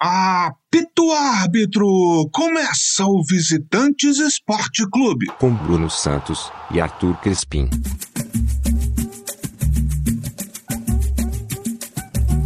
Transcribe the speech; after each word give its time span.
Apito 0.00 1.10
árbitro! 1.10 2.28
Começa 2.32 3.04
o 3.04 3.20
Visitantes 3.24 4.18
Esporte 4.20 4.88
Clube. 4.88 5.26
Com 5.40 5.52
Bruno 5.52 5.90
Santos 5.90 6.52
e 6.70 6.80
Arthur 6.80 7.16
Crespim. 7.16 7.68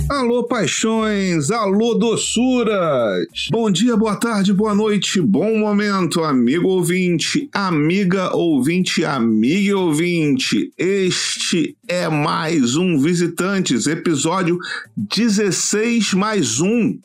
Alô, 0.08 0.44
paixões! 0.44 1.50
Alô, 1.50 1.94
doçuras! 1.94 3.26
Bom 3.50 3.70
dia, 3.70 3.98
boa 3.98 4.16
tarde, 4.16 4.54
boa 4.54 4.74
noite, 4.74 5.20
bom 5.20 5.58
momento, 5.58 6.24
amigo 6.24 6.68
ouvinte, 6.68 7.50
amiga 7.52 8.34
ouvinte, 8.34 9.04
amiga 9.04 9.76
ouvinte. 9.76 10.72
Este 10.78 11.76
é 11.86 12.08
mais 12.08 12.76
um 12.76 12.98
Visitantes, 12.98 13.86
episódio 13.86 14.58
16 14.96 16.14
mais 16.14 16.58
um. 16.60 16.98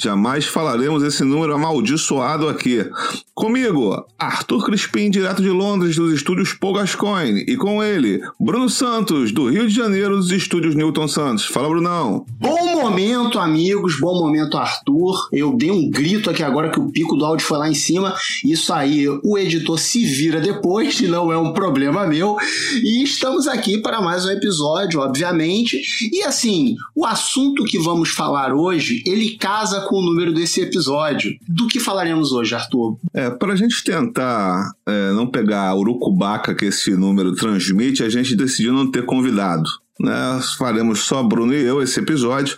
Jamais 0.00 0.44
falaremos 0.44 1.02
esse 1.02 1.24
número 1.24 1.52
amaldiçoado 1.52 2.48
aqui. 2.48 2.88
Comigo, 3.34 4.04
Arthur 4.16 4.64
Crispim, 4.64 5.10
direto 5.10 5.42
de 5.42 5.50
Londres, 5.50 5.96
dos 5.96 6.12
estúdios 6.12 6.52
Pogascoin. 6.52 7.38
E 7.48 7.56
com 7.56 7.82
ele, 7.82 8.20
Bruno 8.38 8.68
Santos, 8.68 9.32
do 9.32 9.50
Rio 9.50 9.66
de 9.66 9.74
Janeiro, 9.74 10.16
dos 10.16 10.30
estúdios 10.30 10.76
Newton 10.76 11.08
Santos. 11.08 11.46
Fala, 11.46 11.68
Brunão. 11.68 12.24
Bom 12.38 12.80
momento, 12.80 13.40
amigos. 13.40 13.98
Bom 13.98 14.20
momento, 14.20 14.56
Arthur. 14.56 15.28
Eu 15.32 15.56
dei 15.56 15.72
um 15.72 15.90
grito 15.90 16.30
aqui 16.30 16.44
agora 16.44 16.70
que 16.70 16.78
o 16.78 16.92
pico 16.92 17.16
do 17.16 17.24
áudio 17.24 17.44
foi 17.44 17.58
lá 17.58 17.68
em 17.68 17.74
cima. 17.74 18.14
Isso 18.44 18.72
aí, 18.72 19.08
o 19.08 19.36
editor 19.36 19.78
se 19.78 20.04
vira 20.04 20.40
depois, 20.40 21.00
não 21.00 21.32
é 21.32 21.36
um 21.36 21.52
problema 21.52 22.06
meu. 22.06 22.36
E 22.84 23.02
estamos 23.02 23.48
aqui 23.48 23.78
para 23.78 24.00
mais 24.00 24.24
um 24.24 24.30
episódio, 24.30 25.00
obviamente. 25.00 25.80
E 26.12 26.22
assim, 26.22 26.76
o 26.94 27.04
assunto 27.04 27.64
que 27.64 27.80
vamos 27.80 28.10
falar 28.10 28.52
hoje, 28.52 29.02
ele 29.04 29.36
casa 29.36 29.87
com 29.88 29.96
o 29.96 30.02
número 30.02 30.34
desse 30.34 30.60
episódio. 30.60 31.34
Do 31.48 31.66
que 31.66 31.80
falaremos 31.80 32.30
hoje, 32.30 32.54
Arthur? 32.54 32.98
É, 33.14 33.30
para 33.30 33.54
a 33.54 33.56
gente 33.56 33.82
tentar 33.82 34.70
é, 34.86 35.12
não 35.12 35.26
pegar 35.26 35.68
a 35.68 35.74
urucubaca 35.74 36.54
que 36.54 36.66
esse 36.66 36.90
número 36.90 37.34
transmite, 37.34 38.02
a 38.02 38.10
gente 38.10 38.36
decidiu 38.36 38.74
não 38.74 38.90
ter 38.90 39.06
convidado. 39.06 39.68
Né? 39.98 40.40
Faremos 40.58 41.00
só 41.00 41.22
Bruno 41.22 41.54
e 41.54 41.64
eu 41.64 41.82
esse 41.82 41.98
episódio. 42.00 42.54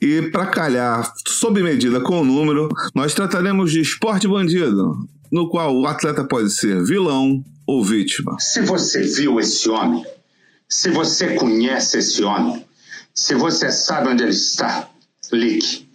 E 0.00 0.22
para 0.30 0.46
calhar 0.46 1.12
sob 1.26 1.60
medida 1.60 2.00
com 2.00 2.20
o 2.20 2.24
número, 2.24 2.68
nós 2.94 3.12
trataremos 3.12 3.72
de 3.72 3.80
esporte 3.80 4.28
bandido, 4.28 4.96
no 5.32 5.50
qual 5.50 5.76
o 5.76 5.84
atleta 5.84 6.22
pode 6.22 6.50
ser 6.50 6.84
vilão 6.84 7.44
ou 7.66 7.84
vítima. 7.84 8.36
Se 8.38 8.62
você 8.62 9.02
viu 9.02 9.40
esse 9.40 9.68
homem, 9.68 10.06
se 10.68 10.90
você 10.90 11.34
conhece 11.34 11.98
esse 11.98 12.22
homem, 12.22 12.64
se 13.12 13.34
você 13.34 13.72
sabe 13.72 14.10
onde 14.10 14.22
ele 14.22 14.30
está, 14.30 14.88
ligue. 15.32 15.87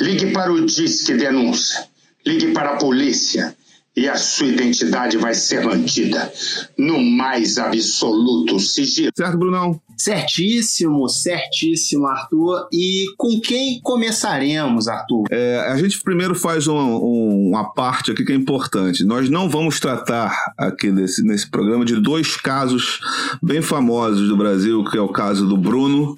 Ligue 0.00 0.32
para 0.32 0.52
o 0.52 0.64
Disque 0.64 1.14
Denúncia. 1.14 1.86
Ligue 2.24 2.52
para 2.52 2.72
a 2.72 2.76
polícia 2.76 3.56
e 3.98 4.08
a 4.08 4.16
sua 4.16 4.46
identidade 4.46 5.16
vai 5.16 5.34
ser 5.34 5.64
mantida 5.64 6.32
no 6.78 7.02
mais 7.02 7.58
absoluto 7.58 8.60
sigilo. 8.60 9.10
Certo, 9.16 9.36
Brunão? 9.36 9.80
Certíssimo, 9.96 11.08
certíssimo, 11.08 12.06
Arthur. 12.06 12.68
E 12.72 13.06
com 13.16 13.40
quem 13.40 13.80
começaremos, 13.82 14.86
Arthur? 14.86 15.24
É, 15.32 15.66
a 15.68 15.76
gente 15.76 16.00
primeiro 16.00 16.36
faz 16.36 16.68
um, 16.68 16.78
um, 16.78 17.48
uma 17.48 17.72
parte 17.74 18.12
aqui 18.12 18.24
que 18.24 18.30
é 18.30 18.36
importante. 18.36 19.02
Nós 19.02 19.28
não 19.28 19.48
vamos 19.48 19.80
tratar 19.80 20.52
aqui 20.56 20.92
nesse, 20.92 21.24
nesse 21.24 21.50
programa 21.50 21.84
de 21.84 22.00
dois 22.00 22.36
casos 22.36 23.00
bem 23.42 23.60
famosos 23.60 24.28
do 24.28 24.36
Brasil, 24.36 24.84
que 24.84 24.96
é 24.96 25.00
o 25.00 25.08
caso 25.08 25.44
do 25.44 25.56
Bruno 25.56 26.16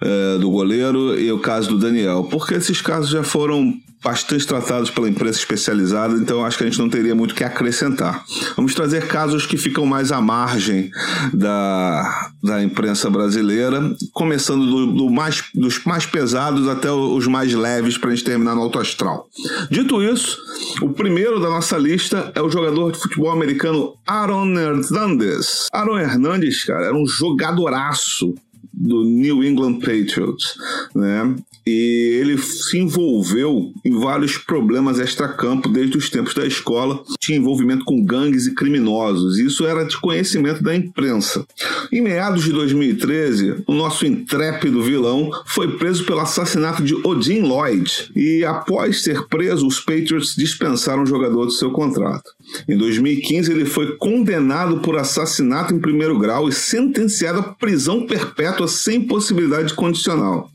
é, 0.00 0.38
do 0.38 0.50
goleiro 0.50 1.18
e 1.18 1.30
o 1.32 1.38
caso 1.38 1.68
do 1.70 1.78
Daniel, 1.78 2.24
porque 2.30 2.54
esses 2.54 2.80
casos 2.80 3.10
já 3.10 3.22
foram 3.22 3.74
bastante 4.02 4.46
tratados 4.46 4.90
pela 4.90 5.08
imprensa 5.08 5.38
especializada, 5.38 6.14
então 6.14 6.44
acho 6.44 6.56
que 6.56 6.64
a 6.64 6.66
gente 6.66 6.78
não 6.78 6.88
teria 6.88 7.14
muito 7.14 7.34
que 7.34 7.42
acrescentar. 7.42 8.24
Vamos 8.56 8.74
trazer 8.74 9.06
casos 9.08 9.44
que 9.44 9.56
ficam 9.56 9.84
mais 9.84 10.12
à 10.12 10.20
margem 10.20 10.90
da, 11.32 12.30
da 12.42 12.62
imprensa 12.62 13.10
brasileira, 13.10 13.94
começando 14.12 14.66
do, 14.66 14.86
do 14.86 15.10
mais, 15.10 15.44
dos 15.54 15.84
mais 15.84 16.06
pesados 16.06 16.68
até 16.68 16.90
os 16.90 17.26
mais 17.26 17.52
leves 17.52 17.98
para 17.98 18.10
a 18.10 18.14
gente 18.14 18.24
terminar 18.24 18.54
no 18.54 18.62
alto 18.62 18.78
astral. 18.78 19.28
Dito 19.70 20.02
isso, 20.02 20.38
o 20.80 20.90
primeiro 20.90 21.40
da 21.40 21.48
nossa 21.48 21.76
lista 21.76 22.30
é 22.34 22.40
o 22.40 22.50
jogador 22.50 22.92
de 22.92 22.98
futebol 22.98 23.30
americano 23.30 23.94
Aaron 24.06 24.56
Hernandez. 24.56 25.66
Aaron 25.72 25.98
Hernandez, 25.98 26.64
cara, 26.64 26.86
era 26.86 26.96
um 26.96 27.06
jogadoraço 27.06 28.34
do 28.80 29.02
New 29.02 29.42
England 29.42 29.80
Patriots, 29.80 30.54
né? 30.94 31.34
E 31.66 32.18
ele 32.18 32.38
se 32.38 32.78
envolveu 32.78 33.72
em 33.84 33.98
vários 33.98 34.38
problemas 34.38 34.98
extracampo 34.98 35.68
desde 35.68 35.98
os 35.98 36.08
tempos 36.08 36.32
da 36.32 36.46
escola. 36.46 37.02
Tinha 37.20 37.36
envolvimento 37.36 37.84
com 37.84 38.02
gangues 38.02 38.46
e 38.46 38.54
criminosos. 38.54 39.38
Isso 39.38 39.66
era 39.66 39.84
de 39.84 40.00
conhecimento 40.00 40.62
da 40.62 40.74
imprensa. 40.74 41.44
Em 41.92 42.00
meados 42.00 42.44
de 42.44 42.52
2013, 42.52 43.64
o 43.66 43.74
nosso 43.74 44.06
intrépido 44.06 44.82
vilão 44.82 45.30
foi 45.44 45.76
preso 45.76 46.04
pelo 46.04 46.20
assassinato 46.20 46.82
de 46.82 46.94
Odin 47.06 47.40
Lloyd. 47.40 48.10
E 48.16 48.44
após 48.44 49.02
ser 49.02 49.26
preso, 49.26 49.66
os 49.66 49.78
Patriots 49.78 50.34
dispensaram 50.34 51.02
o 51.02 51.06
jogador 51.06 51.44
do 51.44 51.52
seu 51.52 51.70
contrato. 51.70 52.30
Em 52.66 52.78
2015, 52.78 53.52
ele 53.52 53.66
foi 53.66 53.96
condenado 53.96 54.78
por 54.78 54.96
assassinato 54.96 55.74
em 55.74 55.80
primeiro 55.80 56.18
grau 56.18 56.48
e 56.48 56.52
sentenciado 56.52 57.40
a 57.40 57.42
prisão 57.42 58.06
perpétua 58.06 58.67
sem 58.68 59.00
possibilidade 59.00 59.74
condicional. 59.74 60.50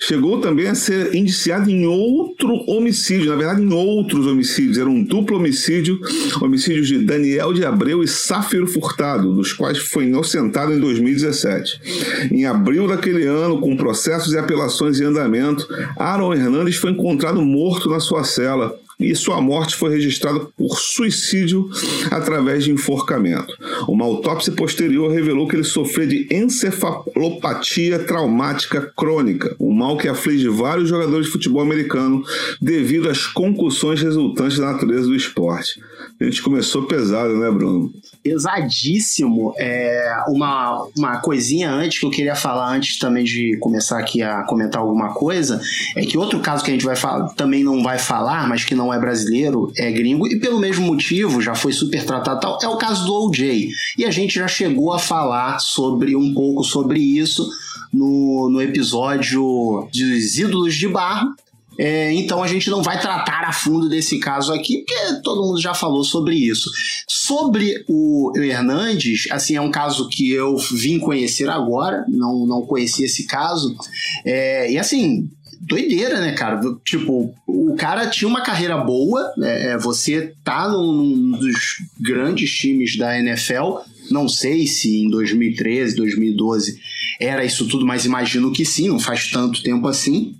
Chegou 0.00 0.40
também 0.40 0.68
a 0.68 0.74
ser 0.74 1.14
indiciado 1.14 1.70
em 1.70 1.86
outro 1.86 2.54
homicídio, 2.68 3.30
na 3.30 3.36
verdade, 3.36 3.62
em 3.62 3.72
outros 3.72 4.26
homicídios. 4.26 4.78
Era 4.78 4.88
um 4.88 5.02
duplo 5.02 5.36
homicídio, 5.36 6.00
homicídios 6.40 6.88
de 6.88 6.98
Daniel 6.98 7.52
de 7.52 7.64
Abreu 7.64 8.02
e 8.02 8.08
Sáfiro 8.08 8.66
Furtado, 8.66 9.34
dos 9.34 9.52
quais 9.52 9.78
foi 9.78 10.04
inocentado 10.04 10.72
em 10.72 10.80
2017. 10.80 12.30
Em 12.32 12.46
abril 12.46 12.86
daquele 12.86 13.24
ano, 13.24 13.60
com 13.60 13.76
processos 13.76 14.32
e 14.32 14.38
apelações 14.38 15.00
em 15.00 15.04
andamento, 15.04 15.68
Aaron 15.96 16.32
Hernandes 16.32 16.76
foi 16.76 16.92
encontrado 16.92 17.42
morto 17.42 17.90
na 17.90 18.00
sua 18.00 18.24
cela 18.24 18.78
e 18.98 19.14
sua 19.14 19.40
morte 19.40 19.76
foi 19.76 19.90
registrada 19.90 20.40
por 20.56 20.78
suicídio 20.78 21.68
através 22.10 22.64
de 22.64 22.72
enforcamento. 22.72 23.54
Uma 23.88 24.04
autópsia 24.04 24.52
posterior 24.52 25.12
revelou 25.12 25.46
que 25.46 25.54
ele 25.54 25.64
sofreu 25.64 26.06
de 26.06 26.26
encefalopatia 26.30 28.00
traumática 28.00 28.92
crônica, 28.96 29.54
um 29.60 29.72
mal 29.72 29.96
que 29.96 30.08
aflige 30.08 30.48
vários 30.48 30.88
jogadores 30.88 31.26
de 31.26 31.32
futebol 31.32 31.62
americano 31.62 32.24
devido 32.60 33.08
às 33.08 33.26
concussões 33.26 34.02
resultantes 34.02 34.58
da 34.58 34.72
natureza 34.72 35.06
do 35.06 35.14
esporte. 35.14 35.80
A 36.20 36.24
gente 36.24 36.42
começou 36.42 36.82
pesado, 36.84 37.36
né, 37.36 37.50
Bruno? 37.50 37.92
Pesadíssimo. 38.28 39.54
É, 39.56 40.24
uma, 40.28 40.86
uma 40.96 41.20
coisinha 41.20 41.70
antes 41.70 41.98
que 41.98 42.06
eu 42.06 42.10
queria 42.10 42.34
falar, 42.34 42.74
antes 42.74 42.98
também 42.98 43.24
de 43.24 43.56
começar 43.58 43.98
aqui 43.98 44.22
a 44.22 44.42
comentar 44.44 44.80
alguma 44.80 45.14
coisa, 45.14 45.60
é 45.96 46.02
que 46.02 46.18
outro 46.18 46.40
caso 46.40 46.62
que 46.62 46.70
a 46.70 46.74
gente 46.74 46.84
vai 46.84 46.96
falar, 46.96 47.28
também 47.30 47.64
não 47.64 47.82
vai 47.82 47.98
falar, 47.98 48.48
mas 48.48 48.64
que 48.64 48.74
não 48.74 48.92
é 48.92 48.98
brasileiro, 48.98 49.72
é 49.76 49.90
gringo, 49.90 50.26
e 50.26 50.38
pelo 50.38 50.58
mesmo 50.58 50.86
motivo 50.86 51.40
já 51.40 51.54
foi 51.54 51.72
super 51.72 52.04
tratado 52.04 52.40
tal, 52.40 52.58
é 52.62 52.68
o 52.68 52.76
caso 52.76 53.06
do 53.06 53.14
OJ. 53.14 53.70
E 53.96 54.04
a 54.04 54.10
gente 54.10 54.34
já 54.34 54.48
chegou 54.48 54.92
a 54.92 54.98
falar 54.98 55.58
sobre 55.58 56.14
um 56.14 56.34
pouco 56.34 56.62
sobre 56.62 57.00
isso 57.00 57.48
no, 57.92 58.48
no 58.50 58.60
episódio 58.60 59.88
dos 59.92 60.38
ídolos 60.38 60.74
de 60.74 60.88
barro, 60.88 61.34
é, 61.78 62.12
então 62.12 62.42
a 62.42 62.48
gente 62.48 62.68
não 62.68 62.82
vai 62.82 63.00
tratar 63.00 63.44
a 63.44 63.52
fundo 63.52 63.88
desse 63.88 64.18
caso 64.18 64.52
aqui, 64.52 64.78
porque 64.78 65.22
todo 65.22 65.46
mundo 65.46 65.60
já 65.60 65.72
falou 65.72 66.02
sobre 66.02 66.34
isso. 66.34 66.68
Sobre 67.06 67.84
o 67.88 68.32
Hernandes, 68.36 69.30
assim, 69.30 69.54
é 69.54 69.60
um 69.60 69.70
caso 69.70 70.08
que 70.08 70.28
eu 70.32 70.56
vim 70.56 70.98
conhecer 70.98 71.48
agora, 71.48 72.04
não, 72.08 72.44
não 72.44 72.62
conhecia 72.62 73.06
esse 73.06 73.26
caso. 73.26 73.76
É, 74.24 74.72
e 74.72 74.76
assim, 74.76 75.30
doideira, 75.60 76.20
né, 76.20 76.32
cara? 76.32 76.60
Tipo, 76.84 77.32
o 77.46 77.76
cara 77.76 78.08
tinha 78.08 78.28
uma 78.28 78.40
carreira 78.40 78.76
boa, 78.78 79.32
é, 79.40 79.78
você 79.78 80.34
tá 80.42 80.68
num 80.68 81.30
dos 81.30 81.76
grandes 82.00 82.50
times 82.50 82.96
da 82.96 83.16
NFL. 83.16 83.78
Não 84.10 84.28
sei 84.28 84.66
se 84.66 85.02
em 85.02 85.08
2013, 85.08 85.94
2012 85.94 86.80
era 87.20 87.44
isso 87.44 87.68
tudo, 87.68 87.86
mas 87.86 88.04
imagino 88.04 88.50
que 88.50 88.64
sim, 88.64 88.88
não 88.88 88.98
faz 88.98 89.30
tanto 89.30 89.62
tempo 89.62 89.86
assim 89.86 90.34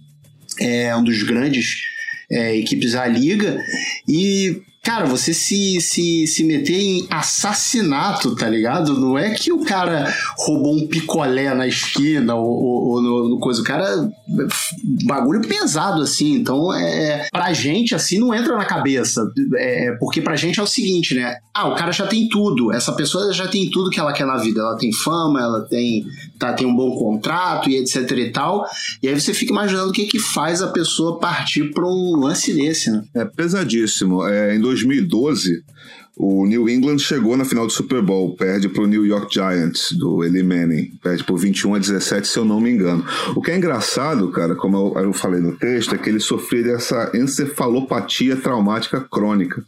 é 0.60 0.94
um 0.96 1.04
dos 1.04 1.22
grandes 1.22 1.82
é, 2.30 2.56
equipes 2.56 2.92
da 2.92 3.06
liga. 3.06 3.62
E, 4.06 4.62
cara, 4.88 5.04
você 5.04 5.34
se, 5.34 5.82
se, 5.82 6.26
se 6.26 6.42
meter 6.42 6.80
em 6.80 7.06
assassinato, 7.10 8.34
tá 8.34 8.48
ligado? 8.48 8.98
Não 8.98 9.18
é 9.18 9.34
que 9.34 9.52
o 9.52 9.62
cara 9.62 10.10
roubou 10.38 10.74
um 10.74 10.88
picolé 10.88 11.52
na 11.52 11.66
esquina 11.66 12.34
ou, 12.34 12.48
ou, 12.48 12.86
ou 12.86 13.02
no, 13.02 13.28
no, 13.28 13.38
coisa. 13.38 13.60
O 13.60 13.64
cara. 13.64 14.08
Bagulho 15.04 15.42
pesado, 15.42 16.00
assim. 16.00 16.32
Então, 16.32 16.72
é, 16.72 17.28
pra 17.30 17.52
gente, 17.52 17.94
assim, 17.94 18.18
não 18.18 18.32
entra 18.32 18.56
na 18.56 18.64
cabeça. 18.64 19.30
É, 19.56 19.94
porque 20.00 20.22
pra 20.22 20.36
gente 20.36 20.58
é 20.58 20.62
o 20.62 20.66
seguinte, 20.66 21.14
né? 21.14 21.36
Ah, 21.54 21.68
o 21.68 21.74
cara 21.74 21.92
já 21.92 22.06
tem 22.06 22.26
tudo. 22.26 22.72
Essa 22.72 22.92
pessoa 22.92 23.30
já 23.30 23.46
tem 23.46 23.68
tudo 23.70 23.90
que 23.90 24.00
ela 24.00 24.14
quer 24.14 24.26
na 24.26 24.38
vida. 24.38 24.60
Ela 24.60 24.78
tem 24.78 24.90
fama, 24.90 25.38
ela 25.38 25.60
tem, 25.68 26.06
tá, 26.38 26.54
tem 26.54 26.66
um 26.66 26.74
bom 26.74 26.96
contrato 26.96 27.68
e 27.68 27.76
etc 27.76 28.10
e 28.12 28.30
tal. 28.30 28.64
E 29.02 29.08
aí 29.08 29.20
você 29.20 29.34
fica 29.34 29.52
imaginando 29.52 29.90
o 29.90 29.92
que 29.92 30.06
que 30.06 30.18
faz 30.18 30.62
a 30.62 30.68
pessoa 30.68 31.18
partir 31.18 31.72
pra 31.74 31.84
um 31.84 32.16
lance 32.16 32.54
desse, 32.54 32.90
né? 32.90 33.04
É 33.14 33.24
pesadíssimo. 33.26 34.26
É, 34.26 34.56
em 34.56 34.60
2012 34.84 35.64
o 36.18 36.44
New 36.44 36.68
England 36.68 36.98
chegou 36.98 37.36
na 37.36 37.44
final 37.44 37.64
do 37.64 37.72
Super 37.72 38.02
Bowl, 38.02 38.34
perde 38.34 38.68
para 38.68 38.82
o 38.82 38.86
New 38.88 39.06
York 39.06 39.32
Giants, 39.32 39.92
do 39.92 40.24
Eli 40.24 40.42
Manning. 40.42 40.90
Perde 41.00 41.22
por 41.22 41.38
21 41.38 41.76
a 41.76 41.78
17, 41.78 42.26
se 42.26 42.36
eu 42.36 42.44
não 42.44 42.60
me 42.60 42.70
engano. 42.70 43.04
O 43.36 43.40
que 43.40 43.52
é 43.52 43.56
engraçado, 43.56 44.28
cara, 44.32 44.56
como 44.56 44.98
eu, 44.98 45.12
falei 45.12 45.40
no 45.40 45.56
texto, 45.56 45.94
é 45.94 45.98
que 45.98 46.08
ele 46.08 46.18
sofria 46.18 46.64
dessa 46.64 47.12
encefalopatia 47.14 48.34
traumática 48.36 49.00
crônica. 49.00 49.64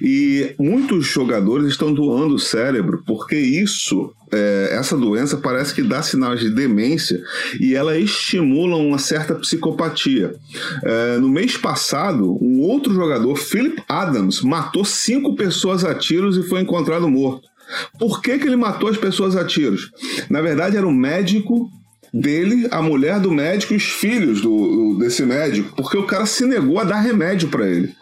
E 0.00 0.54
muitos 0.58 1.06
jogadores 1.06 1.68
estão 1.68 1.92
doando 1.92 2.36
o 2.36 2.38
cérebro, 2.38 3.02
porque 3.06 3.36
isso 3.36 4.10
é, 4.32 4.76
essa 4.78 4.96
doença 4.96 5.36
parece 5.36 5.74
que 5.74 5.82
dá 5.82 6.02
sinais 6.02 6.40
de 6.40 6.50
demência 6.50 7.20
e 7.58 7.74
ela 7.74 7.98
estimula 7.98 8.76
uma 8.76 8.98
certa 8.98 9.34
psicopatia. 9.34 10.34
É, 10.84 11.18
no 11.18 11.28
mês 11.28 11.56
passado, 11.56 12.38
um 12.40 12.60
outro 12.60 12.94
jogador, 12.94 13.36
Philip 13.36 13.82
Adams, 13.88 14.40
matou 14.42 14.84
cinco 14.84 15.34
pessoas 15.34 15.84
tiros 15.94 16.36
e 16.36 16.42
foi 16.42 16.60
encontrado 16.60 17.08
morto. 17.08 17.48
Por 17.98 18.20
que, 18.20 18.38
que 18.38 18.46
ele 18.46 18.56
matou 18.56 18.88
as 18.88 18.96
pessoas 18.96 19.36
a 19.36 19.44
tiros? 19.44 19.90
Na 20.28 20.40
verdade, 20.40 20.76
era 20.76 20.86
o 20.86 20.92
médico 20.92 21.70
dele, 22.12 22.66
a 22.70 22.82
mulher 22.82 23.20
do 23.20 23.30
médico 23.30 23.72
e 23.72 23.76
os 23.76 23.84
filhos 23.84 24.40
do, 24.40 24.98
desse 24.98 25.24
médico, 25.24 25.74
porque 25.76 25.96
o 25.96 26.06
cara 26.06 26.26
se 26.26 26.44
negou 26.44 26.80
a 26.80 26.84
dar 26.84 27.00
remédio 27.00 27.48
para 27.48 27.68
ele. 27.68 27.94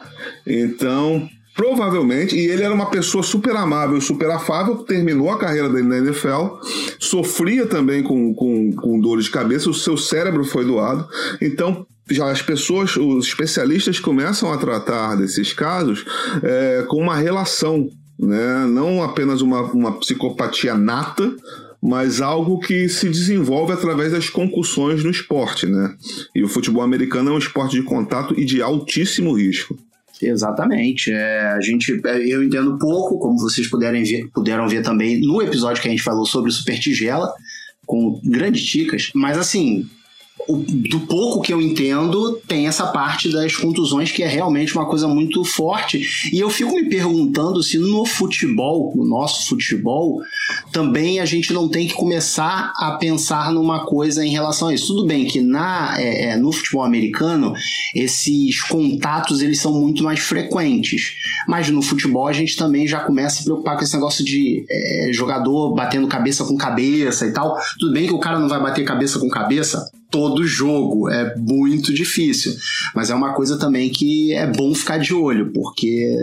Então, 0.47 1.29
Provavelmente, 1.59 2.37
e 2.37 2.47
ele 2.47 2.63
era 2.63 2.73
uma 2.73 2.89
pessoa 2.89 3.21
super 3.21 3.57
amável, 3.57 4.01
super 4.01 4.31
afável, 4.31 4.77
terminou 4.77 5.29
a 5.29 5.37
carreira 5.37 5.69
dele 5.69 5.89
na 5.89 5.99
NFL, 5.99 6.61
sofria 7.01 7.67
também 7.67 8.01
com, 8.01 8.33
com, 8.33 8.71
com 8.77 9.01
dores 9.01 9.25
de 9.25 9.33
cabeça, 9.33 9.69
o 9.69 9.75
seu 9.75 9.97
cérebro 9.97 10.45
foi 10.45 10.65
doado. 10.65 11.09
Então, 11.41 11.85
já 12.11 12.31
as 12.31 12.43
pessoas, 12.43 12.97
os 12.97 13.27
especialistas 13.27 13.99
começam 13.99 14.53
a 14.53 14.59
tratar 14.59 15.17
desses 15.17 15.53
casos 15.53 16.05
é, 16.43 16.85
com 16.89 16.97
uma 16.97 17.17
relação, 17.17 17.89
né? 18.19 18.67
não 18.67 19.03
apenas 19.03 19.43
uma, 19.43 19.63
uma 19.63 19.93
psicopatia 19.99 20.75
nata, 20.75 21.35
mas 21.81 22.21
algo 22.21 22.59
que 22.59 22.89
se 22.89 23.09
desenvolve 23.09 23.73
através 23.73 24.13
das 24.13 24.29
concussões 24.29 25.05
no 25.05 25.11
esporte, 25.11 25.67
né? 25.67 25.95
E 26.35 26.43
o 26.43 26.49
futebol 26.49 26.83
americano 26.83 27.31
é 27.31 27.33
um 27.33 27.39
esporte 27.39 27.77
de 27.77 27.83
contato 27.85 28.35
e 28.39 28.45
de 28.45 28.61
altíssimo 28.61 29.33
risco. 29.35 29.79
Exatamente. 30.21 31.13
É, 31.13 31.53
a 31.53 31.61
gente, 31.61 32.01
é, 32.05 32.27
eu 32.27 32.43
entendo 32.43 32.77
pouco, 32.79 33.19
como 33.19 33.39
vocês 33.39 33.69
puderem 33.69 34.03
ver, 34.03 34.29
puderam 34.35 34.69
ver 34.69 34.83
também 34.83 35.21
no 35.21 35.41
episódio 35.41 35.81
que 35.81 35.89
a 35.89 35.91
gente 35.91 36.03
falou 36.03 36.27
sobre 36.27 36.51
o 36.51 36.53
Super 36.53 36.79
Tigela, 36.79 37.33
com 37.87 38.21
grandes 38.25 38.63
dicas. 38.63 39.11
Mas 39.15 39.39
assim, 39.39 39.89
o, 40.49 40.57
do 40.57 41.01
pouco 41.01 41.43
que 41.43 41.53
eu 41.53 41.61
entendo, 41.61 42.41
tem 42.49 42.67
essa 42.67 42.87
parte 42.87 43.31
das 43.31 43.55
contusões 43.55 44.11
que 44.11 44.23
é 44.23 44.27
realmente 44.27 44.75
uma 44.75 44.87
coisa 44.87 45.07
muito 45.07 45.45
forte. 45.45 46.01
E 46.33 46.41
eu 46.41 46.49
fico 46.49 46.75
me 46.75 46.89
perguntando 46.89 47.63
se 47.63 47.79
no 47.79 48.07
futebol, 48.07 48.93
no 48.97 49.05
nosso 49.05 49.47
futebol, 49.47 50.23
também 50.73 51.21
a 51.21 51.27
gente 51.27 51.53
não 51.53 51.69
tem 51.69 51.87
que 51.87 51.93
começar 51.93 52.73
a 52.77 52.93
pensar 52.93 53.53
numa 53.53 53.85
coisa 53.85 54.25
em 54.25 54.31
relação 54.31 54.69
a 54.69 54.75
isso. 54.75 54.87
Tudo 54.87 55.07
bem 55.07 55.27
que 55.27 55.43
na, 55.43 56.01
é, 56.01 56.31
é, 56.31 56.37
no 56.37 56.51
futebol 56.51 56.83
americano, 56.83 57.53
esses 57.95 58.63
contatos 58.63 59.43
eles 59.43 59.61
são 59.61 59.73
muito 59.73 60.03
mais 60.03 60.21
frequentes. 60.21 61.13
Mas 61.47 61.69
no 61.69 61.83
futebol 61.83 62.27
a 62.27 62.33
gente 62.33 62.57
também 62.57 62.87
já 62.87 63.01
começa 63.01 63.37
a 63.37 63.39
se 63.41 63.45
preocupar 63.45 63.77
com 63.77 63.85
esse 63.85 63.95
negócio 63.95 64.25
de 64.25 64.65
é, 64.71 65.11
jogador 65.13 65.75
batendo 65.75 66.09
cabeça 66.09 66.45
com 66.45 66.57
cabeça 66.57 67.27
e 67.27 67.33
tal. 67.33 67.55
Tudo 67.79 67.93
bem 67.93 68.07
que 68.07 68.15
o 68.15 68.19
cara 68.19 68.39
não 68.39 68.49
vai 68.49 68.61
bater 68.61 68.83
cabeça 68.85 69.19
com 69.19 69.29
cabeça 69.29 69.91
todo 70.11 70.38
jogo. 70.47 71.09
É 71.09 71.35
muito 71.37 71.93
difícil. 71.93 72.55
Mas 72.95 73.11
é 73.11 73.15
uma 73.15 73.35
coisa 73.35 73.59
também 73.59 73.91
que 73.91 74.33
é 74.33 74.47
bom 74.47 74.75
ficar 74.75 74.99
de 74.99 75.15
olho, 75.15 75.53
porque 75.53 76.17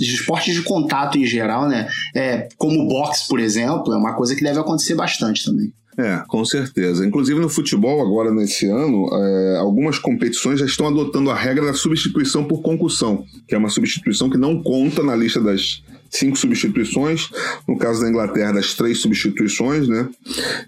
esportes 0.00 0.54
de 0.54 0.62
contato 0.62 1.18
em 1.18 1.26
geral, 1.26 1.68
né? 1.68 1.88
É, 2.14 2.48
como 2.56 2.86
boxe, 2.88 3.28
por 3.28 3.40
exemplo, 3.40 3.92
é 3.92 3.96
uma 3.96 4.14
coisa 4.14 4.34
que 4.34 4.42
deve 4.42 4.58
acontecer 4.58 4.94
bastante 4.94 5.44
também. 5.44 5.72
É, 5.98 6.22
com 6.28 6.44
certeza. 6.44 7.04
Inclusive 7.04 7.38
no 7.40 7.48
futebol, 7.48 8.00
agora 8.00 8.32
nesse 8.32 8.66
ano, 8.66 9.08
é, 9.12 9.56
algumas 9.58 9.98
competições 9.98 10.58
já 10.60 10.64
estão 10.64 10.86
adotando 10.86 11.30
a 11.30 11.34
regra 11.34 11.66
da 11.66 11.74
substituição 11.74 12.44
por 12.44 12.62
concussão, 12.62 13.24
que 13.46 13.54
é 13.54 13.58
uma 13.58 13.68
substituição 13.68 14.30
que 14.30 14.38
não 14.38 14.62
conta 14.62 15.02
na 15.02 15.14
lista 15.14 15.40
das 15.40 15.82
cinco 16.10 16.36
substituições. 16.36 17.28
No 17.66 17.78
caso 17.78 18.02
da 18.02 18.08
Inglaterra, 18.08 18.52
das 18.52 18.74
três 18.74 18.98
substituições, 18.98 19.88
né? 19.88 20.08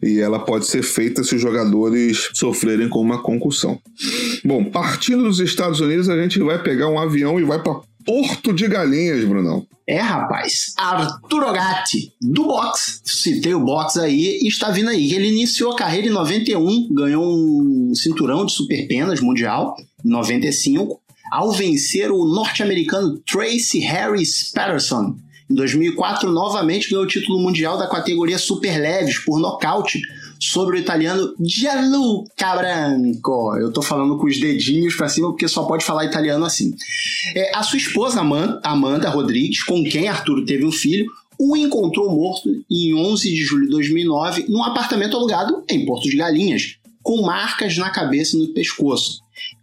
E 0.03 0.21
ela 0.21 0.39
pode 0.39 0.67
ser 0.67 0.83
feita 0.83 1.25
se 1.25 1.35
os 1.35 1.41
jogadores 1.41 2.31
sofrerem 2.35 2.89
com 2.89 3.01
uma 3.01 3.23
concussão. 3.23 3.79
Bom, 4.45 4.65
partindo 4.65 5.25
dos 5.25 5.41
Estados 5.41 5.81
Unidos, 5.81 6.09
a 6.09 6.21
gente 6.21 6.39
vai 6.39 6.63
pegar 6.63 6.89
um 6.89 6.99
avião 6.99 7.39
e 7.39 7.45
vai 7.45 7.63
para 7.63 7.81
Porto 8.05 8.53
de 8.53 8.67
Galinhas, 8.67 9.25
Brunão. 9.25 9.67
É, 9.87 9.99
rapaz. 9.99 10.73
Arturo 10.77 11.53
Gatti, 11.53 12.13
do 12.21 12.45
boxe. 12.45 13.01
Citei 13.05 13.55
o 13.55 13.65
boxe 13.65 14.01
aí 14.01 14.39
e 14.43 14.49
está 14.49 14.71
vindo 14.71 14.89
aí. 14.89 15.13
Ele 15.13 15.29
iniciou 15.29 15.73
a 15.73 15.77
carreira 15.77 16.07
em 16.07 16.11
91, 16.11 16.89
ganhou 16.93 17.25
um 17.25 17.95
cinturão 17.95 18.47
de 18.47 18.53
super 18.53 18.87
penas 18.87 19.21
mundial 19.21 19.77
em 20.05 20.09
95, 20.09 21.01
ao 21.31 21.51
vencer 21.53 22.11
o 22.11 22.25
norte-americano 22.25 23.19
Tracy 23.21 23.79
Harris 23.81 24.51
Patterson. 24.53 25.17
Em 25.51 25.55
2004, 25.55 26.31
novamente 26.31 26.91
ganhou 26.91 27.05
o 27.05 27.09
título 27.09 27.39
mundial 27.39 27.77
da 27.77 27.89
categoria 27.89 28.39
super 28.39 28.79
leves 28.79 29.19
por 29.19 29.39
nocaute 29.39 30.01
sobre 30.41 30.77
o 30.77 30.81
italiano 30.81 31.35
Gianluca 31.41 32.57
Branco. 32.57 33.57
Eu 33.57 33.73
tô 33.73 33.81
falando 33.81 34.19
com 34.19 34.27
os 34.27 34.41
dedinhos 34.41 34.95
pra 34.95 35.09
cima 35.09 35.29
porque 35.29 35.47
só 35.47 35.65
pode 35.65 35.85
falar 35.85 36.05
italiano 36.05 36.45
assim. 36.45 36.75
É, 37.35 37.57
a 37.57 37.63
sua 37.63 37.79
esposa 37.79 38.21
Amanda, 38.21 38.61
Amanda 38.65 39.09
Rodrigues, 39.09 39.63
com 39.63 39.85
quem 39.85 40.09
Arturo 40.09 40.45
teve 40.45 40.65
um 40.65 40.73
filho, 40.73 41.07
o 41.39 41.57
encontrou 41.57 42.11
morto 42.11 42.49
em 42.71 42.95
11 42.95 43.31
de 43.31 43.43
julho 43.45 43.65
de 43.65 43.71
2009 43.71 44.47
num 44.49 44.63
apartamento 44.63 45.17
alugado 45.17 45.63
em 45.69 45.85
Porto 45.85 46.09
de 46.09 46.17
Galinhas, 46.17 46.77
com 47.03 47.23
marcas 47.23 47.77
na 47.77 47.91
cabeça 47.91 48.37
e 48.37 48.41
no 48.41 48.49
pescoço. 48.49 49.23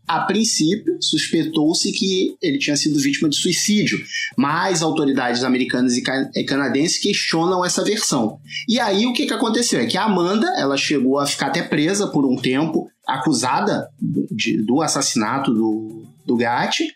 A 0.10 0.22
princípio, 0.22 0.98
suspeitou-se 1.00 1.92
que 1.92 2.36
ele 2.42 2.58
tinha 2.58 2.76
sido 2.76 2.98
vítima 2.98 3.30
de 3.30 3.36
suicídio, 3.36 4.04
mas 4.36 4.82
autoridades 4.82 5.44
americanas 5.44 5.96
e 5.96 6.44
canadenses 6.44 6.98
questionam 6.98 7.64
essa 7.64 7.84
versão. 7.84 8.40
E 8.68 8.80
aí 8.80 9.06
o 9.06 9.14
que, 9.14 9.28
que 9.28 9.34
aconteceu? 9.34 9.80
É 9.80 9.86
que 9.86 10.00
a 10.00 10.06
Amanda 10.06 10.52
ela 10.58 10.76
chegou 10.78 11.20
a 11.20 11.28
ficar 11.28 11.46
até 11.46 11.62
presa 11.62 12.08
por 12.08 12.26
um 12.26 12.36
tempo, 12.36 12.90
acusada 13.08 13.88
de, 14.32 14.58
do 14.58 14.82
assassinato 14.82 15.54
do, 15.54 16.08
do 16.30 16.38
Gatti, 16.38 16.96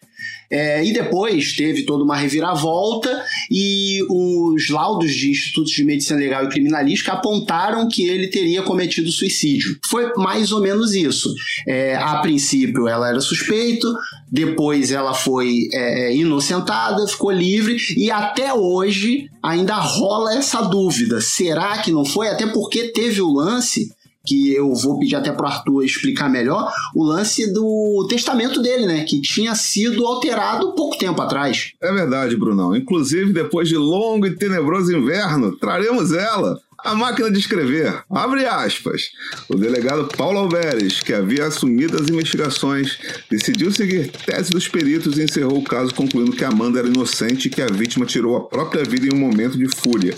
é, 0.49 0.85
e 0.85 0.93
depois 0.93 1.53
teve 1.55 1.83
toda 1.83 2.03
uma 2.03 2.15
reviravolta 2.15 3.09
e 3.49 4.05
os 4.07 4.69
laudos 4.69 5.11
de 5.11 5.31
institutos 5.31 5.71
de 5.71 5.83
medicina 5.83 6.19
legal 6.19 6.45
e 6.45 6.49
criminalística 6.49 7.11
apontaram 7.11 7.87
que 7.87 8.07
ele 8.07 8.27
teria 8.27 8.61
cometido 8.61 9.11
suicídio. 9.11 9.79
Foi 9.87 10.13
mais 10.15 10.51
ou 10.51 10.61
menos 10.61 10.93
isso. 10.93 11.33
É, 11.67 11.95
a 11.95 12.17
princípio 12.17 12.87
ela 12.87 13.09
era 13.09 13.19
suspeito, 13.19 13.91
depois 14.31 14.91
ela 14.91 15.15
foi 15.15 15.69
é, 15.73 16.11
é 16.11 16.15
inocentada, 16.15 17.07
ficou 17.07 17.31
livre 17.31 17.77
e 17.97 18.11
até 18.11 18.53
hoje 18.53 19.27
ainda 19.41 19.75
rola 19.75 20.35
essa 20.35 20.61
dúvida. 20.61 21.19
Será 21.19 21.79
que 21.79 21.91
não 21.91 22.05
foi? 22.05 22.27
Até 22.27 22.45
porque 22.45 22.89
teve 22.89 23.21
o 23.21 23.33
lance 23.33 23.89
que 24.25 24.53
eu 24.53 24.73
vou 24.73 24.99
pedir 24.99 25.15
até 25.15 25.31
para 25.31 25.45
o 25.45 25.49
Arthur 25.49 25.83
explicar 25.83 26.29
melhor, 26.29 26.71
o 26.95 27.03
lance 27.03 27.51
do 27.51 28.07
testamento 28.09 28.61
dele, 28.61 28.85
né? 28.85 29.03
Que 29.03 29.19
tinha 29.21 29.53
sido 29.53 30.05
alterado 30.05 30.73
pouco 30.75 30.97
tempo 30.97 31.21
atrás. 31.21 31.73
É 31.81 31.91
verdade, 31.91 32.37
Brunão. 32.37 32.75
Inclusive, 32.75 33.33
depois 33.33 33.67
de 33.67 33.75
longo 33.75 34.25
e 34.25 34.35
tenebroso 34.35 34.95
inverno, 34.95 35.55
traremos 35.57 36.13
ela. 36.13 36.57
A 36.83 36.93
máquina 36.93 37.31
de 37.31 37.39
escrever, 37.39 38.03
abre 38.09 38.45
aspas. 38.45 39.11
O 39.47 39.55
delegado 39.55 40.09
Paulo 40.17 40.39
Alveres, 40.39 40.99
que 40.99 41.13
havia 41.13 41.45
assumido 41.45 41.95
as 41.95 42.09
investigações, 42.09 42.97
decidiu 43.29 43.71
seguir 43.71 44.11
tese 44.25 44.51
dos 44.51 44.67
peritos 44.67 45.17
e 45.17 45.23
encerrou 45.23 45.59
o 45.59 45.63
caso 45.63 45.95
concluindo 45.95 46.33
que 46.33 46.43
Amanda 46.43 46.79
era 46.79 46.87
inocente 46.89 47.47
e 47.47 47.49
que 47.49 47.61
a 47.61 47.67
vítima 47.67 48.05
tirou 48.05 48.35
a 48.35 48.41
própria 48.41 48.83
vida 48.83 49.07
em 49.07 49.15
um 49.15 49.19
momento 49.19 49.57
de 49.57 49.67
fúria. 49.69 50.13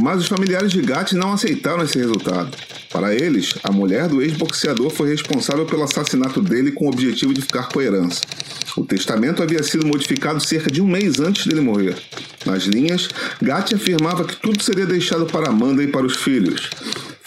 Mas 0.00 0.22
os 0.22 0.28
familiares 0.28 0.72
de 0.72 0.80
Gatti 0.80 1.14
não 1.14 1.34
aceitaram 1.34 1.84
esse 1.84 1.98
resultado. 1.98 2.56
Para 2.90 3.14
eles, 3.14 3.54
a 3.62 3.70
mulher 3.70 4.08
do 4.08 4.22
ex-boxeador 4.22 4.88
foi 4.88 5.10
responsável 5.10 5.66
pelo 5.66 5.82
assassinato 5.82 6.40
dele 6.40 6.72
com 6.72 6.86
o 6.86 6.88
objetivo 6.88 7.34
de 7.34 7.42
ficar 7.42 7.68
com 7.68 7.78
a 7.78 7.84
herança. 7.84 8.22
O 8.76 8.84
testamento 8.84 9.42
havia 9.42 9.62
sido 9.62 9.86
modificado 9.86 10.40
cerca 10.40 10.70
de 10.70 10.80
um 10.80 10.86
mês 10.86 11.20
antes 11.20 11.46
dele 11.46 11.60
morrer. 11.60 11.96
Nas 12.46 12.62
linhas, 12.62 13.10
Gatti 13.42 13.74
afirmava 13.74 14.24
que 14.24 14.36
tudo 14.36 14.62
seria 14.62 14.86
deixado 14.86 15.26
para 15.26 15.50
Amanda 15.50 15.82
e 15.82 15.88
para 15.88 16.06
os 16.06 16.16
filhos. 16.16 16.70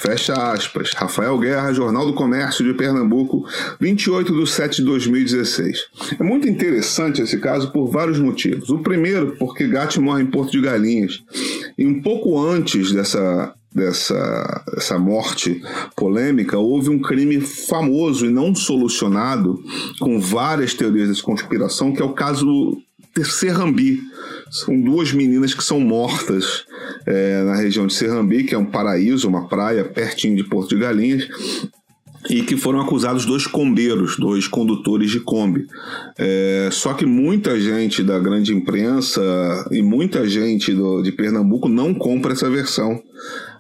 Fecha 0.03 0.33
aspas. 0.33 0.91
Rafael 0.93 1.38
Guerra, 1.38 1.72
Jornal 1.72 2.05
do 2.05 2.13
Comércio 2.13 2.65
de 2.65 2.74
Pernambuco, 2.74 3.45
28 3.79 4.38
de 4.38 4.51
7 4.51 4.75
de 4.77 4.83
2016. 4.83 5.79
É 6.19 6.24
muito 6.24 6.45
interessante 6.45 7.22
esse 7.22 7.39
caso 7.39 7.72
por 7.72 7.88
vários 7.88 8.19
motivos. 8.19 8.69
O 8.69 8.79
primeiro, 8.79 9.38
porque 9.39 9.65
Gatti 9.65 10.01
morre 10.01 10.24
em 10.24 10.25
Porto 10.25 10.51
de 10.51 10.60
Galinhas. 10.60 11.24
E 11.77 11.88
um 11.88 12.01
pouco 12.01 12.38
antes 12.38 12.91
dessa 12.91 13.53
dessa 13.74 14.63
essa 14.75 15.00
morte 15.00 15.62
polêmica, 15.95 16.60
houve 16.60 16.89
um 16.89 17.00
crime 17.00 17.39
famoso 17.39 18.25
e 18.25 18.29
não 18.29 18.53
solucionado, 18.53 19.63
com 20.00 20.19
várias 20.19 20.74
teorias 20.74 21.15
de 21.15 21.24
conspiração, 21.24 21.93
que 21.93 22.01
é 22.01 22.05
o 22.05 22.13
caso 22.13 22.77
Serrambi. 23.22 24.00
São 24.50 24.79
duas 24.79 25.12
meninas 25.12 25.53
que 25.53 25.63
são 25.63 25.79
mortas 25.79 26.65
é, 27.05 27.43
na 27.43 27.55
região 27.55 27.88
de 27.88 27.93
Serrambi, 27.93 28.43
que 28.43 28.55
é 28.55 28.58
um 28.58 28.65
paraíso, 28.65 29.27
uma 29.27 29.48
praia 29.48 29.84
pertinho 29.84 30.36
de 30.36 30.43
Porto 30.43 30.70
de 30.70 30.82
Galinhas, 30.82 31.27
e 32.29 32.41
que 32.41 32.55
foram 32.55 32.79
acusados 32.79 33.25
dois 33.25 33.46
combeiros, 33.46 34.17
dois 34.17 34.48
condutores 34.48 35.12
de 35.12 35.20
Kombi. 35.20 35.67
É, 36.17 36.70
só 36.72 36.93
que 36.93 37.05
muita 37.05 37.60
gente 37.60 38.01
da 38.03 38.17
grande 38.17 38.53
imprensa 38.53 39.22
e 39.72 39.82
muita 39.82 40.27
gente 40.27 40.74
do, 40.74 41.01
de 41.01 41.12
Pernambuco 41.12 41.67
não 41.67 41.93
compra 41.93 42.34
essa 42.34 42.50
versão. 42.50 43.01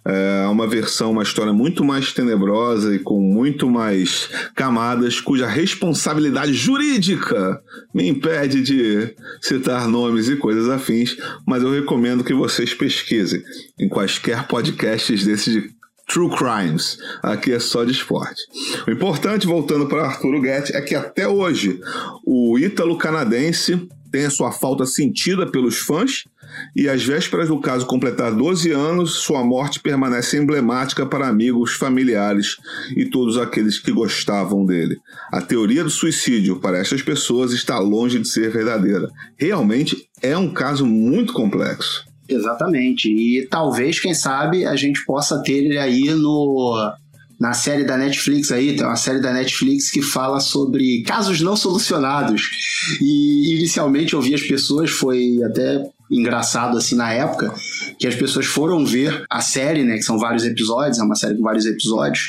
É 0.05 0.45
uma 0.47 0.67
versão, 0.67 1.11
uma 1.11 1.23
história 1.23 1.53
muito 1.53 1.83
mais 1.83 2.11
tenebrosa 2.11 2.93
e 2.93 2.99
com 2.99 3.21
muito 3.21 3.69
mais 3.69 4.29
camadas, 4.53 5.21
cuja 5.21 5.47
responsabilidade 5.47 6.53
jurídica 6.53 7.61
me 7.93 8.07
impede 8.09 8.61
de 8.61 9.15
citar 9.41 9.87
nomes 9.87 10.27
e 10.27 10.35
coisas 10.35 10.69
afins, 10.69 11.15
mas 11.47 11.63
eu 11.63 11.71
recomendo 11.71 12.23
que 12.23 12.33
vocês 12.33 12.73
pesquisem 12.73 13.41
em 13.79 13.87
quaisquer 13.87 14.45
podcasts 14.47 15.25
desses 15.25 15.53
de 15.53 15.69
True 16.07 16.29
Crimes. 16.35 16.97
Aqui 17.21 17.53
é 17.53 17.59
só 17.59 17.83
de 17.83 17.91
esporte. 17.91 18.41
O 18.85 18.91
importante, 18.91 19.47
voltando 19.47 19.87
para 19.87 20.05
Arturo 20.05 20.41
Guetti, 20.41 20.75
é 20.75 20.81
que 20.81 20.95
até 20.95 21.27
hoje 21.27 21.79
o 22.25 22.59
ítalo 22.59 22.97
canadense 22.97 23.87
tem 24.13 24.25
a 24.25 24.29
sua 24.29 24.51
falta 24.51 24.85
sentida 24.85 25.47
pelos 25.47 25.79
fãs 25.79 26.25
e 26.75 26.87
às 26.87 27.03
vésperas 27.03 27.47
do 27.47 27.59
caso 27.59 27.87
completar 27.87 28.31
12 28.31 28.69
anos, 28.69 29.15
sua 29.15 29.43
morte 29.43 29.79
permanece 29.79 30.37
emblemática 30.37 31.03
para 31.03 31.27
amigos, 31.27 31.73
familiares 31.73 32.57
e 32.95 33.05
todos 33.05 33.39
aqueles 33.39 33.79
que 33.79 33.91
gostavam 33.91 34.63
dele. 34.67 34.99
A 35.31 35.41
teoria 35.41 35.83
do 35.83 35.89
suicídio 35.89 36.59
para 36.59 36.77
estas 36.77 37.01
pessoas 37.01 37.53
está 37.53 37.79
longe 37.79 38.19
de 38.19 38.27
ser 38.27 38.51
verdadeira. 38.51 39.09
Realmente 39.35 40.07
é 40.21 40.37
um 40.37 40.53
caso 40.53 40.85
muito 40.85 41.33
complexo. 41.33 42.05
Exatamente. 42.29 43.09
E 43.09 43.47
talvez, 43.47 43.99
quem 43.99 44.13
sabe, 44.13 44.63
a 44.63 44.75
gente 44.75 45.03
possa 45.05 45.41
ter 45.41 45.53
ele 45.53 45.77
aí 45.79 46.11
no 46.11 46.93
na 47.43 47.51
série 47.51 47.83
da 47.83 47.97
Netflix 47.97 48.53
aí, 48.53 48.73
tem 48.73 48.85
uma 48.85 48.95
série 48.95 49.19
da 49.19 49.33
Netflix 49.33 49.91
que 49.91 50.01
fala 50.01 50.39
sobre 50.39 51.03
casos 51.03 51.41
não 51.41 51.57
solucionados. 51.57 52.43
E 53.01 53.57
inicialmente 53.57 54.13
eu 54.13 54.21
vi 54.21 54.33
as 54.33 54.41
pessoas, 54.41 54.89
foi 54.89 55.43
até 55.43 55.85
engraçado 56.09 56.77
assim 56.77 56.95
na 56.95 57.11
época, 57.11 57.53
que 58.03 58.07
as 58.07 58.15
pessoas 58.15 58.45
foram 58.45 58.85
ver 58.85 59.23
a 59.29 59.39
série, 59.39 59.81
né, 59.85 59.95
que 59.95 60.03
são 60.03 60.19
vários 60.19 60.43
episódios, 60.43 60.99
é 60.99 61.03
uma 61.03 61.15
série 61.15 61.37
com 61.37 61.41
vários 61.41 61.65
episódios, 61.65 62.19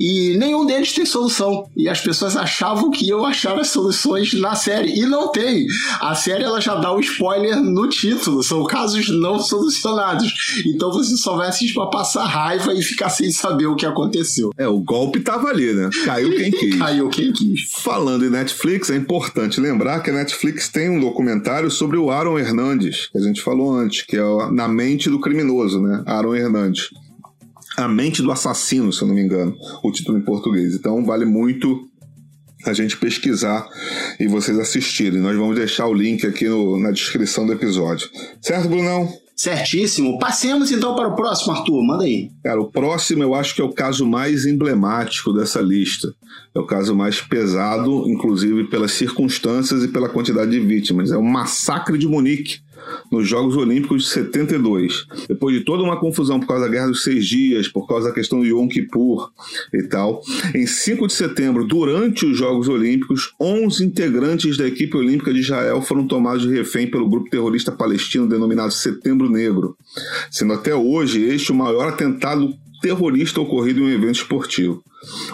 e 0.00 0.34
nenhum 0.38 0.64
deles 0.64 0.94
tem 0.94 1.04
solução. 1.04 1.68
E 1.76 1.86
as 1.86 2.00
pessoas 2.00 2.34
achavam 2.34 2.90
que 2.90 3.06
eu 3.06 3.26
achava 3.26 3.60
as 3.60 3.68
soluções 3.68 4.32
na 4.32 4.54
série, 4.54 4.98
e 4.98 5.04
não 5.04 5.30
tem. 5.30 5.66
A 6.00 6.14
série 6.14 6.44
ela 6.44 6.62
já 6.62 6.76
dá 6.76 6.94
um 6.94 7.00
spoiler 7.00 7.60
no 7.60 7.86
título, 7.90 8.42
são 8.42 8.64
casos 8.64 9.10
não 9.10 9.38
solucionados. 9.38 10.32
Então 10.64 10.90
você 10.90 11.14
só 11.18 11.36
vai 11.36 11.48
assistir 11.48 11.74
para 11.74 11.90
passar 11.90 12.24
raiva 12.24 12.72
e 12.72 12.80
ficar 12.80 13.10
sem 13.10 13.30
saber 13.30 13.66
o 13.66 13.76
que 13.76 13.84
aconteceu. 13.84 14.48
É, 14.56 14.66
o 14.66 14.80
golpe 14.80 15.20
tava 15.20 15.48
ali, 15.48 15.74
né? 15.74 15.90
Caiu 16.06 16.34
quem 16.34 16.50
quis. 16.50 16.76
Caiu 16.80 17.08
quem 17.10 17.32
quis. 17.34 17.70
Falando 17.82 18.24
em 18.24 18.30
Netflix, 18.30 18.88
é 18.88 18.96
importante 18.96 19.60
lembrar 19.60 20.00
que 20.00 20.08
a 20.08 20.14
Netflix 20.14 20.70
tem 20.70 20.88
um 20.88 20.98
documentário 20.98 21.70
sobre 21.70 21.98
o 21.98 22.10
Aaron 22.10 22.38
Hernandes, 22.38 23.10
que 23.12 23.18
a 23.18 23.20
gente 23.20 23.42
falou 23.42 23.74
antes, 23.74 24.06
que 24.06 24.16
é 24.16 24.50
Na 24.52 24.66
Mente 24.66 25.10
do 25.10 25.17
Criminoso, 25.20 25.80
né? 25.80 26.02
Aaron 26.06 26.34
Hernandes. 26.34 26.90
A 27.76 27.86
Mente 27.86 28.22
do 28.22 28.32
Assassino, 28.32 28.92
se 28.92 29.02
eu 29.02 29.08
não 29.08 29.14
me 29.14 29.22
engano, 29.22 29.56
o 29.82 29.92
título 29.92 30.18
em 30.18 30.22
português. 30.22 30.74
Então 30.74 31.04
vale 31.04 31.24
muito 31.24 31.88
a 32.66 32.72
gente 32.72 32.96
pesquisar 32.96 33.68
e 34.18 34.26
vocês 34.26 34.58
assistirem. 34.58 35.20
Nós 35.20 35.36
vamos 35.36 35.56
deixar 35.56 35.86
o 35.86 35.94
link 35.94 36.26
aqui 36.26 36.48
no, 36.48 36.78
na 36.78 36.90
descrição 36.90 37.46
do 37.46 37.52
episódio. 37.52 38.08
Certo, 38.40 38.68
Brunão? 38.68 39.08
Certíssimo. 39.36 40.18
Passemos 40.18 40.72
então 40.72 40.96
para 40.96 41.06
o 41.06 41.14
próximo, 41.14 41.52
Arthur. 41.52 41.80
Manda 41.84 42.02
aí. 42.02 42.28
Cara, 42.42 42.60
o 42.60 42.68
próximo 42.68 43.22
eu 43.22 43.36
acho 43.36 43.54
que 43.54 43.62
é 43.62 43.64
o 43.64 43.72
caso 43.72 44.04
mais 44.04 44.44
emblemático 44.44 45.32
dessa 45.32 45.60
lista. 45.60 46.12
É 46.52 46.58
o 46.58 46.66
caso 46.66 46.96
mais 46.96 47.20
pesado, 47.20 48.08
inclusive 48.08 48.64
pelas 48.64 48.90
circunstâncias 48.90 49.84
e 49.84 49.88
pela 49.88 50.08
quantidade 50.08 50.50
de 50.50 50.58
vítimas. 50.58 51.12
É 51.12 51.16
o 51.16 51.22
massacre 51.22 51.96
de 51.96 52.08
Munique 52.08 52.58
nos 53.10 53.28
Jogos 53.28 53.56
Olímpicos 53.56 54.04
de 54.04 54.08
72. 54.10 55.06
Depois 55.28 55.56
de 55.56 55.64
toda 55.64 55.82
uma 55.82 55.98
confusão 55.98 56.40
por 56.40 56.46
causa 56.46 56.64
da 56.64 56.70
Guerra 56.70 56.88
dos 56.88 57.02
Seis 57.02 57.26
Dias, 57.26 57.68
por 57.68 57.86
causa 57.86 58.08
da 58.08 58.14
questão 58.14 58.40
do 58.40 58.46
Yom 58.46 58.68
Kippur 58.68 59.30
e 59.72 59.82
tal, 59.84 60.22
em 60.54 60.66
5 60.66 61.06
de 61.06 61.12
setembro, 61.12 61.64
durante 61.64 62.26
os 62.26 62.36
Jogos 62.36 62.68
Olímpicos, 62.68 63.34
11 63.40 63.84
integrantes 63.84 64.56
da 64.56 64.66
equipe 64.66 64.96
olímpica 64.96 65.32
de 65.32 65.40
Israel 65.40 65.82
foram 65.82 66.06
tomados 66.06 66.42
de 66.42 66.52
refém 66.52 66.90
pelo 66.90 67.08
grupo 67.08 67.30
terrorista 67.30 67.72
palestino 67.72 68.28
denominado 68.28 68.72
Setembro 68.72 69.28
Negro, 69.28 69.76
sendo 70.30 70.52
até 70.52 70.74
hoje 70.74 71.22
este 71.22 71.52
o 71.52 71.54
maior 71.54 71.88
atentado 71.88 72.52
terrorista 72.80 73.40
ocorrido 73.40 73.80
em 73.80 73.84
um 73.84 73.90
evento 73.90 74.16
esportivo. 74.16 74.82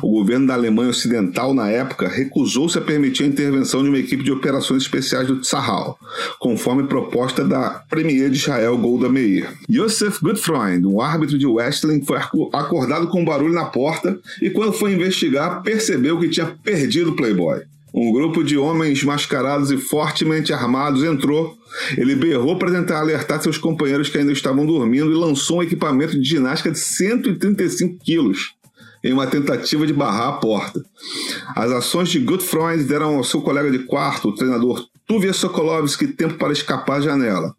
O 0.03 0.11
governo 0.11 0.47
da 0.47 0.55
Alemanha 0.55 0.91
Ocidental, 0.91 1.55
na 1.55 1.71
época, 1.71 2.09
recusou-se 2.09 2.77
a 2.77 2.83
permitir 2.83 3.25
a 3.25 3.27
intervenção 3.27 3.83
de 3.83 3.89
uma 3.89 3.99
equipe 3.99 4.23
de 4.23 4.31
operações 4.31 4.83
especiais 4.83 5.27
do 5.27 5.41
Tzahal, 5.41 5.99
conforme 6.39 6.85
proposta 6.85 7.45
da 7.45 7.83
premier 7.89 8.29
de 8.29 8.37
Israel, 8.37 8.77
Golda 8.77 9.09
Meir. 9.09 9.49
Yosef 9.71 10.21
Gutfreund, 10.21 10.87
um 10.87 11.01
árbitro 11.01 11.39
de 11.39 11.47
wrestling, 11.47 12.05
foi 12.05 12.19
acordado 12.53 13.09
com 13.09 13.23
um 13.23 13.25
barulho 13.25 13.55
na 13.55 13.65
porta 13.65 14.19
e, 14.43 14.51
quando 14.51 14.73
foi 14.73 14.93
investigar, 14.93 15.63
percebeu 15.63 16.19
que 16.19 16.29
tinha 16.29 16.47
perdido 16.63 17.13
o 17.13 17.17
Playboy. 17.17 17.63
Um 17.95 18.13
grupo 18.13 18.43
de 18.43 18.59
homens 18.59 19.05
mascarados 19.05 19.71
e 19.71 19.79
fortemente 19.79 20.53
armados 20.53 21.05
entrou. 21.05 21.57
Ele 21.97 22.17
berrou 22.17 22.59
para 22.59 22.73
tentar 22.73 22.99
alertar 22.99 23.41
seus 23.41 23.57
companheiros 23.57 24.09
que 24.09 24.19
ainda 24.19 24.33
estavam 24.33 24.67
dormindo 24.67 25.13
e 25.13 25.15
lançou 25.15 25.59
um 25.59 25.63
equipamento 25.63 26.21
de 26.21 26.29
ginástica 26.29 26.73
de 26.73 26.79
135 26.79 27.97
quilos 28.05 28.55
em 29.05 29.13
uma 29.13 29.27
tentativa 29.27 29.87
de 29.87 29.93
barrar 29.93 30.29
a 30.29 30.33
porta. 30.33 30.83
As 31.55 31.71
ações 31.71 32.09
de 32.09 32.19
Gutfreund 32.19 32.83
deram 32.85 33.17
ao 33.17 33.25
seu 33.25 33.43
colega 33.43 33.71
de 33.71 33.81
quarto, 33.81 34.31
o 34.31 34.35
treinador 34.35 34.87
Tuvia 35.07 35.35
Sokolovski, 35.35 36.07
tempo 36.07 36.39
para 36.39 36.55
escapar 36.55 36.99
da 36.99 37.07
janela. 37.07 37.55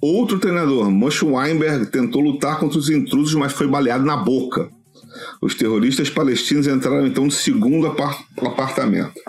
Outro 0.00 0.38
treinador, 0.38 0.90
Moshe 0.90 1.24
Weinberg, 1.24 1.86
tentou 1.86 2.22
lutar 2.22 2.58
contra 2.58 2.78
os 2.78 2.88
intrusos, 2.88 3.34
mas 3.34 3.52
foi 3.52 3.66
baleado 3.66 4.04
na 4.04 4.16
boca. 4.16 4.70
Os 5.42 5.54
terroristas 5.54 6.08
palestinos 6.08 6.66
entraram 6.66 7.06
então 7.06 7.24
no 7.24 7.30
segundo 7.30 7.86
apartamento. 7.86 9.20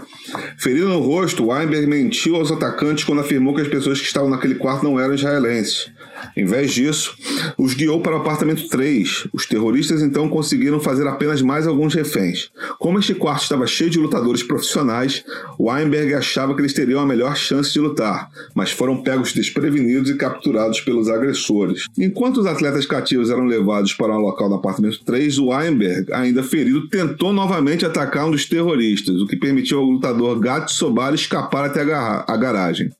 Ferido 0.58 0.88
no 0.88 1.00
rosto, 1.00 1.48
Weinberg 1.48 1.88
mentiu 1.88 2.36
aos 2.36 2.52
atacantes 2.52 3.04
quando 3.04 3.22
afirmou 3.22 3.54
que 3.54 3.62
as 3.62 3.68
pessoas 3.68 4.00
que 4.00 4.06
estavam 4.06 4.30
naquele 4.30 4.56
quarto 4.56 4.84
não 4.84 5.00
eram 5.00 5.16
israelenses. 5.16 5.92
Em 6.36 6.46
vez 6.46 6.74
disso, 6.74 7.16
os 7.58 7.74
guiou 7.74 8.02
para 8.02 8.14
o 8.14 8.20
apartamento 8.20 8.68
3. 8.68 9.28
Os 9.34 9.46
terroristas 9.46 10.02
então 10.02 10.30
conseguiram 10.30 10.80
fazer 10.80 11.08
apenas 11.08 11.42
mais 11.42 11.68
alguns 11.68 11.94
reféns. 11.94 12.50
Como 12.78 13.00
este 13.00 13.14
quarto 13.14 13.44
estava 13.44 13.68
cheio 13.68 13.90
de 13.90 14.00
lutadores 14.00 14.44
profissionais, 14.44 15.24
Weinberg 15.60 16.14
achava 16.14 16.56
que 16.56 16.62
eles 16.62 16.74
teriam 16.74 17.02
a 17.02 17.06
melhor 17.06 17.36
chance 17.36 17.72
de 17.74 17.80
lutar, 17.80 18.30
mas 18.56 18.72
foram 18.72 19.02
pegos 19.02 19.34
desprevenidos 19.34 20.10
e 20.10 20.16
capturados 20.16 20.82
pelos 20.82 21.10
agressores. 21.10 21.86
Enquanto 21.98 22.38
os 22.38 22.46
atletas 22.46 22.86
cativos 22.86 23.30
eram 23.30 23.46
levados 23.46 23.94
para 23.94 24.16
um 24.16 24.22
local 24.22 24.50
do 24.50 24.56
apartamento 24.56 25.04
3, 25.04 25.38
Weinberg, 25.40 26.12
ainda 26.14 26.44
ferido, 26.44 26.88
tentou 26.90 27.34
novamente 27.34 27.86
atacar 27.86 28.28
um 28.28 28.32
dos 28.32 28.46
terroristas, 28.46 29.22
o 29.22 29.28
que 29.28 29.36
permitiu 29.36 29.80
ao 29.80 29.86
lutador 29.86 30.40
Gat 30.40 30.72
Sobar 30.72 31.14
escapar 31.14 31.66
até 31.66 31.82
a 31.82 32.38
garagem. 32.38 32.92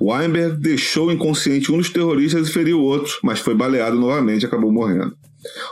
Weinberg 0.00 0.56
deixou 0.56 1.10
inconsciente 1.10 1.72
um 1.72 1.78
dos 1.78 1.90
terroristas 1.90 2.48
e 2.48 2.52
feriu 2.58 2.80
outro, 2.82 3.12
mas 3.22 3.38
foi 3.38 3.54
baleado 3.54 3.96
novamente 3.96 4.42
e 4.42 4.46
acabou 4.46 4.72
morrendo. 4.72 5.16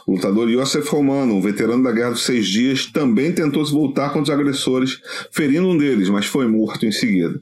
O 0.07 0.13
lutador 0.13 0.49
Yosef 0.49 0.89
Romano, 0.89 1.35
um 1.35 1.41
veterano 1.41 1.83
da 1.83 1.93
Guerra 1.93 2.11
dos 2.11 2.25
Seis 2.25 2.47
Dias, 2.47 2.87
também 2.87 3.33
tentou 3.33 3.65
se 3.65 3.73
voltar 3.73 4.11
contra 4.11 4.33
os 4.33 4.41
agressores, 4.41 5.01
ferindo 5.33 5.69
um 5.69 5.77
deles, 5.77 6.09
mas 6.09 6.27
foi 6.27 6.47
morto 6.47 6.87
em 6.87 6.93
seguida. 6.93 7.41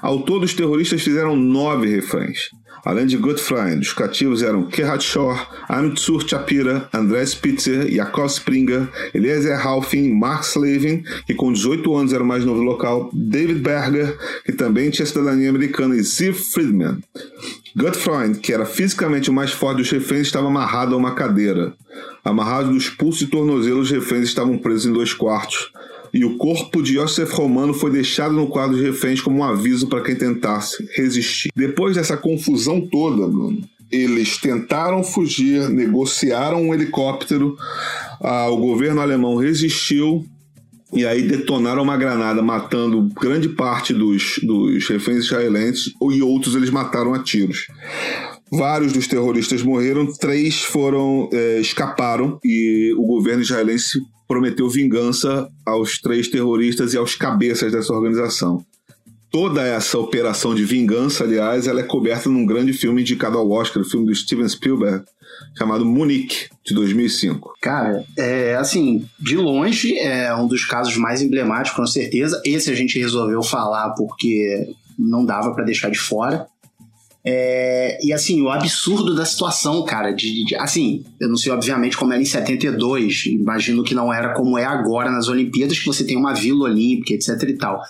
Ao 0.00 0.22
todo, 0.22 0.44
os 0.44 0.54
terroristas 0.54 1.02
fizeram 1.02 1.34
nove 1.36 1.88
reféns. 1.88 2.50
Além 2.84 3.06
de 3.06 3.16
Gutfreund, 3.16 3.80
os 3.80 3.94
cativos 3.94 4.42
eram 4.42 4.68
Gerhard 4.70 5.02
Schor, 5.02 5.48
Amtsur 5.70 6.28
Chapira, 6.28 6.86
André 6.92 7.24
Spitzer, 7.24 7.90
Jakob 7.90 8.26
Springer, 8.26 8.86
Eliezer 9.14 9.58
Halfin, 9.66 10.12
Mark 10.12 10.42
Slavin, 10.44 11.02
que 11.26 11.32
com 11.32 11.50
18 11.50 11.96
anos 11.96 12.12
era 12.12 12.22
o 12.22 12.26
mais 12.26 12.44
novo 12.44 12.60
local, 12.60 13.08
David 13.14 13.60
Berger, 13.60 14.18
que 14.44 14.52
também 14.52 14.90
tinha 14.90 15.06
cidadania 15.06 15.48
americana, 15.48 15.96
e 15.96 16.02
Ziv 16.02 16.34
Friedman. 16.34 16.98
Gutfreund, 17.74 18.38
que 18.38 18.52
era 18.52 18.66
fisicamente 18.66 19.30
o 19.30 19.32
mais 19.32 19.50
forte 19.50 19.78
dos 19.78 19.90
reféns, 19.90 20.26
estava 20.26 20.48
amarrado 20.48 20.94
a 20.94 20.98
uma 20.98 21.14
cadeira. 21.14 21.63
Amarrado 22.24 22.72
dos 22.72 22.88
pulsos 22.88 23.22
e 23.22 23.26
tornozelos, 23.26 23.90
os 23.90 23.90
reféns 23.90 24.28
estavam 24.28 24.58
presos 24.58 24.86
em 24.86 24.92
dois 24.92 25.12
quartos. 25.12 25.70
E 26.12 26.24
o 26.24 26.36
corpo 26.36 26.80
de 26.82 26.94
Joseph 26.94 27.32
Romano 27.32 27.74
foi 27.74 27.90
deixado 27.90 28.34
no 28.34 28.46
quadro 28.46 28.76
de 28.76 28.82
reféns 28.82 29.20
como 29.20 29.38
um 29.38 29.44
aviso 29.44 29.88
para 29.88 30.02
quem 30.02 30.14
tentasse 30.14 30.88
resistir. 30.94 31.50
Depois 31.56 31.96
dessa 31.96 32.16
confusão 32.16 32.80
toda, 32.80 33.26
Bruno, 33.26 33.62
eles 33.90 34.38
tentaram 34.38 35.02
fugir, 35.02 35.68
negociaram 35.68 36.62
um 36.62 36.74
helicóptero, 36.74 37.56
ah, 38.20 38.48
o 38.48 38.56
governo 38.56 39.00
alemão 39.00 39.36
resistiu 39.36 40.24
e 40.92 41.04
aí 41.04 41.22
detonaram 41.22 41.82
uma 41.82 41.96
granada, 41.96 42.40
matando 42.40 43.10
grande 43.20 43.48
parte 43.48 43.92
dos, 43.92 44.38
dos 44.42 44.88
reféns 44.88 45.24
israelenses 45.24 45.92
e 46.12 46.22
outros 46.22 46.54
eles 46.54 46.70
mataram 46.70 47.12
a 47.12 47.18
tiros. 47.18 47.66
Vários 48.56 48.92
dos 48.92 49.06
terroristas 49.06 49.62
morreram, 49.62 50.06
três 50.12 50.62
foram 50.62 51.28
é, 51.32 51.60
escaparam 51.60 52.38
e 52.44 52.94
o 52.96 53.06
governo 53.06 53.42
israelense 53.42 54.00
prometeu 54.26 54.68
vingança 54.68 55.48
aos 55.66 55.98
três 55.98 56.28
terroristas 56.28 56.94
e 56.94 56.96
aos 56.96 57.14
cabeças 57.14 57.72
dessa 57.72 57.92
organização. 57.92 58.64
Toda 59.30 59.66
essa 59.66 59.98
operação 59.98 60.54
de 60.54 60.64
vingança, 60.64 61.24
aliás, 61.24 61.66
ela 61.66 61.80
é 61.80 61.82
coberta 61.82 62.28
num 62.28 62.46
grande 62.46 62.72
filme 62.72 63.02
indicado 63.02 63.36
ao 63.36 63.50
Oscar, 63.50 63.82
o 63.82 63.88
filme 63.88 64.06
do 64.06 64.14
Steven 64.14 64.48
Spielberg, 64.48 65.04
chamado 65.58 65.84
Munique, 65.84 66.48
de 66.64 66.72
2005. 66.72 67.54
Cara, 67.60 68.04
é 68.16 68.54
assim, 68.54 69.04
de 69.18 69.36
longe 69.36 69.98
é 69.98 70.32
um 70.34 70.46
dos 70.46 70.64
casos 70.64 70.96
mais 70.96 71.20
emblemáticos, 71.20 71.76
com 71.76 71.86
certeza. 71.86 72.40
Esse 72.44 72.70
a 72.70 72.74
gente 72.74 72.98
resolveu 72.98 73.42
falar 73.42 73.90
porque 73.90 74.68
não 74.96 75.24
dava 75.24 75.52
para 75.52 75.64
deixar 75.64 75.90
de 75.90 75.98
fora. 75.98 76.46
É, 77.26 77.98
e 78.04 78.12
assim, 78.12 78.42
o 78.42 78.50
absurdo 78.50 79.14
da 79.14 79.24
situação, 79.24 79.82
cara, 79.82 80.12
de, 80.12 80.44
de, 80.44 80.54
assim, 80.56 81.02
eu 81.18 81.26
não 81.26 81.36
sei 81.36 81.50
obviamente 81.50 81.96
como 81.96 82.12
era 82.12 82.20
em 82.20 82.26
72, 82.26 83.24
imagino 83.26 83.82
que 83.82 83.94
não 83.94 84.12
era 84.12 84.34
como 84.34 84.58
é 84.58 84.64
agora 84.66 85.10
nas 85.10 85.26
Olimpíadas, 85.28 85.78
que 85.78 85.86
você 85.86 86.04
tem 86.04 86.18
uma 86.18 86.34
vila 86.34 86.64
olímpica, 86.64 87.14
etc 87.14 87.48
e 87.48 87.56
tal. 87.56 87.80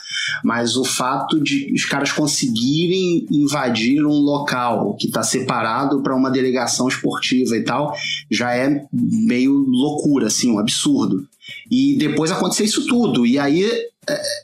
Mas 0.45 0.77
o 0.77 0.85
fato 0.85 1.43
de 1.43 1.73
os 1.75 1.85
caras 1.85 2.13
conseguirem 2.13 3.27
invadir 3.29 4.05
um 4.05 4.21
local 4.21 4.95
que 4.97 5.09
está 5.09 5.25
separado 5.25 6.01
para 6.01 6.15
uma 6.15 6.31
delegação 6.31 6.87
esportiva 6.87 7.57
e 7.57 7.65
tal, 7.65 7.93
já 8.31 8.55
é 8.55 8.87
meio 8.93 9.53
loucura, 9.53 10.29
assim, 10.29 10.53
um 10.53 10.61
absurdo. 10.61 11.27
E 11.71 11.97
depois 11.97 12.31
acontecer 12.31 12.65
isso 12.65 12.87
tudo. 12.87 13.27
E 13.27 13.39
aí 13.39 13.69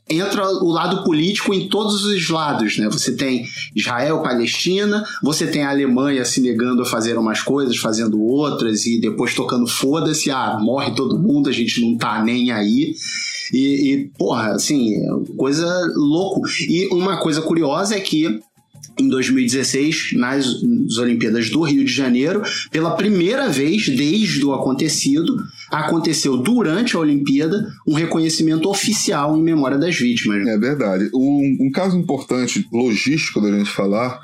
entra 0.09 0.49
o 0.49 0.71
lado 0.71 1.05
político 1.05 1.55
em 1.55 1.69
todos 1.69 2.05
os 2.05 2.29
lados, 2.29 2.79
né? 2.79 2.89
Você 2.89 3.17
tem 3.17 3.47
Israel, 3.75 4.23
Palestina, 4.23 5.05
você 5.23 5.47
tem 5.47 5.63
a 5.63 5.71
Alemanha 5.71 6.25
se 6.25 6.41
negando 6.41 6.83
a 6.83 6.87
fazer 6.87 7.19
umas 7.19 7.43
coisas, 7.43 7.77
fazendo 7.77 8.21
outras 8.21 8.87
e 8.87 9.01
depois 9.01 9.35
tocando 9.35 9.67
foda-se, 9.67 10.31
ah, 10.31 10.59
morre 10.61 10.95
todo 10.95 11.19
mundo, 11.19 11.49
a 11.49 11.53
gente 11.53 11.81
não 11.81 11.97
tá 11.97 12.23
nem 12.23 12.51
aí. 12.51 12.95
E, 13.53 13.93
e 13.93 14.11
porra, 14.17 14.53
assim, 14.53 14.95
coisa 15.37 15.67
louco. 15.95 16.43
E 16.69 16.87
uma 16.93 17.19
coisa 17.19 17.43
curiosa 17.43 17.97
é 17.97 18.01
que 18.01 18.41
em 19.01 19.09
2016, 19.09 20.13
nas 20.15 20.63
Olimpíadas 20.99 21.51
do 21.51 21.63
Rio 21.63 21.85
de 21.85 21.93
Janeiro, 21.93 22.43
pela 22.71 22.97
primeira 22.97 23.49
vez 23.49 23.89
desde 23.89 24.45
o 24.45 24.53
acontecido, 24.53 25.37
aconteceu 25.71 26.37
durante 26.37 26.97
a 26.97 27.01
Olimpíada 27.01 27.67
um 27.87 27.95
reconhecimento 27.95 28.69
oficial 28.69 29.37
em 29.37 29.43
memória 29.43 29.79
das 29.79 29.97
vítimas. 29.97 30.47
É 30.47 30.59
verdade. 30.59 31.11
Um, 31.15 31.59
um 31.61 31.71
caso 31.71 31.97
importante, 31.97 32.67
logístico 32.73 33.41
da 33.41 33.51
gente 33.51 33.71
falar 33.71 34.21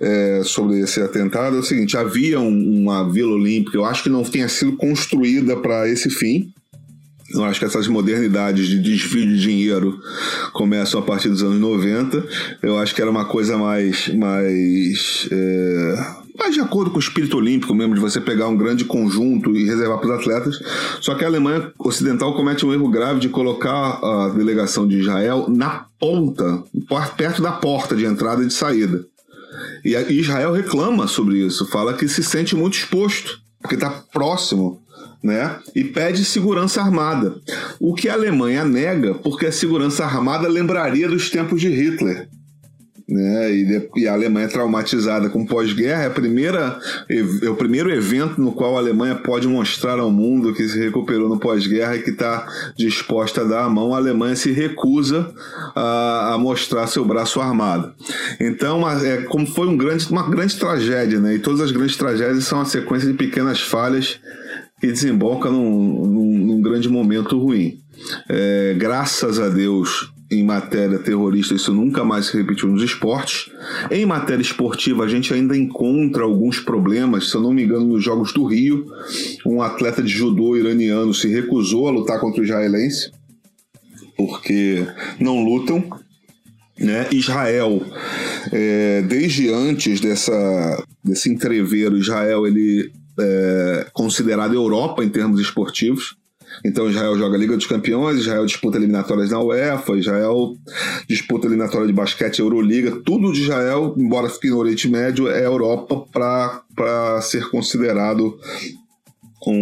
é, 0.00 0.42
sobre 0.44 0.80
esse 0.80 1.00
atentado 1.00 1.56
é 1.56 1.60
o 1.60 1.62
seguinte: 1.62 1.96
havia 1.96 2.40
um, 2.40 2.82
uma 2.82 3.10
Vila 3.10 3.32
Olímpica, 3.32 3.76
eu 3.76 3.84
acho 3.84 4.02
que 4.02 4.10
não 4.10 4.22
tenha 4.22 4.48
sido 4.48 4.76
construída 4.76 5.56
para 5.56 5.88
esse 5.88 6.10
fim, 6.10 6.52
eu 7.34 7.44
acho 7.44 7.58
que 7.58 7.66
essas 7.66 7.88
modernidades 7.88 8.66
de 8.66 8.78
desvio 8.78 9.26
de 9.26 9.38
dinheiro 9.38 10.00
começam 10.52 11.00
a 11.00 11.02
partir 11.02 11.28
dos 11.28 11.42
anos 11.42 11.58
90. 11.58 12.24
Eu 12.62 12.78
acho 12.78 12.94
que 12.94 13.00
era 13.00 13.10
uma 13.10 13.24
coisa 13.24 13.56
mais. 13.56 14.08
mais 14.08 15.28
é 15.30 16.22
mais 16.38 16.54
de 16.54 16.60
acordo 16.60 16.90
com 16.90 16.96
o 16.96 17.00
espírito 17.00 17.36
olímpico 17.36 17.74
mesmo, 17.74 17.94
de 17.94 18.00
você 18.00 18.20
pegar 18.20 18.48
um 18.48 18.56
grande 18.56 18.84
conjunto 18.84 19.54
e 19.54 19.64
reservar 19.64 19.98
para 19.98 20.14
os 20.14 20.20
atletas. 20.20 20.58
Só 21.00 21.14
que 21.14 21.24
a 21.24 21.28
Alemanha 21.28 21.72
Ocidental 21.78 22.34
comete 22.34 22.64
um 22.66 22.72
erro 22.72 22.88
grave 22.88 23.20
de 23.20 23.28
colocar 23.28 24.00
a 24.02 24.28
delegação 24.30 24.88
de 24.88 24.98
Israel 24.98 25.46
na 25.48 25.86
ponta, 26.00 26.64
perto 27.16 27.42
da 27.42 27.52
porta 27.52 27.94
de 27.94 28.04
entrada 28.04 28.42
e 28.42 28.46
de 28.46 28.54
saída. 28.54 29.04
E 29.84 29.94
Israel 29.94 30.52
reclama 30.52 31.06
sobre 31.06 31.38
isso, 31.38 31.66
fala 31.66 31.94
que 31.94 32.08
se 32.08 32.22
sente 32.22 32.56
muito 32.56 32.74
exposto, 32.74 33.40
porque 33.60 33.74
está 33.74 33.90
próximo 34.12 34.81
né? 35.22 35.58
E 35.74 35.84
pede 35.84 36.24
segurança 36.24 36.80
armada. 36.80 37.36
O 37.78 37.94
que 37.94 38.08
a 38.08 38.14
Alemanha 38.14 38.64
nega, 38.64 39.14
porque 39.14 39.46
a 39.46 39.52
segurança 39.52 40.04
armada 40.04 40.48
lembraria 40.48 41.08
dos 41.08 41.30
tempos 41.30 41.60
de 41.60 41.68
Hitler. 41.68 42.28
Né? 43.08 43.52
E, 43.52 43.90
e 43.96 44.08
a 44.08 44.14
Alemanha 44.14 44.48
traumatizada 44.48 45.28
com 45.28 45.44
pós-guerra 45.44 46.04
é, 46.04 46.06
a 46.06 46.78
é 47.42 47.48
o 47.50 47.54
primeiro 47.54 47.90
evento 47.90 48.40
no 48.40 48.52
qual 48.52 48.76
a 48.76 48.78
Alemanha 48.78 49.14
pode 49.14 49.46
mostrar 49.46 49.98
ao 49.98 50.10
mundo 50.10 50.54
que 50.54 50.66
se 50.66 50.78
recuperou 50.78 51.28
no 51.28 51.38
pós-guerra 51.38 51.96
e 51.96 52.02
que 52.02 52.10
está 52.10 52.46
disposta 52.76 53.42
a 53.42 53.44
dar 53.44 53.64
a 53.64 53.68
mão. 53.68 53.94
A 53.94 53.98
Alemanha 53.98 54.34
se 54.34 54.50
recusa 54.50 55.30
a, 55.74 56.34
a 56.34 56.38
mostrar 56.38 56.86
seu 56.86 57.04
braço 57.04 57.40
armado. 57.40 57.92
Então, 58.40 58.88
é, 58.88 59.22
como 59.22 59.46
foi 59.46 59.66
um 59.66 59.76
grande, 59.76 60.08
uma 60.10 60.28
grande 60.28 60.56
tragédia, 60.56 61.20
né? 61.20 61.34
e 61.34 61.38
todas 61.38 61.60
as 61.60 61.70
grandes 61.70 61.96
tragédias 61.96 62.44
são 62.44 62.58
uma 62.58 62.64
sequência 62.64 63.08
de 63.08 63.14
pequenas 63.14 63.60
falhas 63.60 64.20
que 64.82 64.88
desemboca 64.88 65.48
num, 65.48 66.04
num, 66.04 66.38
num 66.38 66.60
grande 66.60 66.88
momento 66.88 67.38
ruim. 67.38 67.78
É, 68.28 68.74
graças 68.76 69.38
a 69.38 69.48
Deus, 69.48 70.12
em 70.28 70.42
matéria 70.42 70.98
terrorista, 70.98 71.54
isso 71.54 71.72
nunca 71.72 72.02
mais 72.02 72.26
se 72.26 72.36
repetiu 72.36 72.68
nos 72.68 72.82
esportes. 72.82 73.48
Em 73.92 74.04
matéria 74.04 74.42
esportiva, 74.42 75.04
a 75.04 75.08
gente 75.08 75.32
ainda 75.32 75.56
encontra 75.56 76.24
alguns 76.24 76.58
problemas. 76.58 77.30
Se 77.30 77.36
eu 77.36 77.40
não 77.40 77.52
me 77.52 77.62
engano, 77.62 77.84
nos 77.84 78.02
Jogos 78.02 78.32
do 78.32 78.44
Rio, 78.44 78.84
um 79.46 79.62
atleta 79.62 80.02
de 80.02 80.10
judô 80.10 80.56
iraniano 80.56 81.14
se 81.14 81.28
recusou 81.28 81.86
a 81.86 81.92
lutar 81.92 82.18
contra 82.18 82.40
o 82.40 82.44
israelense, 82.44 83.12
porque 84.16 84.84
não 85.20 85.44
lutam. 85.44 85.84
Né? 86.76 87.06
Israel, 87.12 87.80
é, 88.50 89.02
desde 89.02 89.48
antes 89.48 90.00
dessa, 90.00 90.84
desse 91.04 91.30
entreveiro, 91.30 91.96
Israel 91.96 92.44
ele 92.48 92.90
é, 93.22 93.86
considerado 93.92 94.54
Europa 94.54 95.04
em 95.04 95.08
termos 95.08 95.40
esportivos. 95.40 96.16
Então 96.64 96.90
Israel 96.90 97.16
joga 97.16 97.38
Liga 97.38 97.56
dos 97.56 97.66
Campeões, 97.66 98.20
Israel 98.20 98.44
disputa 98.44 98.76
eliminatórias 98.76 99.30
na 99.30 99.40
UEFA, 99.40 99.96
Israel 99.96 100.54
disputa 101.08 101.46
eliminatória 101.46 101.86
de 101.86 101.92
basquete, 101.92 102.40
Euroliga, 102.40 103.00
tudo 103.04 103.32
de 103.32 103.42
Israel, 103.42 103.94
embora 103.96 104.28
fique 104.28 104.50
no 104.50 104.58
Oriente 104.58 104.88
Médio, 104.88 105.28
é 105.28 105.46
Europa 105.46 106.04
para 106.12 107.20
ser 107.22 107.48
considerado 107.48 108.38
um, 109.46 109.52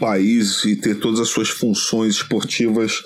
país 0.00 0.64
e 0.64 0.74
ter 0.74 0.96
todas 0.96 1.20
as 1.20 1.28
suas 1.28 1.50
funções 1.50 2.16
esportivas 2.16 3.02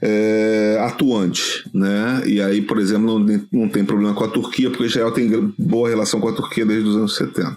é, 0.00 0.78
atuantes, 0.82 1.64
né? 1.72 2.22
E 2.26 2.40
aí, 2.40 2.60
por 2.60 2.78
exemplo, 2.78 3.18
não, 3.18 3.42
não 3.50 3.68
tem 3.68 3.84
problema 3.84 4.14
com 4.14 4.24
a 4.24 4.28
Turquia, 4.28 4.70
porque 4.70 4.84
Israel 4.84 5.10
tem 5.10 5.52
boa 5.58 5.88
relação 5.88 6.20
com 6.20 6.28
a 6.28 6.32
Turquia 6.32 6.66
desde 6.66 6.88
os 6.88 6.96
anos 6.96 7.16
70. 7.16 7.56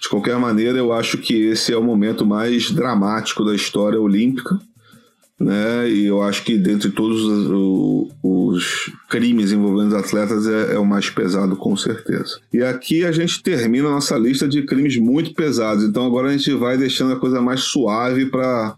De 0.00 0.08
qualquer 0.08 0.38
maneira, 0.38 0.78
eu 0.78 0.92
acho 0.92 1.18
que 1.18 1.34
esse 1.34 1.72
é 1.72 1.76
o 1.76 1.84
momento 1.84 2.24
mais 2.24 2.70
dramático 2.70 3.44
da 3.44 3.54
história 3.54 4.00
olímpica 4.00 4.58
né? 5.38 5.88
E 5.88 6.06
eu 6.06 6.22
acho 6.22 6.42
que 6.42 6.56
dentre 6.56 6.90
todos 6.90 7.22
os, 7.22 8.10
os 8.22 8.92
crimes 9.08 9.52
envolvendo 9.52 9.88
os 9.88 9.94
atletas 9.94 10.46
é, 10.46 10.74
é, 10.74 10.78
o 10.78 10.84
mais 10.84 11.10
pesado, 11.10 11.56
com 11.56 11.76
certeza. 11.76 12.40
E 12.52 12.62
aqui 12.62 13.04
a 13.04 13.12
gente 13.12 13.42
termina 13.42 13.88
a 13.88 13.92
nossa 13.92 14.16
lista 14.16 14.48
de 14.48 14.62
crimes 14.64 14.96
muito 14.96 15.34
pesados. 15.34 15.84
Então 15.84 16.06
agora 16.06 16.28
a 16.28 16.36
gente 16.36 16.50
vai 16.54 16.78
deixando 16.78 17.12
a 17.12 17.20
coisa 17.20 17.40
mais 17.40 17.60
suave 17.60 18.26
para 18.26 18.74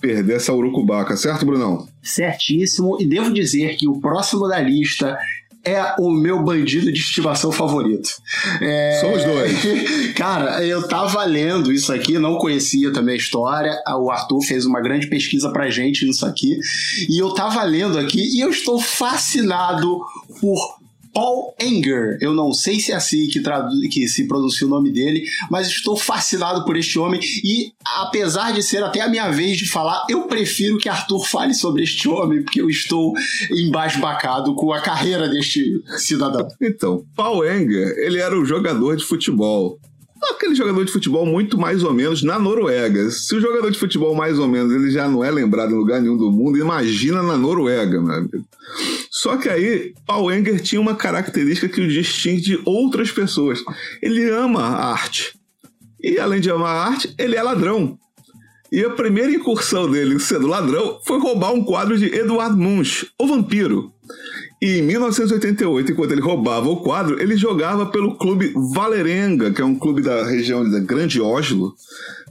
perder 0.00 0.34
essa 0.34 0.52
urucubaca, 0.52 1.16
certo, 1.16 1.46
Brunão? 1.46 1.86
Certíssimo. 2.02 2.98
E 3.00 3.06
devo 3.06 3.32
dizer 3.32 3.76
que 3.76 3.86
o 3.86 4.00
próximo 4.00 4.48
da 4.48 4.60
lista 4.60 5.16
é 5.64 5.94
o 5.98 6.10
meu 6.10 6.42
bandido 6.42 6.92
de 6.92 6.98
estimação 6.98 7.52
favorito. 7.52 8.10
É... 8.60 8.98
Somos 9.00 9.24
dois. 9.24 10.12
Cara, 10.14 10.64
eu 10.64 10.86
tava 10.88 11.24
lendo 11.24 11.72
isso 11.72 11.92
aqui, 11.92 12.18
não 12.18 12.36
conhecia 12.36 12.92
também 12.92 13.14
a 13.14 13.18
história. 13.18 13.80
O 13.98 14.10
Arthur 14.10 14.40
fez 14.42 14.66
uma 14.66 14.80
grande 14.80 15.06
pesquisa 15.06 15.50
pra 15.50 15.70
gente 15.70 16.04
nisso 16.04 16.26
aqui. 16.26 16.58
E 17.08 17.20
eu 17.20 17.32
tava 17.34 17.62
lendo 17.62 17.98
aqui 17.98 18.20
e 18.36 18.40
eu 18.40 18.50
estou 18.50 18.80
fascinado 18.80 20.00
por 20.40 20.81
Paul 21.12 21.54
Enger. 21.60 22.18
Eu 22.20 22.32
não 22.32 22.52
sei 22.52 22.80
se 22.80 22.92
é 22.92 22.94
assim 22.94 23.28
que, 23.28 23.40
que 23.88 24.08
se 24.08 24.26
pronuncia 24.26 24.66
o 24.66 24.70
nome 24.70 24.90
dele, 24.90 25.24
mas 25.50 25.68
estou 25.68 25.96
fascinado 25.96 26.64
por 26.64 26.76
este 26.76 26.98
homem 26.98 27.20
e, 27.44 27.72
apesar 27.84 28.52
de 28.52 28.62
ser 28.62 28.82
até 28.82 29.00
a 29.00 29.08
minha 29.08 29.30
vez 29.30 29.58
de 29.58 29.68
falar, 29.68 30.06
eu 30.08 30.22
prefiro 30.22 30.78
que 30.78 30.88
Arthur 30.88 31.26
fale 31.26 31.54
sobre 31.54 31.82
este 31.82 32.08
homem, 32.08 32.42
porque 32.42 32.60
eu 32.60 32.70
estou 32.70 33.12
embasbacado 33.50 34.54
com 34.54 34.72
a 34.72 34.80
carreira 34.80 35.28
deste 35.28 35.82
cidadão. 35.98 36.48
Então, 36.60 37.04
Paul 37.14 37.44
Enger, 37.44 37.94
ele 37.98 38.18
era 38.18 38.38
um 38.38 38.44
jogador 38.44 38.96
de 38.96 39.04
futebol 39.04 39.78
aquele 40.30 40.54
jogador 40.54 40.84
de 40.84 40.92
futebol 40.92 41.26
muito 41.26 41.58
mais 41.58 41.82
ou 41.82 41.92
menos 41.92 42.22
na 42.22 42.38
Noruega. 42.38 43.10
Se 43.10 43.34
o 43.34 43.40
jogador 43.40 43.70
de 43.70 43.78
futebol 43.78 44.14
mais 44.14 44.38
ou 44.38 44.48
menos 44.48 44.72
ele 44.72 44.90
já 44.90 45.08
não 45.08 45.24
é 45.24 45.30
lembrado 45.30 45.72
em 45.72 45.76
lugar 45.76 46.00
nenhum 46.00 46.16
do 46.16 46.30
mundo, 46.30 46.58
imagina 46.58 47.22
na 47.22 47.36
Noruega, 47.36 48.00
meu 48.00 48.14
amigo. 48.14 48.44
Só 49.10 49.36
que 49.36 49.48
aí, 49.48 49.94
Paul 50.06 50.32
Enger 50.32 50.60
tinha 50.60 50.80
uma 50.80 50.94
característica 50.94 51.68
que 51.68 51.80
o 51.80 51.88
distingue 51.88 52.40
de 52.40 52.60
outras 52.64 53.10
pessoas. 53.10 53.62
Ele 54.00 54.28
ama 54.30 54.60
a 54.60 54.92
arte. 54.92 55.38
E 56.02 56.18
além 56.18 56.40
de 56.40 56.50
amar 56.50 56.74
a 56.74 56.84
arte, 56.88 57.14
ele 57.16 57.36
é 57.36 57.42
ladrão. 57.42 57.98
E 58.72 58.82
a 58.82 58.90
primeira 58.90 59.30
incursão 59.30 59.90
dele 59.90 60.18
sendo 60.18 60.46
ladrão 60.46 60.98
foi 61.04 61.20
roubar 61.20 61.52
um 61.52 61.62
quadro 61.62 61.98
de 61.98 62.06
Eduard 62.06 62.56
Munch, 62.56 63.06
o 63.18 63.26
vampiro. 63.26 63.92
E 64.60 64.78
em 64.78 64.82
1988, 64.82 65.92
enquanto 65.92 66.12
ele 66.12 66.20
roubava 66.20 66.68
o 66.68 66.76
quadro, 66.76 67.20
ele 67.20 67.36
jogava 67.36 67.86
pelo 67.86 68.16
clube 68.16 68.52
Valerenga, 68.72 69.50
que 69.52 69.60
é 69.60 69.64
um 69.64 69.74
clube 69.74 70.02
da 70.02 70.24
região 70.24 70.68
da 70.68 70.78
Grande 70.78 71.20
Oslo, 71.20 71.74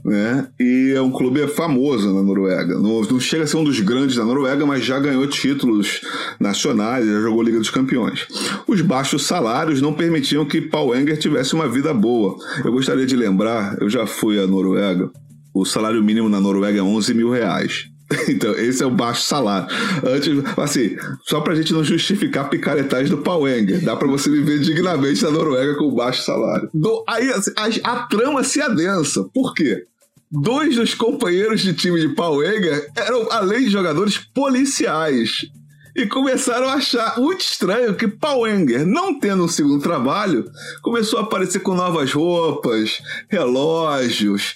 né? 0.04 0.48
E 0.58 0.92
é 0.96 1.00
um 1.00 1.10
clube 1.10 1.46
famoso 1.48 2.12
na 2.12 2.22
Noruega. 2.22 2.78
Não, 2.78 3.02
não, 3.02 3.20
chega 3.20 3.44
a 3.44 3.46
ser 3.46 3.56
um 3.58 3.64
dos 3.64 3.78
grandes 3.80 4.16
da 4.16 4.24
Noruega, 4.24 4.64
mas 4.64 4.84
já 4.84 4.98
ganhou 4.98 5.26
títulos 5.26 6.00
nacionais, 6.40 7.06
já 7.06 7.20
jogou 7.20 7.42
Liga 7.42 7.58
dos 7.58 7.70
Campeões. 7.70 8.26
Os 8.66 8.80
baixos 8.80 9.26
salários 9.26 9.82
não 9.82 9.92
permitiam 9.92 10.44
que 10.44 10.60
Paul 10.60 10.96
Enger 10.96 11.18
tivesse 11.18 11.54
uma 11.54 11.68
vida 11.68 11.92
boa. 11.92 12.36
Eu 12.64 12.72
gostaria 12.72 13.06
de 13.06 13.14
lembrar, 13.14 13.76
eu 13.80 13.90
já 13.90 14.06
fui 14.06 14.38
à 14.38 14.46
Noruega, 14.46 15.10
o 15.54 15.66
salário 15.66 16.02
mínimo 16.02 16.30
na 16.30 16.40
Noruega 16.40 16.78
é 16.78 16.82
11 16.82 17.12
mil 17.12 17.30
reais. 17.30 17.91
Então, 18.28 18.52
esse 18.52 18.82
é 18.82 18.86
o 18.86 18.90
baixo 18.90 19.22
salário. 19.22 19.68
Antes, 20.04 20.32
assim, 20.56 20.96
só 21.24 21.40
pra 21.40 21.54
gente 21.54 21.72
não 21.72 21.84
justificar 21.84 22.48
picaretagem 22.48 23.10
do 23.10 23.18
Pauenger, 23.18 23.84
dá 23.84 23.96
pra 23.96 24.08
você 24.08 24.30
viver 24.30 24.60
dignamente 24.60 25.22
na 25.22 25.30
Noruega 25.30 25.76
com 25.76 25.94
baixo 25.94 26.22
salário. 26.22 26.68
Do, 26.72 27.04
aí 27.08 27.30
assim, 27.30 27.52
a, 27.56 27.92
a, 27.92 28.06
trama 28.06 28.44
se 28.44 28.60
adensa. 28.60 29.24
Por 29.34 29.54
quê? 29.54 29.84
Dois 30.30 30.76
dos 30.76 30.94
companheiros 30.94 31.60
de 31.60 31.74
time 31.74 32.00
de 32.00 32.14
Pauenger 32.14 32.88
eram, 32.96 33.30
além 33.30 33.64
de 33.64 33.70
jogadores, 33.70 34.16
policiais 34.16 35.50
e 35.94 36.06
começaram 36.06 36.68
a 36.68 36.74
achar 36.74 37.18
muito 37.18 37.40
estranho 37.40 37.94
que 37.94 38.08
Paul 38.08 38.46
Enger, 38.46 38.86
não 38.86 39.18
tendo 39.18 39.44
um 39.44 39.48
segundo 39.48 39.82
trabalho, 39.82 40.50
começou 40.80 41.18
a 41.18 41.22
aparecer 41.22 41.60
com 41.60 41.74
novas 41.74 42.12
roupas, 42.12 43.02
relógios, 43.28 44.54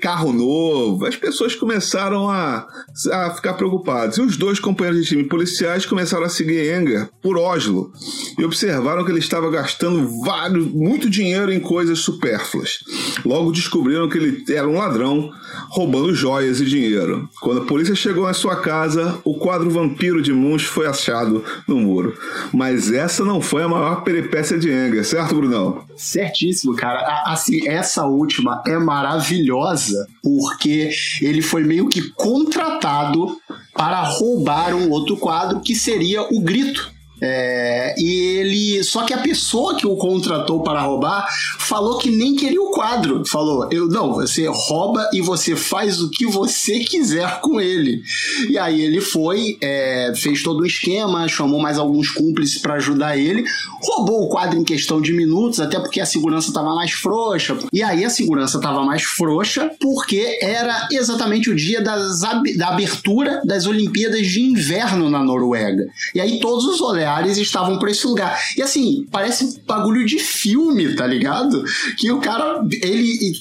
carro 0.00 0.32
novo. 0.32 1.06
As 1.06 1.16
pessoas 1.16 1.54
começaram 1.54 2.28
a, 2.28 2.66
a 3.12 3.30
ficar 3.34 3.54
preocupadas. 3.54 4.16
E 4.16 4.20
os 4.20 4.36
dois 4.36 4.58
companheiros 4.58 5.02
de 5.02 5.08
time 5.08 5.24
policiais 5.24 5.86
começaram 5.86 6.24
a 6.24 6.28
seguir 6.28 6.74
Enger 6.74 7.08
por 7.22 7.38
Oslo 7.38 7.92
e 8.38 8.44
observaram 8.44 9.04
que 9.04 9.10
ele 9.10 9.18
estava 9.18 9.50
gastando 9.50 10.22
vários, 10.22 10.66
muito 10.66 11.08
dinheiro 11.08 11.52
em 11.52 11.60
coisas 11.60 12.00
supérfluas. 12.00 12.80
Logo 13.24 13.52
descobriram 13.52 14.08
que 14.08 14.18
ele 14.18 14.44
era 14.48 14.68
um 14.68 14.78
ladrão, 14.78 15.30
roubando 15.70 16.14
joias 16.14 16.60
e 16.60 16.64
dinheiro. 16.64 17.28
Quando 17.40 17.62
a 17.62 17.64
polícia 17.64 17.94
chegou 17.94 18.26
na 18.26 18.34
sua 18.34 18.56
casa, 18.56 19.18
o 19.24 19.38
quadro 19.38 19.70
Vampiro 19.70 20.22
de 20.22 20.32
Munch 20.32 20.63
foi 20.68 20.86
achado 20.86 21.44
no 21.66 21.76
muro. 21.76 22.16
Mas 22.52 22.90
essa 22.92 23.24
não 23.24 23.40
foi 23.40 23.62
a 23.62 23.68
maior 23.68 24.02
peripécia 24.02 24.58
de 24.58 24.70
Enger, 24.70 25.04
certo, 25.04 25.34
Brunão? 25.34 25.84
Certíssimo, 25.96 26.74
cara. 26.74 27.22
Assim, 27.26 27.68
essa 27.68 28.04
última 28.04 28.62
é 28.66 28.78
maravilhosa 28.78 30.06
porque 30.22 30.90
ele 31.20 31.42
foi 31.42 31.62
meio 31.64 31.88
que 31.88 32.10
contratado 32.10 33.36
para 33.74 34.02
roubar 34.02 34.74
um 34.74 34.90
outro 34.90 35.16
quadro 35.16 35.60
que 35.60 35.74
seria 35.74 36.22
o 36.22 36.40
Grito 36.40 36.93
é, 37.20 37.94
e 37.98 38.38
ele. 38.38 38.84
Só 38.84 39.04
que 39.04 39.12
a 39.12 39.18
pessoa 39.18 39.76
que 39.76 39.86
o 39.86 39.96
contratou 39.96 40.62
para 40.62 40.82
roubar 40.82 41.26
falou 41.58 41.98
que 41.98 42.10
nem 42.10 42.34
queria 42.34 42.60
o 42.60 42.70
quadro. 42.70 43.24
Falou: 43.26 43.68
eu 43.70 43.88
não, 43.88 44.12
você 44.12 44.46
rouba 44.48 45.08
e 45.12 45.20
você 45.20 45.54
faz 45.54 46.00
o 46.00 46.10
que 46.10 46.26
você 46.26 46.80
quiser 46.80 47.40
com 47.40 47.60
ele. 47.60 48.02
E 48.48 48.58
aí 48.58 48.80
ele 48.80 49.00
foi, 49.00 49.56
é, 49.60 50.12
fez 50.16 50.42
todo 50.42 50.60
o 50.60 50.66
esquema, 50.66 51.28
chamou 51.28 51.60
mais 51.60 51.78
alguns 51.78 52.10
cúmplices 52.10 52.60
para 52.60 52.74
ajudar 52.74 53.16
ele, 53.16 53.44
roubou 53.82 54.24
o 54.24 54.28
quadro 54.28 54.58
em 54.58 54.64
questão 54.64 55.00
de 55.00 55.12
minutos, 55.12 55.60
até 55.60 55.78
porque 55.78 56.00
a 56.00 56.06
segurança 56.06 56.48
estava 56.48 56.74
mais 56.74 56.92
frouxa. 56.92 57.56
E 57.72 57.82
aí 57.82 58.04
a 58.04 58.10
segurança 58.10 58.58
estava 58.58 58.82
mais 58.82 59.02
frouxa 59.02 59.70
porque 59.80 60.38
era 60.42 60.88
exatamente 60.90 61.50
o 61.50 61.54
dia 61.54 61.80
das, 61.80 62.20
da 62.56 62.68
abertura 62.68 63.40
das 63.44 63.66
Olimpíadas 63.66 64.26
de 64.26 64.42
Inverno 64.42 65.08
na 65.08 65.22
Noruega. 65.22 65.84
E 66.14 66.20
aí 66.20 66.40
todos 66.40 66.64
os 66.64 66.80
olhares 67.04 67.36
estavam 67.36 67.78
para 67.78 67.90
esse 67.90 68.06
lugar. 68.06 68.38
E 68.56 68.62
assim, 68.62 69.06
parece 69.10 69.60
bagulho 69.66 70.04
de 70.06 70.18
filme, 70.18 70.94
tá 70.96 71.06
ligado? 71.06 71.62
Que 71.98 72.10
o 72.10 72.20
cara, 72.20 72.64
ele, 72.82 73.34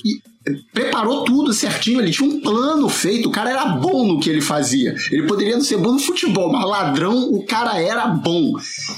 preparou 0.74 1.24
tudo 1.24 1.54
certinho, 1.54 2.02
ele 2.02 2.12
tinha 2.12 2.30
um 2.30 2.42
plano 2.42 2.90
feito, 2.90 3.30
o 3.30 3.32
cara 3.32 3.50
era 3.50 3.66
bom 3.66 4.06
no 4.06 4.20
que 4.20 4.30
ele 4.30 4.42
fazia. 4.42 4.96
Ele 5.12 5.24
poderia 5.24 5.56
não 5.56 5.64
ser 5.64 5.78
bom 5.78 5.94
no 5.94 6.00
futebol, 6.00 6.52
mas 6.52 6.66
ladrão, 6.66 7.30
o 7.32 7.46
cara 7.46 7.82
era 7.82 8.08
bom. 8.08 8.54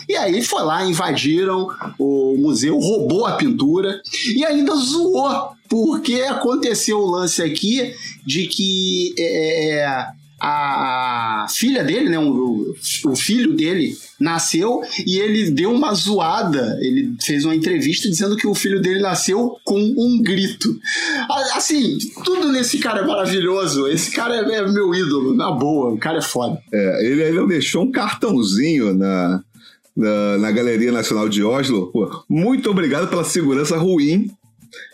E 0.10 0.16
aí 0.16 0.42
foi 0.42 0.64
lá, 0.64 0.84
invadiram 0.86 1.68
o 2.00 2.36
museu, 2.38 2.78
roubou 2.80 3.26
a 3.26 3.34
pintura 3.34 4.02
e 4.36 4.44
ainda 4.44 4.76
zoou, 4.76 5.52
porque 5.70 6.22
aconteceu 6.22 7.00
o 7.00 7.10
lance 7.10 7.42
aqui 7.42 7.94
de 8.26 8.48
que 8.48 9.14
é, 9.18 9.80
é 9.80 10.08
a 10.48 11.48
filha 11.50 11.84
dele, 11.84 12.08
né, 12.08 12.20
o, 12.20 12.76
o 13.06 13.16
filho 13.16 13.54
dele 13.54 13.98
nasceu 14.20 14.80
e 15.04 15.18
ele 15.18 15.50
deu 15.50 15.72
uma 15.72 15.92
zoada. 15.96 16.78
Ele 16.82 17.16
fez 17.26 17.44
uma 17.46 17.56
entrevista 17.56 18.08
dizendo 18.08 18.38
que 18.38 18.46
o 18.46 18.54
filho 18.54 18.80
dele 18.80 19.02
nasceu 19.02 19.58
com 19.64 19.80
um 19.80 20.22
grito. 20.22 20.80
Assim, 21.56 21.98
tudo 22.24 22.52
nesse 22.52 22.78
cara 22.78 23.00
é 23.00 23.08
maravilhoso. 23.08 23.88
Esse 23.88 24.12
cara 24.12 24.36
é, 24.36 24.56
é 24.58 24.72
meu 24.72 24.94
ídolo, 24.94 25.34
na 25.34 25.50
boa. 25.50 25.94
O 25.94 25.98
cara 25.98 26.20
é 26.20 26.22
foda. 26.22 26.62
É, 26.72 27.08
ele 27.08 27.24
ainda 27.24 27.48
deixou 27.48 27.84
um 27.84 27.92
cartãozinho 27.92 28.94
na, 28.94 29.44
na, 29.98 30.38
na 30.38 30.52
Galeria 30.52 30.92
Nacional 30.92 31.28
de 31.28 31.44
Oslo. 31.44 31.92
Pô, 31.92 32.24
muito 32.30 32.70
obrigado 32.70 33.08
pela 33.08 33.24
segurança 33.24 33.78
ruim. 33.78 34.30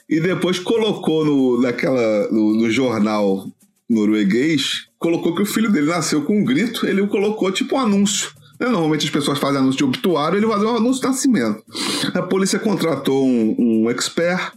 E 0.10 0.22
depois 0.22 0.60
colocou 0.60 1.26
no, 1.26 1.62
naquela, 1.62 2.32
no, 2.32 2.54
no 2.56 2.72
jornal 2.72 3.48
norueguês, 3.90 4.88
colocou 5.02 5.34
que 5.34 5.42
o 5.42 5.46
filho 5.46 5.72
dele 5.72 5.88
nasceu 5.88 6.22
com 6.22 6.40
um 6.40 6.46
grito, 6.46 6.86
ele 6.86 7.02
o 7.02 7.08
colocou 7.08 7.52
tipo 7.52 7.76
um 7.76 7.80
anúncio. 7.80 8.30
Né, 8.60 8.68
normalmente 8.68 9.06
as 9.06 9.12
pessoas 9.12 9.40
fazem 9.40 9.58
anúncio 9.58 9.80
de 9.80 9.84
obituário, 9.84 10.38
ele 10.38 10.46
fazia 10.46 10.68
um 10.68 10.76
anúncio 10.78 11.02
de 11.02 11.08
nascimento. 11.08 11.64
A 12.14 12.22
polícia 12.22 12.60
contratou 12.60 13.26
um, 13.28 13.56
um 13.58 13.90
expert 13.90 14.54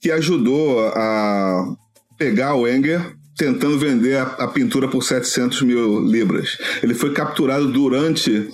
que 0.00 0.10
ajudou 0.10 0.80
a 0.88 1.76
pegar 2.16 2.54
o 2.54 2.66
Enger 2.66 3.14
tentando 3.36 3.78
vender 3.78 4.16
a, 4.16 4.22
a, 4.22 4.48
pintura 4.48 4.88
por 4.88 5.02
700 5.02 5.62
mil 5.62 6.00
libras. 6.00 6.56
Ele 6.82 6.94
foi 6.94 7.12
capturado 7.12 7.70
durante 7.70 8.48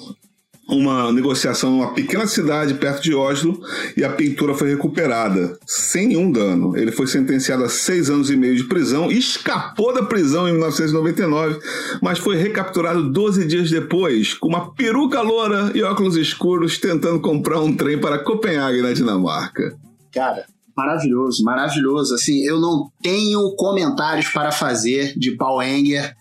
uma 0.68 1.10
negociação 1.10 1.70
numa 1.70 1.94
pequena 1.94 2.26
cidade 2.26 2.74
perto 2.74 3.02
de 3.02 3.14
Oslo 3.14 3.58
e 3.96 4.04
a 4.04 4.10
pintura 4.10 4.54
foi 4.54 4.68
recuperada 4.68 5.58
sem 5.66 6.08
nenhum 6.08 6.30
dano. 6.30 6.76
Ele 6.76 6.92
foi 6.92 7.06
sentenciado 7.06 7.64
a 7.64 7.68
seis 7.68 8.10
anos 8.10 8.30
e 8.30 8.36
meio 8.36 8.54
de 8.54 8.64
prisão, 8.64 9.10
escapou 9.10 9.94
da 9.94 10.02
prisão 10.02 10.46
em 10.46 10.52
1999, 10.52 11.58
mas 12.02 12.18
foi 12.18 12.36
recapturado 12.36 13.10
12 13.10 13.46
dias 13.46 13.70
depois 13.70 14.34
com 14.34 14.48
uma 14.48 14.74
peruca 14.74 15.22
loura 15.22 15.72
e 15.74 15.82
óculos 15.82 16.16
escuros 16.16 16.76
tentando 16.78 17.20
comprar 17.20 17.60
um 17.60 17.74
trem 17.74 17.98
para 17.98 18.18
Copenhague, 18.18 18.82
na 18.82 18.92
Dinamarca. 18.92 19.74
Cara, 20.12 20.44
maravilhoso, 20.76 21.42
maravilhoso. 21.42 22.14
Assim, 22.14 22.44
eu 22.44 22.60
não 22.60 22.90
tenho 23.02 23.54
comentários 23.56 24.28
para 24.28 24.52
fazer 24.52 25.18
de 25.18 25.32
Paul 25.32 25.62
Enger 25.62 26.14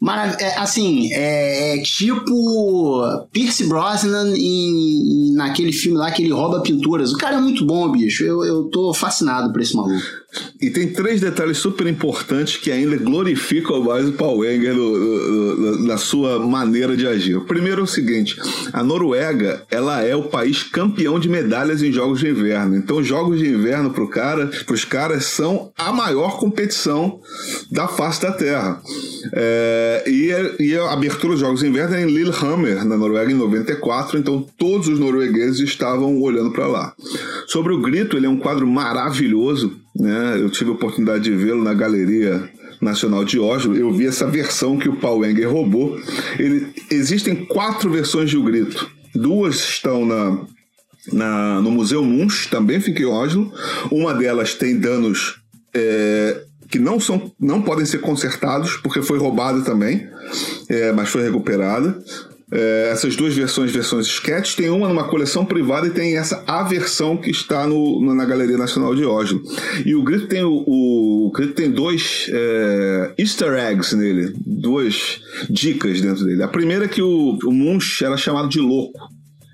Marav 0.00 0.36
é, 0.38 0.56
assim, 0.58 1.12
é, 1.12 1.76
é, 1.76 1.82
tipo 1.82 3.02
Pierce 3.32 3.64
Brosnan 3.66 4.32
em, 4.36 5.32
naquele 5.34 5.72
filme 5.72 5.98
lá 5.98 6.10
que 6.10 6.22
ele 6.22 6.32
rouba 6.32 6.60
pinturas. 6.60 7.12
O 7.12 7.18
cara 7.18 7.36
é 7.36 7.40
muito 7.40 7.66
bom, 7.66 7.90
bicho. 7.90 8.22
Eu, 8.22 8.44
eu 8.44 8.64
tô 8.64 8.94
fascinado 8.94 9.52
por 9.52 9.60
esse 9.60 9.74
maluco. 9.74 10.00
E 10.60 10.68
tem 10.68 10.92
três 10.92 11.20
detalhes 11.22 11.56
super 11.56 11.86
importantes 11.86 12.56
que 12.56 12.70
ainda 12.70 12.96
glorificam 12.98 13.82
mais 13.82 14.06
o 14.06 14.12
no, 14.74 15.86
na 15.86 15.96
sua 15.96 16.38
maneira 16.38 16.94
de 16.94 17.06
agir. 17.06 17.36
O 17.36 17.46
primeiro 17.46 17.80
é 17.80 17.84
o 17.84 17.86
seguinte: 17.86 18.36
a 18.72 18.84
Noruega 18.84 19.62
ela 19.70 20.02
é 20.02 20.14
o 20.14 20.24
país 20.24 20.62
campeão 20.62 21.18
de 21.18 21.30
medalhas 21.30 21.82
em 21.82 21.90
jogos 21.90 22.20
de 22.20 22.28
inverno. 22.28 22.76
Então, 22.76 23.02
jogos 23.02 23.38
de 23.38 23.48
inverno 23.48 23.90
para 23.90 24.06
cara, 24.08 24.50
os 24.70 24.84
caras 24.84 25.24
são 25.24 25.72
a 25.78 25.92
maior 25.92 26.38
competição 26.38 27.20
da 27.70 27.88
face 27.88 28.20
da 28.20 28.32
Terra. 28.32 28.82
É, 29.32 30.04
e, 30.06 30.30
e, 30.62 30.76
a 30.76 30.92
abertura 30.92 31.32
dos 31.32 31.40
jogos 31.40 31.60
de 31.60 31.66
inverno 31.66 31.94
é 31.94 32.02
em 32.02 32.06
Lillehammer, 32.06 32.84
na 32.84 32.96
Noruega, 32.96 33.30
em 33.30 33.34
94. 33.34 34.18
Então, 34.18 34.46
todos 34.58 34.88
os 34.88 34.98
noruegueses 34.98 35.60
estavam 35.60 36.20
olhando 36.20 36.50
para 36.50 36.66
lá. 36.66 36.94
Sobre 37.46 37.72
o 37.72 37.80
grito, 37.80 38.16
ele 38.16 38.26
é 38.26 38.28
um 38.28 38.38
quadro 38.38 38.66
maravilhoso 38.66 39.87
né? 39.98 40.36
Eu 40.38 40.50
tive 40.50 40.70
a 40.70 40.74
oportunidade 40.74 41.24
de 41.24 41.34
vê-lo 41.34 41.62
na 41.62 41.74
Galeria 41.74 42.48
Nacional 42.80 43.24
de 43.24 43.38
Oslo. 43.38 43.76
Eu 43.76 43.92
vi 43.92 44.06
essa 44.06 44.26
versão 44.26 44.78
que 44.78 44.88
o 44.88 44.96
Paul 44.96 45.20
Wenger 45.20 45.50
roubou. 45.50 45.98
Ele, 46.38 46.72
existem 46.90 47.34
quatro 47.46 47.90
versões 47.90 48.30
de 48.30 48.36
O 48.36 48.42
Grito. 48.42 48.88
Duas 49.14 49.56
estão 49.56 50.06
na, 50.06 50.46
na, 51.12 51.60
no 51.60 51.70
Museu 51.70 52.04
Munch, 52.04 52.48
também 52.48 52.80
fica 52.80 53.02
em 53.02 53.06
Oslo. 53.06 53.52
Uma 53.90 54.14
delas 54.14 54.54
tem 54.54 54.78
danos 54.78 55.40
é, 55.74 56.42
que 56.70 56.78
não, 56.78 57.00
são, 57.00 57.32
não 57.40 57.62
podem 57.62 57.84
ser 57.84 57.98
consertados, 57.98 58.76
porque 58.76 59.02
foi 59.02 59.18
roubada 59.18 59.62
também, 59.62 60.08
é, 60.68 60.92
mas 60.92 61.08
foi 61.08 61.22
recuperada. 61.22 61.98
É, 62.50 62.88
essas 62.90 63.14
duas 63.14 63.34
versões, 63.34 63.70
versões 63.70 64.06
sketch, 64.06 64.54
tem 64.54 64.70
uma 64.70 64.88
numa 64.88 65.04
coleção 65.04 65.44
privada 65.44 65.86
e 65.86 65.90
tem 65.90 66.16
essa 66.16 66.42
a 66.46 66.62
versão 66.62 67.14
que 67.16 67.30
está 67.30 67.66
no, 67.66 68.14
na 68.14 68.24
Galeria 68.24 68.56
Nacional 68.56 68.94
de 68.94 69.04
Oslo. 69.04 69.42
E 69.84 69.94
o 69.94 70.02
Grito 70.02 70.28
tem 70.28 70.42
o, 70.42 70.64
o 70.66 71.30
Grito 71.34 71.52
tem 71.52 71.70
dois 71.70 72.26
é, 72.32 73.12
easter 73.18 73.52
eggs 73.52 73.94
nele, 73.94 74.32
duas 74.46 75.20
dicas 75.50 76.00
dentro 76.00 76.24
dele. 76.24 76.42
A 76.42 76.48
primeira 76.48 76.86
é 76.86 76.88
que 76.88 77.02
o, 77.02 77.38
o 77.44 77.52
Munch 77.52 78.02
era 78.02 78.16
chamado 78.16 78.48
de 78.48 78.60
louco. 78.60 78.98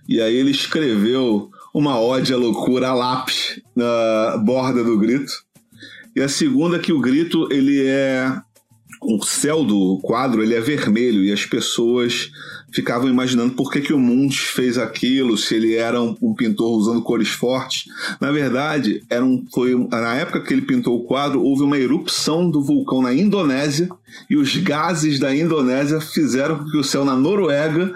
E 0.08 0.20
aí 0.20 0.36
ele 0.36 0.52
escreveu 0.52 1.50
uma 1.74 1.98
ode 1.98 2.32
à 2.32 2.36
loucura 2.36 2.88
a 2.88 2.94
lápis 2.94 3.60
na 3.74 4.36
borda 4.44 4.84
do 4.84 4.96
Grito. 4.96 5.32
E 6.14 6.20
a 6.20 6.28
segunda 6.28 6.76
é 6.76 6.78
que 6.78 6.92
o 6.92 7.00
Grito 7.00 7.48
ele 7.50 7.84
é 7.84 8.32
o 9.02 9.22
céu 9.22 9.64
do 9.64 9.98
quadro 10.02 10.42
ele 10.42 10.54
é 10.54 10.60
vermelho 10.60 11.22
e 11.22 11.32
as 11.32 11.44
pessoas 11.44 12.30
ficavam 12.74 13.08
imaginando 13.08 13.54
por 13.54 13.70
que, 13.70 13.80
que 13.80 13.92
o 13.92 13.98
Munch 13.98 14.40
fez 14.40 14.76
aquilo, 14.76 15.38
se 15.38 15.54
ele 15.54 15.74
era 15.74 16.02
um, 16.02 16.16
um, 16.20 16.34
pintor 16.34 16.76
usando 16.76 17.00
cores 17.02 17.28
fortes. 17.28 17.84
Na 18.20 18.32
verdade, 18.32 19.00
era 19.08 19.24
um, 19.24 19.44
foi, 19.54 19.74
na 19.88 20.14
época 20.16 20.40
que 20.40 20.52
ele 20.52 20.62
pintou 20.62 20.96
o 20.96 21.04
quadro, 21.04 21.40
houve 21.40 21.62
uma 21.62 21.78
erupção 21.78 22.50
do 22.50 22.60
vulcão 22.60 23.00
na 23.00 23.14
Indonésia 23.14 23.88
e 24.28 24.36
os 24.36 24.56
gases 24.56 25.20
da 25.20 25.34
Indonésia 25.34 26.00
fizeram 26.00 26.58
com 26.58 26.64
que 26.64 26.76
o 26.76 26.84
céu 26.84 27.04
na 27.04 27.14
Noruega 27.14 27.94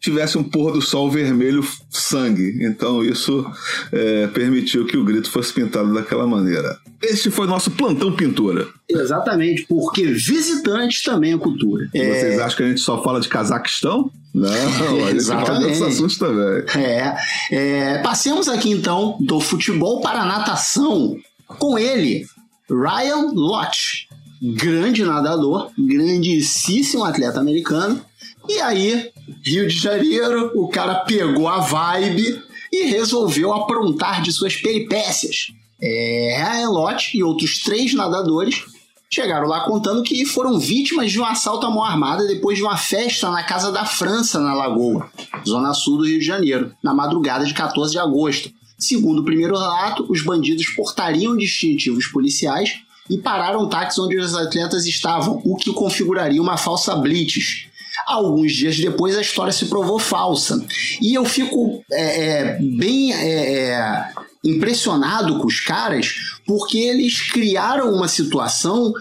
tivesse 0.00 0.38
um 0.38 0.44
pôr 0.44 0.72
do 0.72 0.80
sol 0.80 1.10
vermelho 1.10 1.62
sangue. 1.90 2.64
Então 2.64 3.04
isso 3.04 3.44
é, 3.92 4.28
permitiu 4.28 4.86
que 4.86 4.96
o 4.96 5.04
grito 5.04 5.30
fosse 5.30 5.52
pintado 5.52 5.92
daquela 5.92 6.26
maneira. 6.26 6.78
Este 7.02 7.30
foi 7.30 7.46
nosso 7.46 7.70
plantão 7.70 8.12
pintura. 8.12 8.66
Exatamente, 8.88 9.66
porque 9.66 10.06
visitantes 10.06 11.02
também 11.02 11.32
é 11.32 11.38
cultura. 11.38 11.88
Vocês 11.92 12.38
é... 12.38 12.42
acham 12.42 12.56
que 12.56 12.62
a 12.62 12.68
gente 12.68 12.80
só 12.80 13.02
fala 13.02 13.20
de 13.20 13.28
Cazaquistão? 13.28 14.10
Não, 14.32 15.06
a 15.06 15.10
gente 15.12 15.24
fala 15.24 15.58
de 15.58 15.82
assuntos 15.82 16.16
também. 16.16 16.64
É, 16.76 17.16
é, 17.50 17.98
passemos 17.98 18.48
aqui 18.48 18.70
então 18.70 19.16
do 19.20 19.40
futebol 19.40 20.00
para 20.00 20.22
a 20.22 20.26
natação 20.26 21.16
com 21.58 21.78
ele, 21.78 22.24
Ryan 22.68 23.32
Lott, 23.32 24.08
grande 24.40 25.04
nadador, 25.04 25.70
grandíssimo 25.76 27.04
atleta 27.04 27.40
americano, 27.40 28.00
e 28.48 28.60
aí, 28.60 29.10
Rio 29.44 29.68
de 29.68 29.76
Janeiro, 29.76 30.52
o 30.54 30.68
cara 30.68 30.96
pegou 31.00 31.46
a 31.46 31.58
vibe 31.60 32.42
e 32.72 32.84
resolveu 32.86 33.52
aprontar 33.52 34.22
de 34.22 34.32
suas 34.32 34.56
peripécias. 34.56 35.52
É, 35.82 36.42
a 36.42 36.60
Elot 36.60 37.16
e 37.16 37.22
outros 37.22 37.62
três 37.62 37.94
nadadores 37.94 38.64
chegaram 39.12 39.48
lá 39.48 39.64
contando 39.64 40.04
que 40.04 40.24
foram 40.24 40.58
vítimas 40.58 41.10
de 41.10 41.20
um 41.20 41.24
assalto 41.24 41.66
à 41.66 41.70
mão 41.70 41.84
armada 41.84 42.26
depois 42.26 42.56
de 42.56 42.62
uma 42.62 42.76
festa 42.76 43.28
na 43.30 43.42
Casa 43.42 43.72
da 43.72 43.84
França, 43.84 44.38
na 44.38 44.54
Lagoa, 44.54 45.10
zona 45.46 45.74
sul 45.74 45.98
do 45.98 46.06
Rio 46.06 46.20
de 46.20 46.24
Janeiro, 46.24 46.72
na 46.82 46.94
madrugada 46.94 47.44
de 47.44 47.52
14 47.52 47.92
de 47.92 47.98
agosto. 47.98 48.50
Segundo 48.78 49.20
o 49.20 49.24
primeiro 49.24 49.58
relato, 49.58 50.06
os 50.08 50.22
bandidos 50.22 50.68
portariam 50.70 51.36
distintivos 51.36 52.06
policiais 52.06 52.80
e 53.10 53.18
pararam 53.18 53.62
o 53.62 53.68
táxi 53.68 54.00
onde 54.00 54.16
os 54.16 54.34
atletas 54.34 54.86
estavam, 54.86 55.42
o 55.44 55.56
que 55.56 55.72
configuraria 55.72 56.40
uma 56.40 56.56
falsa 56.56 56.94
blitz, 56.94 57.68
Alguns 58.06 58.52
dias 58.52 58.78
depois 58.78 59.16
a 59.16 59.20
história 59.20 59.52
se 59.52 59.66
provou 59.66 59.98
falsa. 59.98 60.64
E 61.00 61.14
eu 61.14 61.24
fico 61.24 61.84
é, 61.92 62.28
é, 62.28 62.58
bem 62.60 63.12
é, 63.12 63.68
é, 63.68 64.08
impressionado 64.42 65.38
com 65.38 65.46
os 65.46 65.60
caras 65.60 66.14
porque 66.46 66.78
eles 66.78 67.30
criaram 67.30 67.94
uma 67.94 68.08
situação 68.08 68.92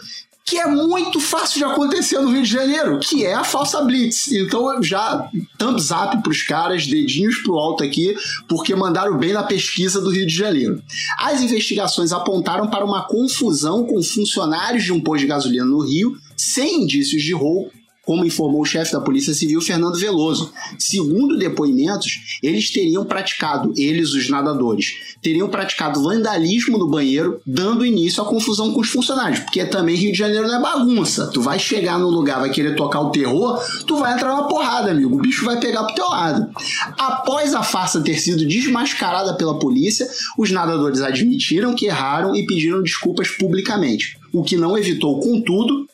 que 0.49 0.57
é 0.57 0.65
muito 0.65 1.19
fácil 1.19 1.59
de 1.59 1.63
acontecer 1.63 2.19
no 2.19 2.31
Rio 2.31 2.41
de 2.41 2.49
Janeiro, 2.49 2.99
que 2.99 3.23
é 3.23 3.35
a 3.35 3.43
falsa 3.43 3.83
blitz. 3.83 4.31
Então 4.31 4.81
já 4.81 5.29
thumbs 5.59 5.91
up 5.91 6.27
os 6.27 6.41
caras, 6.41 6.87
dedinhos 6.87 7.37
pro 7.43 7.59
alto 7.59 7.83
aqui, 7.83 8.15
porque 8.47 8.73
mandaram 8.73 9.15
bem 9.15 9.31
na 9.31 9.43
pesquisa 9.43 10.01
do 10.01 10.09
Rio 10.09 10.25
de 10.25 10.35
Janeiro. 10.35 10.81
As 11.19 11.41
investigações 11.41 12.11
apontaram 12.11 12.67
para 12.67 12.83
uma 12.83 13.03
confusão 13.03 13.85
com 13.85 14.01
funcionários 14.01 14.83
de 14.83 14.91
um 14.91 14.99
posto 14.99 15.21
de 15.21 15.27
gasolina 15.27 15.65
no 15.65 15.81
Rio, 15.81 16.17
sem 16.35 16.81
indícios 16.81 17.21
de 17.21 17.33
roubo, 17.33 17.69
como 18.09 18.25
informou 18.25 18.61
o 18.61 18.65
chefe 18.65 18.91
da 18.91 18.99
Polícia 18.99 19.35
Civil, 19.35 19.61
Fernando 19.61 19.95
Veloso. 19.99 20.51
Segundo 20.79 21.37
depoimentos, 21.37 22.39
eles 22.41 22.71
teriam 22.71 23.05
praticado, 23.05 23.71
eles, 23.77 24.15
os 24.15 24.27
nadadores, 24.27 24.95
teriam 25.21 25.47
praticado 25.47 26.01
vandalismo 26.01 26.79
no 26.79 26.89
banheiro, 26.89 27.39
dando 27.45 27.85
início 27.85 28.23
à 28.23 28.25
confusão 28.25 28.73
com 28.73 28.81
os 28.81 28.89
funcionários. 28.89 29.41
Porque 29.41 29.63
também 29.63 29.95
Rio 29.95 30.11
de 30.11 30.17
Janeiro 30.17 30.47
não 30.47 30.55
é 30.55 30.59
bagunça. 30.59 31.27
Tu 31.27 31.39
vai 31.39 31.59
chegar 31.59 31.99
num 31.99 32.09
lugar, 32.09 32.39
vai 32.39 32.49
querer 32.49 32.75
tocar 32.75 32.99
o 32.99 33.11
terror, 33.11 33.63
tu 33.85 33.97
vai 33.97 34.15
entrar 34.15 34.35
na 34.35 34.43
porrada, 34.45 34.89
amigo. 34.89 35.15
O 35.15 35.21
bicho 35.21 35.45
vai 35.45 35.59
pegar 35.59 35.83
pro 35.83 35.93
teu 35.93 36.09
lado. 36.09 36.49
Após 36.97 37.53
a 37.53 37.61
farsa 37.61 38.01
ter 38.01 38.19
sido 38.19 38.43
desmascarada 38.43 39.35
pela 39.35 39.59
polícia, 39.59 40.09
os 40.35 40.49
nadadores 40.49 41.01
admitiram 41.01 41.75
que 41.75 41.85
erraram 41.85 42.35
e 42.35 42.43
pediram 42.43 42.81
desculpas 42.81 43.29
publicamente. 43.29 44.17
O 44.33 44.43
que 44.43 44.57
não 44.57 44.75
evitou, 44.75 45.19
contudo, 45.19 45.88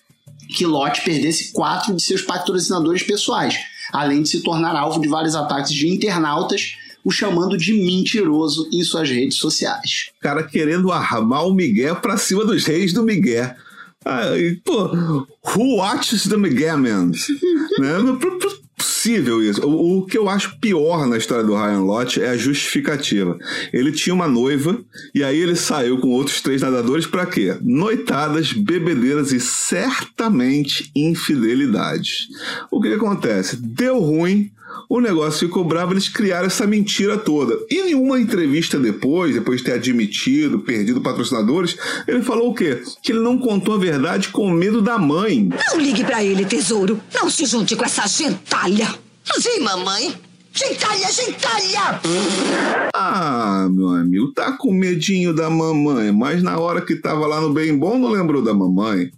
que 0.49 0.65
Lot 0.65 1.01
perdesse 1.01 1.51
quatro 1.51 1.95
de 1.95 2.01
seus 2.01 2.21
patrocinadores 2.21 3.03
pessoais, 3.03 3.55
além 3.91 4.23
de 4.23 4.29
se 4.29 4.41
tornar 4.41 4.75
alvo 4.75 4.99
de 4.99 5.07
vários 5.07 5.35
ataques 5.35 5.73
de 5.73 5.87
internautas, 5.87 6.77
o 7.03 7.11
chamando 7.11 7.55
de 7.55 7.73
mentiroso 7.73 8.67
em 8.73 8.83
suas 8.83 9.09
redes 9.09 9.37
sociais. 9.37 10.09
Cara 10.19 10.43
querendo 10.43 10.91
armar 10.91 11.45
o 11.45 11.53
Miguel 11.53 11.97
pra 11.97 12.17
cima 12.17 12.43
dos 12.43 12.65
reis 12.65 12.91
do 12.91 13.03
Miguel. 13.03 13.53
Ah, 14.03 14.37
e, 14.37 14.55
pô, 14.57 14.87
who 15.43 15.77
watches 15.77 16.27
the 16.27 16.37
Miguel, 16.37 16.77
man? 16.77 17.11
né? 17.79 17.97
Possível 18.75 19.41
isso. 19.41 19.65
O, 19.65 19.99
o, 19.99 20.05
que 20.05 20.17
eu 20.17 20.27
acho 20.27 20.59
pior 20.59 21.07
na 21.07 21.17
história 21.17 21.43
do 21.43 21.55
Ryan 21.55 21.81
Lott 21.81 22.21
é 22.21 22.29
a 22.29 22.37
justificativa. 22.37 23.37
Ele 23.71 23.91
tinha 23.91 24.13
uma 24.13 24.27
noiva 24.27 24.79
e 25.13 25.23
aí 25.23 25.39
ele 25.39 25.55
saiu 25.55 25.99
com 25.99 26.09
outros 26.09 26.41
três 26.41 26.61
nadadores 26.61 27.05
para 27.05 27.25
quê? 27.25 27.57
Noitadas, 27.61 28.51
bebedeiras 28.51 29.31
e 29.31 29.39
certamente 29.39 30.91
infidelidades. 30.95 32.27
O 32.71 32.81
que, 32.81 32.89
que 32.89 32.95
acontece? 32.95 33.57
Deu 33.57 33.99
ruim, 33.99 34.51
o 34.89 34.99
negócio 34.99 35.47
ficou 35.47 35.63
bravo, 35.63 35.93
eles 35.93 36.09
criaram 36.09 36.47
essa 36.47 36.67
mentira 36.67 37.17
toda. 37.17 37.57
E 37.69 37.91
em 37.91 37.95
uma 37.95 38.19
entrevista 38.19 38.79
depois, 38.79 39.33
depois 39.33 39.59
de 39.59 39.65
ter 39.65 39.73
admitido, 39.73 40.59
perdido 40.59 41.01
patrocinadores, 41.01 41.77
ele 42.07 42.21
falou 42.21 42.51
o 42.51 42.53
quê? 42.53 42.81
Que 43.01 43.11
ele 43.11 43.19
não 43.19 43.37
contou 43.37 43.75
a 43.75 43.77
verdade 43.77 44.29
com 44.29 44.51
medo 44.51 44.81
da 44.81 44.97
mãe. 44.97 45.49
Não 45.71 45.79
ligue 45.79 46.03
para 46.03 46.23
ele, 46.23 46.45
tesouro. 46.45 46.99
Não 47.13 47.29
se 47.29 47.45
junte 47.45 47.75
com 47.75 47.85
essa 47.85 48.07
gentalha. 48.07 48.93
Sim, 49.39 49.59
mamãe. 49.61 50.15
Gentalha, 50.53 51.11
gentalha! 51.11 51.99
Ah, 52.95 53.67
meu 53.69 53.89
amigo, 53.89 54.31
tá 54.31 54.53
com 54.53 54.71
medinho 54.71 55.33
da 55.33 55.49
mamãe, 55.49 56.13
mas 56.13 56.41
na 56.41 56.57
hora 56.57 56.79
que 56.79 56.95
tava 56.95 57.27
lá 57.27 57.41
no 57.41 57.51
bem 57.51 57.77
bom 57.77 57.99
não 57.99 58.09
lembrou 58.09 58.41
da 58.41 58.53
mamãe. 58.53 59.11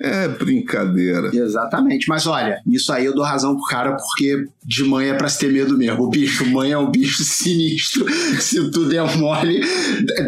É 0.00 0.28
brincadeira. 0.28 1.30
Exatamente. 1.34 2.08
Mas 2.08 2.26
olha, 2.26 2.60
isso 2.66 2.92
aí 2.92 3.04
eu 3.04 3.14
dou 3.14 3.24
razão 3.24 3.56
pro 3.56 3.64
cara, 3.66 3.96
porque 3.96 4.46
de 4.64 4.84
mãe 4.84 5.08
é 5.08 5.14
pra 5.14 5.28
se 5.28 5.38
ter 5.38 5.52
medo 5.52 5.76
mesmo. 5.76 6.04
O 6.04 6.10
bicho, 6.10 6.46
mãe 6.46 6.72
é 6.72 6.78
um 6.78 6.90
bicho 6.90 7.22
sinistro. 7.24 8.06
Se 8.40 8.70
tu 8.70 8.86
der 8.86 9.16
mole, 9.16 9.60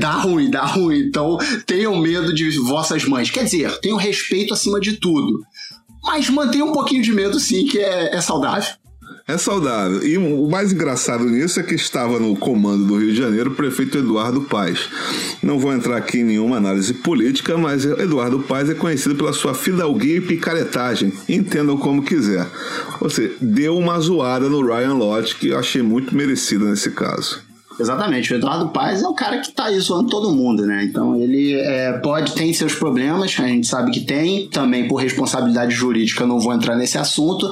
dá 0.01 0.13
ruim, 0.13 0.51
dá 0.51 0.65
ruim. 0.65 1.01
Então 1.01 1.39
tenham 1.67 1.97
medo 1.99 2.33
de 2.35 2.59
vossas 2.59 3.05
mães. 3.05 3.31
Quer 3.31 3.45
dizer, 3.45 3.79
tenham 3.81 3.97
respeito 3.97 4.55
acima 4.55 4.81
de 4.81 4.95
tudo. 4.95 5.43
Mas 6.03 6.31
mantenha 6.31 6.65
um 6.65 6.73
pouquinho 6.73 7.03
de 7.03 7.13
medo, 7.13 7.41
sim, 7.41 7.67
que 7.67 7.79
é, 7.79 8.15
é 8.15 8.21
saudável. 8.21 8.73
É 9.29 9.37
saudável. 9.37 10.07
E 10.07 10.17
o 10.17 10.49
mais 10.49 10.73
engraçado 10.73 11.25
nisso 11.25 11.59
é 11.59 11.63
que 11.65 11.75
estava 11.75 12.21
no 12.21 12.37
comando 12.37 12.85
do 12.85 12.97
Rio 12.97 13.11
de 13.11 13.19
Janeiro 13.19 13.51
o 13.51 13.55
prefeito 13.57 13.99
Eduardo 13.99 14.43
Paes. 14.43 14.89
Não 15.43 15.59
vou 15.59 15.73
entrar 15.73 15.97
aqui 15.97 16.19
em 16.19 16.25
nenhuma 16.25 16.59
análise 16.59 16.95
política, 16.95 17.59
mas 17.59 17.85
Eduardo 17.85 18.39
Paes 18.39 18.71
é 18.71 18.75
conhecido 18.75 19.17
pela 19.17 19.33
sua 19.33 19.53
fidalguia 19.53 20.19
e 20.19 20.21
picaretagem. 20.21 21.13
Entendam 21.29 21.77
como 21.77 22.05
quiser. 22.05 22.47
Ou 23.01 23.11
seja, 23.11 23.35
deu 23.41 23.77
uma 23.77 23.99
zoada 23.99 24.49
no 24.49 24.65
Ryan 24.65 24.95
Lott 24.95 25.35
que 25.35 25.49
eu 25.49 25.59
achei 25.59 25.83
muito 25.83 26.15
merecida 26.15 26.65
nesse 26.65 26.93
caso. 26.93 27.45
Exatamente, 27.79 28.33
o 28.33 28.37
Eduardo 28.37 28.69
Paes 28.69 29.03
é 29.03 29.09
o 29.09 29.13
cara 29.13 29.39
que 29.39 29.53
tá 29.53 29.67
aí 29.67 29.79
zoando 29.79 30.09
todo 30.09 30.35
mundo, 30.35 30.65
né? 30.65 30.85
Então 30.85 31.21
ele 31.21 31.53
é, 31.53 31.93
pode, 31.99 32.33
tem 32.33 32.53
seus 32.55 32.75
problemas, 32.75 33.37
a 33.39 33.47
gente 33.47 33.67
sabe 33.67 33.91
que 33.91 34.01
tem, 34.01 34.49
também 34.49 34.89
por 34.89 34.97
responsabilidade 34.97 35.75
jurídica, 35.75 36.25
não 36.25 36.41
vou 36.41 36.55
entrar 36.55 36.75
nesse 36.75 36.97
assunto, 36.97 37.51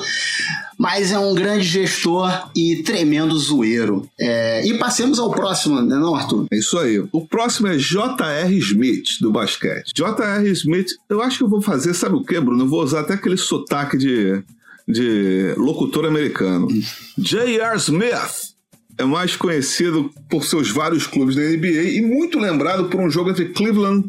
mas 0.79 1.13
é 1.13 1.19
um 1.19 1.35
grande 1.35 1.65
gestor 1.65 2.51
e 2.55 2.83
tremendo 2.83 3.37
zoeiro. 3.39 4.09
É, 4.19 4.67
e 4.67 4.79
passemos 4.79 5.19
ao 5.19 5.31
próximo, 5.31 5.81
né, 5.81 5.97
não, 5.97 6.15
Arthur? 6.15 6.47
É 6.53 6.57
isso 6.57 6.79
aí. 6.79 7.03
O 7.13 7.27
próximo 7.27 7.69
é 7.69 7.79
J.R. 7.79 8.57
Smith, 8.59 9.21
do 9.21 9.31
basquete. 9.31 9.93
J.R. 9.95 10.51
Smith, 10.51 10.91
eu 11.09 11.23
acho 11.23 11.39
que 11.39 11.45
eu 11.45 11.49
vou 11.49 11.61
fazer, 11.61 11.95
sabe 11.95 12.17
o 12.17 12.25
que, 12.25 12.39
Bruno? 12.41 12.65
Eu 12.65 12.69
vou 12.69 12.83
usar 12.83 13.01
até 13.01 13.15
aquele 13.15 13.37
sotaque 13.37 13.97
de, 13.97 14.43
de 14.87 15.55
locutor 15.57 16.07
americano. 16.07 16.69
J.R. 17.17 17.77
Smith 17.77 18.54
é 18.99 19.05
mais 19.05 19.37
conhecido 19.37 20.11
por 20.29 20.45
seus 20.45 20.71
vários 20.71 21.07
clubes 21.07 21.35
da 21.35 21.43
NBA 21.43 21.83
e 21.83 22.03
muito 22.03 22.39
lembrado 22.39 22.89
por 22.89 23.01
um 23.01 23.11
jogo 23.11 23.31
entre 23.31 23.47
Cleveland 23.47 24.09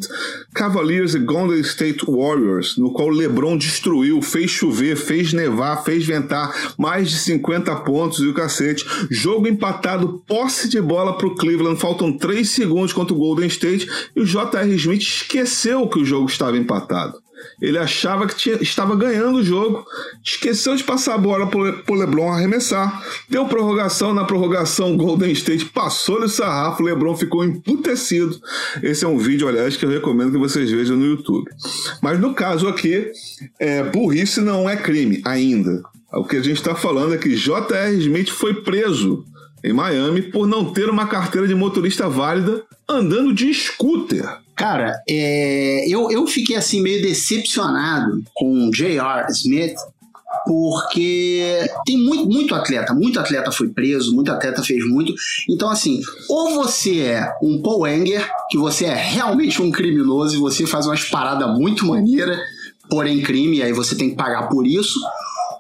Cavaliers 0.53 1.15
e 1.15 1.19
Golden 1.19 1.59
State 1.61 2.05
Warriors, 2.07 2.77
no 2.77 2.91
qual 2.93 3.09
LeBron 3.09 3.57
destruiu, 3.57 4.21
fez 4.21 4.51
chover, 4.51 4.95
fez 4.95 5.33
nevar, 5.33 5.83
fez 5.83 6.05
ventar 6.05 6.53
mais 6.77 7.09
de 7.09 7.17
50 7.17 7.75
pontos 7.77 8.19
e 8.19 8.27
o 8.27 8.33
cacete. 8.33 8.85
Jogo 9.09 9.47
empatado, 9.47 10.23
posse 10.27 10.69
de 10.69 10.79
bola 10.79 11.17
para 11.17 11.27
o 11.27 11.35
Cleveland, 11.35 11.79
faltam 11.79 12.15
3 12.15 12.47
segundos 12.47 12.93
contra 12.93 13.13
o 13.13 13.17
Golden 13.17 13.47
State 13.47 13.87
e 14.15 14.21
o 14.21 14.25
J.R. 14.25 14.75
Smith 14.75 15.01
esqueceu 15.01 15.87
que 15.87 15.99
o 15.99 16.05
jogo 16.05 16.29
estava 16.29 16.57
empatado. 16.57 17.24
Ele 17.61 17.77
achava 17.77 18.27
que 18.27 18.35
tinha, 18.35 18.55
estava 18.61 18.95
ganhando 18.95 19.39
o 19.39 19.43
jogo, 19.43 19.85
esqueceu 20.23 20.75
de 20.75 20.83
passar 20.83 21.15
a 21.15 21.17
bola 21.17 21.47
para 21.47 21.59
o 21.59 21.95
LeBron 21.95 22.31
arremessar. 22.31 23.03
Deu 23.29 23.45
prorrogação, 23.45 24.13
na 24.13 24.25
prorrogação 24.25 24.97
Golden 24.97 25.31
State 25.31 25.65
passou-lhe 25.65 26.25
o 26.25 26.29
sarrafo, 26.29 26.83
o 26.83 26.85
LeBron 26.85 27.15
ficou 27.15 27.43
emputecido. 27.43 28.39
Esse 28.83 29.05
é 29.05 29.07
um 29.07 29.17
vídeo, 29.17 29.47
aliás, 29.47 29.77
que 29.77 29.85
eu 29.85 29.89
recomendo 29.89 30.31
que 30.31 30.37
vocês 30.37 30.69
vejam 30.69 30.97
no 30.97 31.05
YouTube. 31.05 31.49
Mas 32.01 32.19
no 32.19 32.33
caso 32.33 32.67
aqui, 32.67 33.11
é, 33.59 33.83
burrice 33.83 34.41
não 34.41 34.69
é 34.69 34.75
crime 34.75 35.21
ainda. 35.25 35.81
O 36.13 36.23
que 36.23 36.37
a 36.37 36.41
gente 36.41 36.57
está 36.57 36.75
falando 36.75 37.13
é 37.13 37.17
que 37.17 37.35
J.R. 37.35 37.97
Smith 37.97 38.29
foi 38.29 38.53
preso 38.53 39.25
em 39.65 39.73
Miami 39.73 40.21
por 40.21 40.47
não 40.47 40.71
ter 40.71 40.89
uma 40.89 41.07
carteira 41.07 41.47
de 41.47 41.55
motorista 41.55 42.07
válida 42.07 42.63
andando 42.87 43.33
de 43.33 43.51
scooter. 43.53 44.23
Cara, 44.55 44.95
é, 45.09 45.85
eu, 45.89 46.09
eu 46.11 46.25
fiquei 46.27 46.55
assim 46.55 46.81
meio 46.81 47.01
decepcionado 47.01 48.23
com 48.35 48.69
J.R. 48.71 49.29
Smith, 49.31 49.75
porque 50.45 51.65
tem 51.85 51.97
muito, 51.97 52.25
muito 52.27 52.53
atleta, 52.53 52.93
muito 52.93 53.19
atleta 53.19 53.51
foi 53.51 53.69
preso, 53.69 54.13
muito 54.13 54.31
atleta 54.31 54.63
fez 54.63 54.87
muito. 54.87 55.13
Então, 55.49 55.69
assim, 55.69 55.99
ou 56.29 56.53
você 56.53 56.99
é 56.99 57.33
um 57.41 57.61
Paul 57.61 57.87
Enger, 57.87 58.29
que 58.49 58.57
você 58.57 58.85
é 58.85 58.93
realmente 58.93 59.61
um 59.61 59.71
criminoso 59.71 60.35
e 60.35 60.39
você 60.39 60.67
faz 60.67 60.85
umas 60.85 61.03
paradas 61.03 61.57
muito 61.57 61.85
maneiras, 61.85 62.39
porém 62.89 63.23
crime, 63.23 63.57
e 63.57 63.63
aí 63.63 63.73
você 63.73 63.95
tem 63.95 64.11
que 64.11 64.15
pagar 64.15 64.47
por 64.47 64.67
isso, 64.67 64.99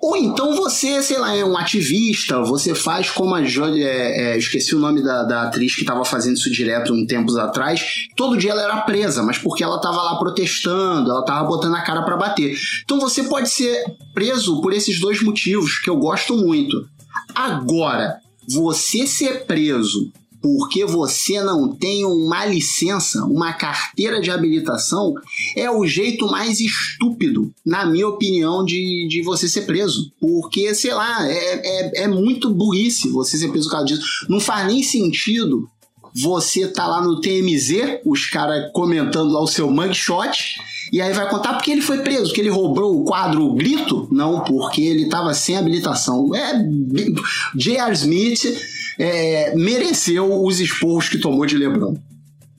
ou 0.05 0.15
então 0.15 0.55
você, 0.55 1.01
sei 1.01 1.17
lá, 1.17 1.35
é 1.35 1.43
um 1.43 1.57
ativista, 1.57 2.39
você 2.43 2.75
faz 2.75 3.09
como 3.09 3.33
a 3.33 3.43
Jodie, 3.43 3.83
é, 3.83 4.33
é, 4.33 4.37
esqueci 4.37 4.75
o 4.75 4.79
nome 4.79 5.01
da, 5.01 5.23
da 5.23 5.41
atriz 5.41 5.73
que 5.73 5.81
estava 5.81 6.05
fazendo 6.05 6.35
isso 6.35 6.51
direto 6.51 6.93
um 6.93 7.07
tempos 7.07 7.35
atrás. 7.35 8.05
Todo 8.15 8.37
dia 8.37 8.51
ela 8.51 8.61
era 8.61 8.81
presa, 8.81 9.23
mas 9.23 9.39
porque 9.39 9.63
ela 9.63 9.77
estava 9.77 10.03
lá 10.03 10.19
protestando, 10.19 11.09
ela 11.09 11.21
estava 11.21 11.47
botando 11.47 11.73
a 11.73 11.81
cara 11.81 12.03
para 12.03 12.15
bater. 12.15 12.55
Então 12.83 12.99
você 12.99 13.23
pode 13.23 13.49
ser 13.49 13.83
preso 14.13 14.61
por 14.61 14.73
esses 14.73 14.99
dois 14.99 15.23
motivos 15.23 15.79
que 15.79 15.89
eu 15.89 15.97
gosto 15.97 16.37
muito. 16.37 16.87
Agora, 17.33 18.19
você 18.47 19.07
ser 19.07 19.47
preso 19.47 20.11
porque 20.45 20.85
você 20.85 21.41
não 21.41 21.75
tem 21.75 22.05
uma 22.05 22.45
licença, 22.45 23.25
uma 23.25 23.51
carteira 23.51 24.21
de 24.21 24.29
habilitação, 24.29 25.15
é 25.55 25.71
o 25.71 25.87
jeito 25.87 26.27
mais 26.27 26.59
estúpido, 26.59 27.51
na 27.65 27.83
minha 27.83 28.07
opinião, 28.07 28.63
de, 28.63 29.07
de 29.09 29.23
você 29.23 29.49
ser 29.49 29.63
preso. 29.63 30.11
Porque, 30.21 30.75
sei 30.75 30.93
lá, 30.93 31.27
é, 31.27 31.61
é, 31.63 32.03
é 32.03 32.07
muito 32.07 32.53
burrice 32.53 33.09
você 33.09 33.39
ser 33.39 33.47
preso 33.47 33.65
por 33.65 33.71
causa 33.71 33.87
disso. 33.87 34.03
Não 34.29 34.39
faz 34.39 34.67
nem 34.67 34.83
sentido 34.83 35.67
você 36.13 36.67
tá 36.67 36.85
lá 36.85 37.01
no 37.01 37.19
TMZ, 37.19 38.01
os 38.05 38.27
caras 38.27 38.71
comentando 38.71 39.33
lá 39.33 39.41
o 39.41 39.47
seu 39.47 39.69
mugshot, 39.71 40.61
e 40.95 41.01
aí 41.01 41.11
vai 41.11 41.29
contar 41.29 41.55
porque 41.55 41.71
ele 41.71 41.81
foi 41.81 41.97
preso, 41.97 42.31
que 42.33 42.39
ele 42.39 42.47
roubou 42.47 43.01
o 43.01 43.03
quadro 43.03 43.53
Grito? 43.53 44.07
Não, 44.09 44.45
porque 44.45 44.81
ele 44.81 45.09
tava 45.09 45.33
sem 45.33 45.57
habilitação. 45.57 46.33
É 46.33 46.53
J.R. 47.53 47.91
Smith 47.91 48.45
é, 48.97 49.53
mereceu 49.57 50.41
os 50.41 50.61
esporros 50.61 51.09
que 51.09 51.17
tomou 51.17 51.45
de 51.45 51.57
LeBron. 51.57 51.97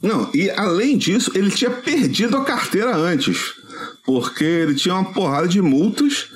Não, 0.03 0.29
e 0.35 0.51
além 0.51 0.99
disso, 0.99 1.33
ele 1.35 1.51
tinha 1.51 1.71
perdido 1.71 2.37
a 2.37 2.45
carteira 2.45 2.95
antes, 2.95 3.55
porque 4.05 4.45
ele 4.45 4.75
tinha 4.75 4.97
uma 4.97 5.15
porrada 5.15 5.49
de 5.49 5.63
multas 5.63 6.29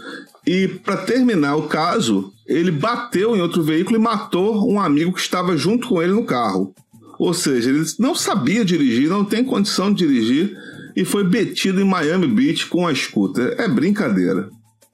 e 0.47 0.69
para 0.69 0.97
terminar 0.97 1.57
o 1.57 1.69
caso, 1.69 2.33
ele 2.47 2.71
bateu 2.71 3.37
em 3.37 3.43
outro 3.43 3.63
veículo 3.63 3.97
e 3.97 4.01
matou 4.01 4.73
um 4.73 4.81
amigo 4.81 5.13
que 5.13 5.21
estava 5.21 5.55
junto 5.55 5.87
com 5.87 6.01
ele 6.01 6.15
no 6.15 6.25
carro. 6.25 6.75
Ou 7.19 7.35
seja, 7.35 7.69
ele 7.69 7.85
não 7.99 8.15
sabia 8.15 8.65
dirigir, 8.65 9.07
não 9.11 9.23
tem 9.23 9.45
condição 9.45 9.93
de 9.93 10.07
dirigir 10.07 10.57
e 11.01 11.05
foi 11.05 11.25
detido 11.25 11.81
em 11.81 11.85
Miami 11.85 12.27
Beach 12.27 12.67
com 12.67 12.87
a 12.87 12.93
escuta. 12.93 13.41
É 13.59 13.67
brincadeira 13.67 14.51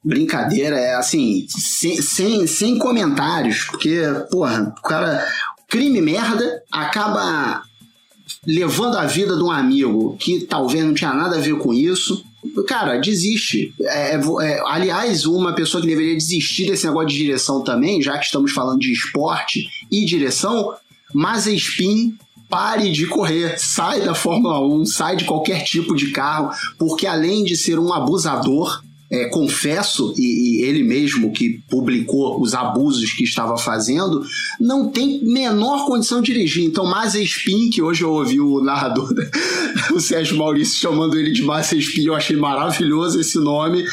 brincadeira, 0.06 0.78
é 0.78 0.94
assim, 0.94 1.46
sem, 1.48 2.00
sem, 2.00 2.46
sem 2.46 2.78
comentários, 2.78 3.64
porque, 3.64 4.02
porra, 4.30 4.72
o 4.78 4.82
cara. 4.82 5.26
Crime 5.68 6.00
merda 6.00 6.62
acaba 6.70 7.60
levando 8.46 8.96
a 8.96 9.04
vida 9.04 9.36
de 9.36 9.42
um 9.42 9.50
amigo 9.50 10.16
que 10.16 10.46
talvez 10.46 10.84
não 10.84 10.94
tinha 10.94 11.12
nada 11.12 11.38
a 11.38 11.40
ver 11.40 11.58
com 11.58 11.74
isso. 11.74 12.24
Cara, 12.68 12.98
desiste. 12.98 13.74
É, 13.80 14.14
é, 14.14 14.20
é, 14.42 14.62
aliás, 14.64 15.26
uma 15.26 15.56
pessoa 15.56 15.80
que 15.80 15.88
deveria 15.88 16.14
desistir 16.14 16.70
desse 16.70 16.86
negócio 16.86 17.08
de 17.08 17.16
direção 17.16 17.64
também, 17.64 18.00
já 18.00 18.16
que 18.16 18.26
estamos 18.26 18.52
falando 18.52 18.78
de 18.78 18.92
esporte 18.92 19.68
e 19.90 20.04
direção, 20.04 20.72
mas 21.12 21.48
Spin 21.48 22.16
pare 22.48 22.90
de 22.90 23.06
correr, 23.06 23.58
sai 23.58 24.00
da 24.02 24.14
Fórmula 24.14 24.60
1, 24.60 24.86
sai 24.86 25.16
de 25.16 25.24
qualquer 25.24 25.64
tipo 25.64 25.94
de 25.94 26.10
carro, 26.10 26.50
porque 26.78 27.06
além 27.06 27.44
de 27.44 27.56
ser 27.56 27.78
um 27.78 27.92
abusador, 27.92 28.82
é, 29.10 29.26
confesso, 29.26 30.12
e, 30.16 30.22
e, 30.60 30.62
ele 30.62 30.82
mesmo 30.82 31.32
que 31.32 31.60
publicou 31.68 32.40
os 32.40 32.54
abusos 32.54 33.12
que 33.12 33.22
estava 33.22 33.56
fazendo, 33.56 34.24
não 34.60 34.88
tem 34.88 35.24
menor 35.24 35.86
condição 35.86 36.20
de 36.20 36.32
dirigir. 36.32 36.64
Então, 36.64 36.84
Massa 36.84 37.20
Spin, 37.20 37.70
que 37.70 37.80
hoje 37.80 38.02
eu 38.02 38.10
ouvi 38.10 38.40
o 38.40 38.60
narrador, 38.60 39.08
o 39.94 40.00
Sérgio 40.00 40.36
Maurício, 40.36 40.78
chamando 40.78 41.16
ele 41.16 41.30
de 41.30 41.42
Massa 41.42 41.76
Spin, 41.76 42.04
eu 42.04 42.14
achei 42.14 42.36
maravilhoso 42.36 43.20
esse 43.20 43.38
nome. 43.38 43.84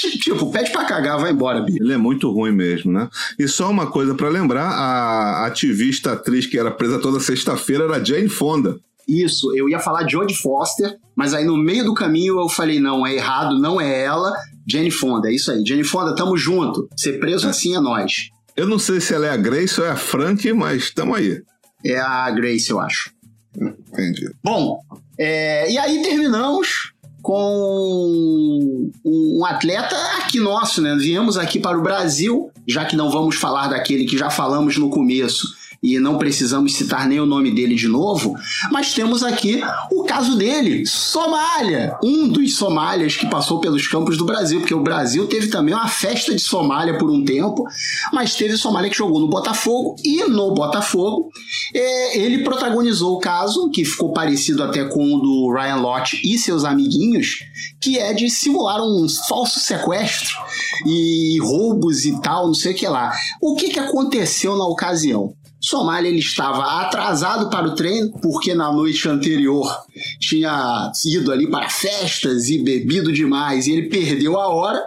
Tipo, 0.20 0.50
pede 0.50 0.70
pra 0.70 0.84
cagar, 0.84 1.18
vai 1.18 1.32
embora, 1.32 1.60
Bia. 1.60 1.76
Ele 1.80 1.92
é 1.92 1.96
muito 1.96 2.30
ruim 2.30 2.52
mesmo, 2.52 2.92
né? 2.92 3.08
E 3.38 3.48
só 3.48 3.70
uma 3.70 3.86
coisa 3.86 4.14
para 4.14 4.28
lembrar: 4.28 4.68
a 4.68 5.46
ativista 5.46 6.12
atriz 6.12 6.46
que 6.46 6.58
era 6.58 6.70
presa 6.70 6.98
toda 6.98 7.20
sexta-feira 7.20 7.84
era 7.84 8.04
Jane 8.04 8.28
Fonda. 8.28 8.78
Isso, 9.08 9.56
eu 9.56 9.70
ia 9.70 9.78
falar 9.78 10.02
de 10.02 10.12
Jodie 10.12 10.36
Foster, 10.36 10.98
mas 11.16 11.32
aí 11.32 11.42
no 11.42 11.56
meio 11.56 11.82
do 11.82 11.94
caminho 11.94 12.38
eu 12.38 12.48
falei, 12.48 12.78
não, 12.78 13.06
é 13.06 13.14
errado, 13.14 13.58
não 13.58 13.80
é 13.80 14.04
ela, 14.04 14.30
Jenny 14.68 14.90
Fonda, 14.90 15.30
é 15.30 15.34
isso 15.34 15.50
aí. 15.50 15.64
Jenny 15.66 15.82
Fonda, 15.82 16.14
tamo 16.14 16.36
junto. 16.36 16.86
Ser 16.94 17.18
preso 17.18 17.46
é. 17.46 17.50
assim 17.50 17.74
é 17.74 17.80
nós. 17.80 18.28
Eu 18.54 18.66
não 18.66 18.78
sei 18.78 19.00
se 19.00 19.14
ela 19.14 19.26
é 19.26 19.30
a 19.30 19.36
Grace 19.36 19.80
ou 19.80 19.86
é 19.86 19.90
a 19.90 19.96
Frank, 19.96 20.52
mas 20.52 20.90
tamo 20.90 21.14
aí. 21.14 21.40
É 21.82 21.98
a 21.98 22.30
Grace, 22.30 22.68
eu 22.70 22.78
acho. 22.78 23.10
Entendi. 23.56 24.30
Bom, 24.44 24.78
é, 25.18 25.70
e 25.70 25.78
aí 25.78 26.02
terminamos 26.02 26.92
com 27.28 28.90
um 29.04 29.44
atleta 29.44 29.94
aqui 30.16 30.40
nosso, 30.40 30.80
né? 30.80 30.96
Viemos 30.96 31.36
aqui 31.36 31.60
para 31.60 31.76
o 31.76 31.82
Brasil, 31.82 32.50
já 32.66 32.86
que 32.86 32.96
não 32.96 33.10
vamos 33.10 33.36
falar 33.36 33.68
daquele 33.68 34.06
que 34.06 34.16
já 34.16 34.30
falamos 34.30 34.78
no 34.78 34.88
começo, 34.88 35.54
e 35.82 35.98
não 35.98 36.18
precisamos 36.18 36.74
citar 36.74 37.06
nem 37.06 37.20
o 37.20 37.26
nome 37.26 37.50
dele 37.52 37.74
de 37.74 37.86
novo, 37.86 38.34
mas 38.70 38.92
temos 38.92 39.22
aqui 39.22 39.60
o 39.92 40.04
caso 40.04 40.36
dele, 40.36 40.84
Somália, 40.86 41.96
um 42.02 42.28
dos 42.28 42.56
somálias 42.56 43.16
que 43.16 43.30
passou 43.30 43.60
pelos 43.60 43.86
campos 43.86 44.16
do 44.16 44.24
Brasil, 44.24 44.60
porque 44.60 44.74
o 44.74 44.82
Brasil 44.82 45.26
teve 45.26 45.48
também 45.48 45.74
uma 45.74 45.88
festa 45.88 46.34
de 46.34 46.40
Somália 46.40 46.98
por 46.98 47.10
um 47.10 47.24
tempo, 47.24 47.64
mas 48.12 48.34
teve 48.34 48.56
Somália 48.56 48.90
que 48.90 48.96
jogou 48.96 49.20
no 49.20 49.28
Botafogo 49.28 49.96
e 50.04 50.24
no 50.24 50.52
Botafogo 50.52 51.30
é, 51.72 52.18
ele 52.18 52.42
protagonizou 52.42 53.16
o 53.16 53.20
caso, 53.20 53.70
que 53.70 53.84
ficou 53.84 54.12
parecido 54.12 54.62
até 54.62 54.84
com 54.84 55.14
o 55.14 55.20
do 55.20 55.52
Ryan 55.52 55.76
Lott 55.76 56.20
e 56.24 56.38
seus 56.38 56.64
amiguinhos, 56.64 57.38
que 57.80 57.98
é 57.98 58.12
de 58.12 58.28
simular 58.28 58.82
um 58.82 59.06
falso 59.28 59.60
sequestro 59.60 60.36
e 60.86 61.38
roubos 61.40 62.04
e 62.04 62.20
tal, 62.20 62.48
não 62.48 62.54
sei 62.54 62.72
o 62.72 62.74
que 62.74 62.86
lá. 62.88 63.12
O 63.40 63.54
que, 63.54 63.68
que 63.70 63.78
aconteceu 63.78 64.56
na 64.56 64.66
ocasião? 64.66 65.34
Somália 65.68 66.08
ele 66.08 66.18
estava 66.18 66.80
atrasado 66.80 67.50
para 67.50 67.66
o 67.66 67.74
treino 67.74 68.10
porque 68.22 68.54
na 68.54 68.72
noite 68.72 69.06
anterior 69.06 69.70
tinha 70.18 70.90
ido 71.04 71.30
ali 71.30 71.46
para 71.50 71.68
festas 71.68 72.48
e 72.48 72.58
bebido 72.58 73.12
demais 73.12 73.66
e 73.66 73.72
ele 73.72 73.88
perdeu 73.88 74.38
a 74.38 74.48
hora. 74.48 74.82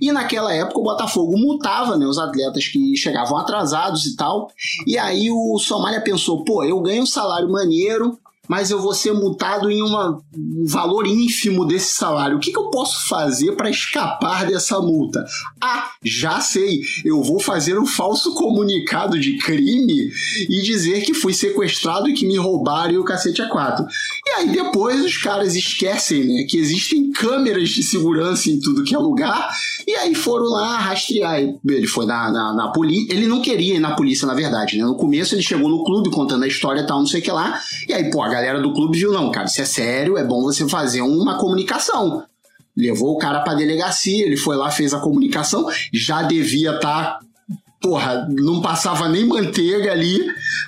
E 0.00 0.10
naquela 0.10 0.54
época 0.54 0.78
o 0.78 0.84
Botafogo 0.84 1.36
multava 1.36 1.98
né, 1.98 2.06
os 2.06 2.16
atletas 2.16 2.66
que 2.66 2.96
chegavam 2.96 3.36
atrasados 3.36 4.06
e 4.06 4.16
tal. 4.16 4.48
E 4.86 4.96
aí 4.96 5.30
o 5.30 5.58
Somália 5.58 6.00
pensou: 6.00 6.44
pô, 6.44 6.64
eu 6.64 6.80
ganho 6.80 7.02
um 7.02 7.06
salário 7.06 7.50
maneiro, 7.50 8.18
mas 8.48 8.70
eu 8.70 8.80
vou 8.80 8.92
ser 8.92 9.12
multado 9.12 9.70
em 9.70 9.82
uma, 9.82 10.20
um 10.36 10.64
valor 10.66 11.06
ínfimo 11.06 11.64
desse 11.64 11.94
salário. 11.94 12.36
O 12.36 12.40
que, 12.40 12.50
que 12.50 12.58
eu 12.58 12.70
posso 12.70 13.08
fazer 13.08 13.52
para 13.52 13.70
escapar 13.70 14.46
dessa 14.46 14.80
multa? 14.80 15.24
Ah, 15.60 15.90
já 16.02 16.40
sei! 16.40 16.82
Eu 17.04 17.22
vou 17.22 17.38
fazer 17.38 17.78
um 17.78 17.86
falso 17.86 18.34
comunicado 18.34 19.18
de 19.18 19.38
crime 19.38 20.10
e 20.48 20.62
dizer 20.62 21.02
que 21.02 21.14
fui 21.14 21.32
sequestrado 21.32 22.08
e 22.08 22.14
que 22.14 22.26
me 22.26 22.36
roubaram 22.36 22.92
e 22.92 22.98
o 22.98 23.04
cacete 23.04 23.40
a 23.42 23.48
quatro. 23.48 23.86
E 24.26 24.30
aí 24.30 24.50
depois 24.50 25.04
os 25.04 25.16
caras 25.16 25.54
esquecem 25.54 26.24
né, 26.24 26.44
que 26.48 26.58
existem 26.58 27.12
câmeras 27.12 27.68
de 27.70 27.82
segurança 27.82 28.50
em 28.50 28.58
tudo 28.58 28.84
que 28.84 28.94
é 28.94 28.98
lugar 28.98 29.50
e 29.86 29.94
aí 29.94 30.14
foram 30.14 30.46
lá 30.46 30.78
rastrear. 30.78 31.40
Ele 31.40 31.86
foi 31.86 32.06
na, 32.06 32.30
na, 32.30 32.54
na 32.54 32.68
polícia. 32.68 33.14
Ele 33.14 33.26
não 33.26 33.40
queria 33.40 33.76
ir 33.76 33.80
na 33.80 33.94
polícia, 33.94 34.26
na 34.26 34.34
verdade. 34.34 34.78
Né? 34.78 34.84
No 34.84 34.96
começo 34.96 35.34
ele 35.34 35.42
chegou 35.42 35.68
no 35.68 35.84
clube 35.84 36.10
contando 36.10 36.44
a 36.44 36.48
história 36.48 36.80
e 36.80 36.86
tal, 36.86 36.98
não 36.98 37.06
sei 37.06 37.20
o 37.20 37.22
que 37.22 37.30
lá. 37.30 37.60
E 37.88 37.92
aí, 37.92 38.10
pô, 38.10 38.22
galera 38.32 38.60
do 38.60 38.72
clube 38.72 38.98
viu, 38.98 39.12
não, 39.12 39.30
cara, 39.30 39.46
isso 39.46 39.60
é 39.60 39.64
sério, 39.64 40.16
é 40.16 40.24
bom 40.24 40.42
você 40.42 40.68
fazer 40.68 41.02
uma 41.02 41.38
comunicação. 41.38 42.24
Levou 42.76 43.12
o 43.12 43.18
cara 43.18 43.40
pra 43.40 43.54
delegacia, 43.54 44.24
ele 44.24 44.36
foi 44.36 44.56
lá, 44.56 44.70
fez 44.70 44.94
a 44.94 45.00
comunicação, 45.00 45.68
já 45.92 46.22
devia 46.22 46.74
estar. 46.74 47.18
Tá, 47.18 47.20
porra, 47.80 48.26
não 48.30 48.62
passava 48.62 49.08
nem 49.08 49.26
manteiga 49.26 49.92
ali, 49.92 50.24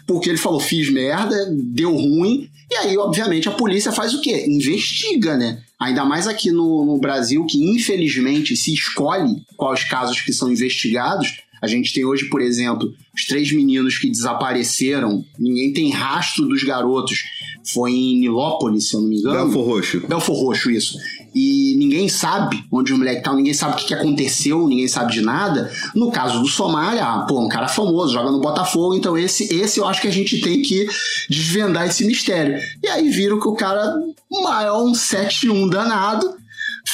porque 0.07 0.29
ele 0.29 0.37
falou: 0.37 0.61
fiz 0.61 0.91
merda, 0.91 1.49
deu 1.51 1.93
ruim. 1.93 2.51
E 2.71 2.77
aí, 2.77 2.99
obviamente, 2.99 3.49
a 3.49 3.53
polícia 3.53 3.93
faz 3.93 4.12
o 4.12 4.21
quê? 4.21 4.45
Investiga, 4.47 5.37
né? 5.37 5.62
Ainda 5.81 6.05
mais 6.05 6.27
aqui 6.27 6.51
no, 6.51 6.85
no 6.85 6.99
Brasil, 6.99 7.47
que 7.47 7.59
infelizmente 7.71 8.57
se 8.57 8.75
escolhe 8.75 9.43
quais 9.57 9.85
casos 9.85 10.21
que 10.21 10.33
são 10.33 10.51
investigados. 10.51 11.41
A 11.65 11.67
gente 11.67 11.95
tem 11.95 12.05
hoje, 12.05 12.27
por 12.29 12.43
exemplo, 12.43 12.93
os 13.15 13.25
três 13.27 13.51
meninos 13.51 13.97
que 13.97 14.11
desapareceram, 14.11 15.25
ninguém 15.39 15.73
tem 15.73 15.91
rastro 15.91 16.47
dos 16.47 16.62
garotos. 16.62 17.25
Foi 17.73 17.93
em 17.93 18.19
Nilópolis, 18.21 18.91
se 18.91 18.95
eu 18.95 19.01
não 19.01 19.09
me 19.09 19.17
engano. 19.17 19.47
Belfor 19.47 19.65
Roxo. 19.65 20.07
Belfor 20.07 20.37
Roxo, 20.37 20.71
isso. 20.71 20.99
E 21.35 21.75
ninguém 21.79 22.07
sabe 22.09 22.62
onde 22.71 22.93
o 22.93 22.99
moleque 22.99 23.23
tá, 23.23 23.33
ninguém 23.33 23.55
sabe 23.55 23.73
o 23.73 23.77
que, 23.77 23.87
que 23.87 23.95
aconteceu, 23.95 24.69
ninguém 24.69 24.87
sabe 24.87 25.12
de 25.12 25.23
nada. 25.23 25.73
No 25.95 26.11
caso 26.11 26.41
do 26.41 26.47
Somália, 26.47 27.03
ah, 27.03 27.21
pô, 27.27 27.41
um 27.41 27.49
cara 27.49 27.67
famoso, 27.67 28.12
joga 28.12 28.31
no 28.31 28.41
Botafogo, 28.41 28.95
então 28.95 29.17
esse, 29.17 29.53
esse 29.55 29.81
eu 29.81 29.87
acho 29.87 30.03
que 30.03 30.09
a 30.09 30.12
gente 30.12 30.41
tem 30.43 30.61
que 30.61 30.87
desvendar 31.29 31.87
esse 31.87 32.05
mistério. 32.05 32.62
E 32.83 32.89
aí 32.89 33.09
viram 33.09 33.41
que 33.41 33.49
o 33.49 33.55
cara, 33.55 33.95
maior 34.31 34.85
um 34.85 34.93
7-1 34.93 35.71
danado, 35.71 36.37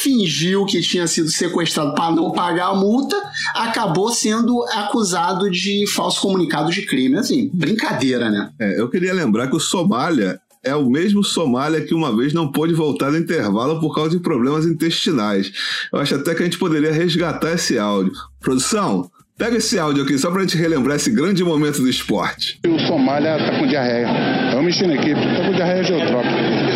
fingiu 0.03 0.65
que 0.65 0.81
tinha 0.81 1.07
sido 1.07 1.29
sequestrado 1.29 1.95
para 1.95 2.15
não 2.15 2.31
pagar 2.33 2.69
a 2.69 2.75
multa, 2.75 3.17
acabou 3.55 4.11
sendo 4.11 4.63
acusado 4.73 5.51
de 5.51 5.87
falso 5.91 6.21
comunicado 6.21 6.71
de 6.71 6.83
crime. 6.83 7.17
Assim, 7.17 7.51
brincadeira, 7.53 8.31
né? 8.31 8.51
É, 8.59 8.81
eu 8.81 8.89
queria 8.89 9.13
lembrar 9.13 9.49
que 9.49 9.57
o 9.57 9.61
Somália 9.61 10.41
é 10.63 10.75
o 10.75 10.89
mesmo 10.91 11.25
Somália 11.25 11.81
que 11.81 11.95
uma 11.95 12.15
vez 12.15 12.33
não 12.33 12.51
pôde 12.51 12.75
voltar 12.75 13.11
no 13.11 13.19
intervalo 13.19 13.81
por 13.81 13.95
causa 13.95 14.11
de 14.11 14.21
problemas 14.23 14.67
intestinais. 14.67 15.51
Eu 15.93 16.01
acho 16.01 16.15
até 16.15 16.35
que 16.35 16.43
a 16.43 16.45
gente 16.45 16.59
poderia 16.59 16.93
resgatar 16.93 17.53
esse 17.53 17.79
áudio. 17.79 18.13
Produção, 18.41 19.11
Pega 19.39 19.57
esse 19.57 19.79
áudio 19.79 20.05
aqui 20.05 20.19
só 20.19 20.31
pra 20.31 20.43
gente 20.43 20.55
relembrar 20.55 20.97
esse 20.97 21.11
grande 21.11 21.43
momento 21.43 21.81
do 21.81 21.89
esporte. 21.89 22.61
O 22.69 22.79
Somália 22.81 23.39
tá 23.39 23.59
com 23.59 23.67
diarreia. 23.67 24.07
É 24.53 24.57
um 24.57 24.63
mexendo 24.63 24.93
aqui, 24.93 25.15
tá 25.15 25.47
com 25.47 25.53
diarreia 25.55 25.83
de 25.83 26.07
troco. 26.09 26.29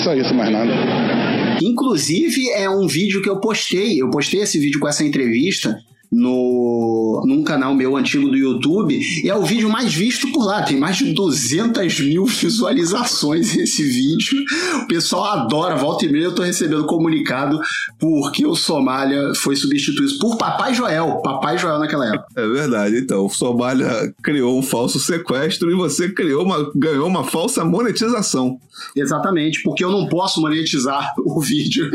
Só 0.03 0.15
isso, 0.15 0.35
mais 0.35 0.51
nada. 0.51 0.73
Inclusive, 1.63 2.51
é 2.51 2.69
um 2.69 2.87
vídeo 2.87 3.23
que 3.23 3.29
eu 3.29 3.41
postei. 3.41 4.01
Eu 4.01 4.11
postei 4.11 4.41
esse 4.41 4.59
vídeo 4.59 4.81
com 4.81 4.89
essa 4.89 5.05
entrevista 5.05 5.79
no, 6.15 7.23
num 7.27 7.43
canal 7.43 7.75
meu 7.75 7.97
antigo 7.97 8.29
do 8.29 8.37
YouTube 8.37 8.99
e 9.23 9.29
é 9.29 9.35
o 9.35 9.43
vídeo 9.43 9.69
mais 9.69 9.93
visto 9.93 10.31
por 10.33 10.45
lá. 10.45 10.63
Tem 10.63 10.79
mais 10.79 10.97
de 10.97 11.13
200 11.13 12.01
mil 12.01 12.25
visualizações 12.25 13.57
esse 13.57 13.83
vídeo. 13.83 14.45
O 14.83 14.87
pessoal 14.87 15.25
adora. 15.25 15.75
Volta 15.77 16.07
e 16.07 16.09
meia 16.13 16.25
eu 16.25 16.35
tô 16.35 16.43
recebendo 16.43 16.87
comunicado 16.87 17.59
porque 17.99 18.47
o 18.47 18.55
Somália 18.55 19.35
foi 19.35 19.57
substituído 19.57 20.19
por 20.21 20.37
Papai 20.37 20.73
Joel. 20.73 21.21
Papai 21.23 21.59
Joel 21.59 21.79
naquela 21.79 22.07
época. 22.07 22.27
É 22.37 22.47
verdade. 22.47 22.99
Então, 22.99 23.27
o 23.27 23.31
Somália 23.31 24.15
criou 24.23 24.57
um 24.57 24.63
falso 24.63 25.01
sequestro 25.01 25.71
e 25.71 25.75
você 25.75 26.09
criou 26.09 26.45
uma, 26.45 26.71
ganhou 26.75 27.09
uma 27.09 27.25
falsa 27.25 27.65
monetização. 27.65 28.59
Exatamente, 28.95 29.63
porque 29.63 29.85
eu 29.85 29.91
não 29.91 30.09
posso 30.09 30.41
monetizar 30.41 31.13
o 31.25 31.41
vídeo. 31.41 31.91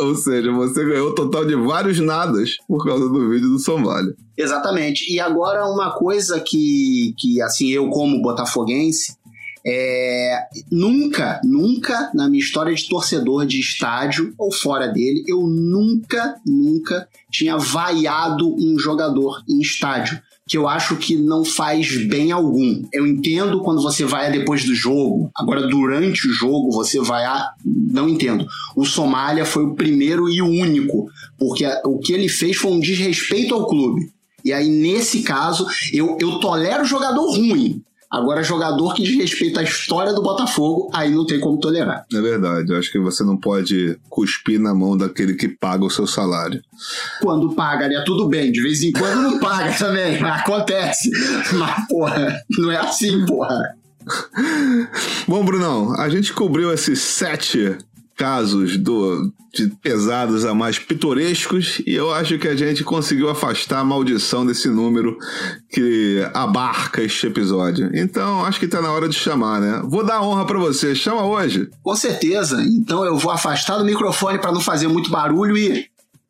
Ou 0.00 0.14
seja, 0.14 0.50
você 0.52 0.84
ganhou 0.84 1.10
o 1.10 1.14
total 1.14 1.44
de 1.44 1.54
vários 1.54 1.98
nadas 2.00 2.56
por 2.66 2.84
causa 2.84 3.08
do 3.08 3.28
vídeo 3.28 3.48
do 3.48 3.58
Somália. 3.58 4.14
Exatamente. 4.36 5.12
E 5.12 5.20
agora 5.20 5.66
uma 5.66 5.92
coisa 5.92 6.40
que, 6.40 7.14
que 7.18 7.40
assim, 7.42 7.70
eu 7.70 7.88
como 7.88 8.22
botafoguense, 8.22 9.14
é, 9.64 10.46
nunca, 10.70 11.40
nunca 11.44 12.10
na 12.14 12.28
minha 12.28 12.42
história 12.42 12.74
de 12.74 12.88
torcedor 12.88 13.44
de 13.44 13.60
estádio 13.60 14.32
ou 14.38 14.50
fora 14.50 14.88
dele, 14.88 15.22
eu 15.26 15.46
nunca, 15.46 16.36
nunca 16.46 17.06
tinha 17.30 17.58
vaiado 17.58 18.54
um 18.54 18.78
jogador 18.78 19.42
em 19.48 19.60
estádio 19.60 20.20
que 20.50 20.58
eu 20.58 20.66
acho 20.66 20.96
que 20.96 21.14
não 21.14 21.44
faz 21.44 21.96
bem 22.08 22.32
algum. 22.32 22.82
Eu 22.92 23.06
entendo 23.06 23.62
quando 23.62 23.80
você 23.80 24.04
vai 24.04 24.32
depois 24.32 24.64
do 24.64 24.74
jogo, 24.74 25.30
agora 25.32 25.68
durante 25.68 26.26
o 26.26 26.32
jogo 26.32 26.72
você 26.72 27.00
vai 27.00 27.24
a. 27.24 27.52
Não 27.64 28.08
entendo. 28.08 28.44
O 28.74 28.84
Somália 28.84 29.44
foi 29.44 29.64
o 29.64 29.76
primeiro 29.76 30.28
e 30.28 30.42
o 30.42 30.48
único, 30.48 31.08
porque 31.38 31.64
o 31.84 32.00
que 32.00 32.12
ele 32.12 32.28
fez 32.28 32.56
foi 32.56 32.72
um 32.72 32.80
desrespeito 32.80 33.54
ao 33.54 33.68
clube. 33.68 34.10
E 34.44 34.52
aí, 34.52 34.68
nesse 34.68 35.22
caso, 35.22 35.68
eu, 35.92 36.16
eu 36.18 36.40
tolero 36.40 36.84
jogador 36.84 37.30
ruim. 37.30 37.80
Agora, 38.10 38.42
jogador 38.42 38.92
que 38.94 39.04
desrespeita 39.04 39.60
a 39.60 39.62
história 39.62 40.12
do 40.12 40.20
Botafogo, 40.20 40.90
aí 40.92 41.10
não 41.14 41.24
tem 41.24 41.38
como 41.38 41.60
tolerar. 41.60 42.04
É 42.12 42.20
verdade. 42.20 42.72
Eu 42.72 42.76
acho 42.76 42.90
que 42.90 42.98
você 42.98 43.22
não 43.22 43.36
pode 43.36 43.96
cuspir 44.08 44.58
na 44.58 44.74
mão 44.74 44.96
daquele 44.96 45.34
que 45.34 45.48
paga 45.48 45.84
o 45.84 45.90
seu 45.90 46.08
salário. 46.08 46.60
Quando 47.22 47.54
paga, 47.54 47.86
né? 47.86 48.02
Tudo 48.04 48.26
bem. 48.26 48.50
De 48.50 48.60
vez 48.60 48.82
em 48.82 48.90
quando 48.90 49.22
não 49.22 49.38
paga 49.38 49.72
também. 49.78 50.16
Acontece. 50.24 51.08
Mas, 51.52 51.86
porra, 51.86 52.42
não 52.58 52.72
é 52.72 52.78
assim, 52.78 53.24
porra. 53.24 53.76
Bom, 55.28 55.44
Brunão, 55.44 55.94
a 55.94 56.08
gente 56.08 56.32
cobriu 56.32 56.72
esses 56.72 57.00
sete 57.00 57.76
casos 58.20 58.76
do, 58.76 59.32
de 59.54 59.68
pesados 59.82 60.44
a 60.44 60.52
mais 60.52 60.78
pitorescos 60.78 61.80
e 61.86 61.94
eu 61.94 62.12
acho 62.12 62.38
que 62.38 62.46
a 62.46 62.54
gente 62.54 62.84
conseguiu 62.84 63.30
afastar 63.30 63.78
a 63.78 63.84
maldição 63.84 64.44
desse 64.44 64.68
número 64.68 65.16
que 65.70 66.22
abarca 66.34 67.02
este 67.02 67.28
episódio. 67.28 67.90
Então 67.94 68.44
acho 68.44 68.58
que 68.58 68.66
está 68.66 68.82
na 68.82 68.92
hora 68.92 69.08
de 69.08 69.16
chamar, 69.16 69.58
né? 69.62 69.80
Vou 69.86 70.04
dar 70.04 70.20
honra 70.20 70.44
para 70.44 70.58
você. 70.58 70.94
Chama 70.94 71.24
hoje. 71.24 71.70
Com 71.82 71.96
certeza. 71.96 72.62
Então 72.62 73.06
eu 73.06 73.16
vou 73.16 73.32
afastar 73.32 73.78
do 73.78 73.86
microfone 73.86 74.38
para 74.38 74.52
não 74.52 74.60
fazer 74.60 74.86
muito 74.86 75.10
barulho 75.10 75.56
e 75.56 75.86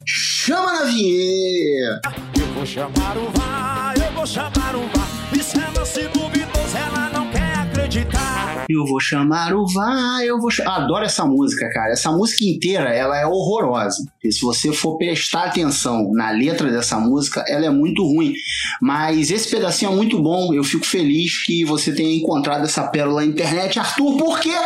chama 0.07 0.73
na 0.73 0.85
vinheta. 0.85 2.15
Eu 2.41 2.55
vou 2.55 2.65
chamar 2.65 3.17
o 3.19 3.29
VAR, 3.37 3.95
eu 3.97 4.13
vou 4.13 4.27
chamar 4.27 4.77
o 4.77 4.87
VAR. 4.97 5.09
Isso 5.33 5.59
é 5.59 5.77
lance 5.77 6.09
Eu 8.73 8.87
vou 8.87 9.01
chamar 9.01 9.55
o 9.55 9.67
vai, 9.67 10.27
eu 10.27 10.39
vou. 10.39 10.51
Adoro 10.67 11.05
essa 11.05 11.25
música, 11.25 11.69
cara. 11.71 11.93
Essa 11.93 12.11
música 12.13 12.45
inteira, 12.45 12.95
ela 12.95 13.19
é 13.19 13.27
horrorosa. 13.27 14.05
E 14.23 14.33
se 14.33 14.41
você 14.41 14.73
for 14.73 14.97
prestar 14.97 15.45
atenção 15.45 16.11
na 16.13 16.31
letra 16.31 16.71
dessa 16.71 16.99
música, 16.99 17.45
ela 17.49 17.67
é 17.67 17.71
muito 17.71 18.03
ruim. 18.03 18.33
Mas 18.81 19.31
esse 19.31 19.51
pedacinho 19.51 19.93
é 19.93 19.95
muito 19.95 20.23
bom. 20.23 20.53
Eu 20.55 20.65
fico 20.65 20.87
feliz 20.87 21.45
que 21.45 21.65
você 21.65 21.93
tenha 21.93 22.17
encontrado 22.17 22.65
essa 22.65 22.87
pérola 22.89 23.21
na 23.21 23.27
internet. 23.27 23.79
Arthur, 23.79 24.17
por 24.17 24.41
quê? 24.41 24.57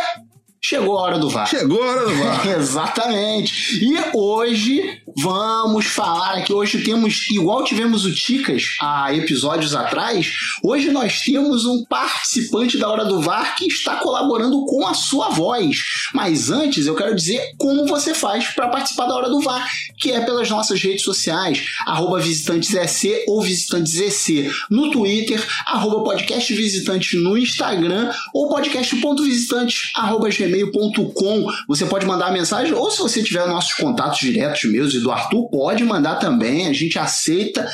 Chegou 0.67 0.97
a 0.97 1.01
hora 1.03 1.19
do 1.19 1.29
VAR. 1.29 1.47
Chegou 1.47 1.83
a 1.83 1.85
hora 1.85 2.05
do 2.07 2.15
VAR. 2.15 2.47
Exatamente. 2.57 3.85
E 3.85 3.95
hoje 4.15 4.99
vamos 5.15 5.85
falar 5.85 6.37
aqui. 6.37 6.51
Hoje 6.51 6.81
temos, 6.81 7.29
igual 7.29 7.63
tivemos 7.63 8.03
o 8.03 8.11
Ticas 8.11 8.63
há 8.81 9.13
episódios 9.13 9.75
atrás, 9.75 10.33
hoje 10.63 10.89
nós 10.89 11.21
temos 11.21 11.65
um 11.65 11.85
participante 11.85 12.79
da 12.79 12.89
Hora 12.89 13.05
do 13.05 13.21
VAR 13.21 13.55
que 13.55 13.67
está 13.67 13.97
colaborando 13.97 14.65
com 14.65 14.87
a 14.87 14.95
sua 14.95 15.29
voz. 15.29 15.83
Mas 16.15 16.49
antes 16.49 16.87
eu 16.87 16.95
quero 16.95 17.15
dizer 17.15 17.41
como 17.59 17.85
você 17.85 18.15
faz 18.15 18.47
para 18.47 18.67
participar 18.67 19.05
da 19.05 19.13
Hora 19.13 19.29
do 19.29 19.41
VAR, 19.41 19.69
que 19.99 20.11
é 20.11 20.21
pelas 20.21 20.49
nossas 20.49 20.81
redes 20.81 21.03
sociais, 21.03 21.63
arroba 21.85 22.19
visitantesec 22.19 23.23
ou 23.27 23.39
visitantesec 23.39 24.51
no 24.71 24.89
Twitter, 24.89 25.45
arroba 25.67 26.03
podcast 26.03 26.51
visitante 26.55 27.17
no 27.17 27.37
Instagram 27.37 28.11
ou 28.33 28.49
podcast.visitante 28.49 29.91
arroba 29.95 30.31
gmail.com. 30.55 31.47
Você 31.67 31.85
pode 31.85 32.05
mandar 32.05 32.31
mensagem 32.31 32.73
ou 32.73 32.89
se 32.89 32.99
você 32.99 33.23
tiver 33.23 33.47
nossos 33.47 33.73
contatos 33.73 34.19
diretos 34.19 34.63
meus 34.65 34.93
e 34.93 34.99
do 34.99 35.11
Arthur, 35.11 35.49
pode 35.49 35.83
mandar 35.83 36.15
também, 36.15 36.67
a 36.67 36.73
gente 36.73 36.97
aceita 36.97 37.67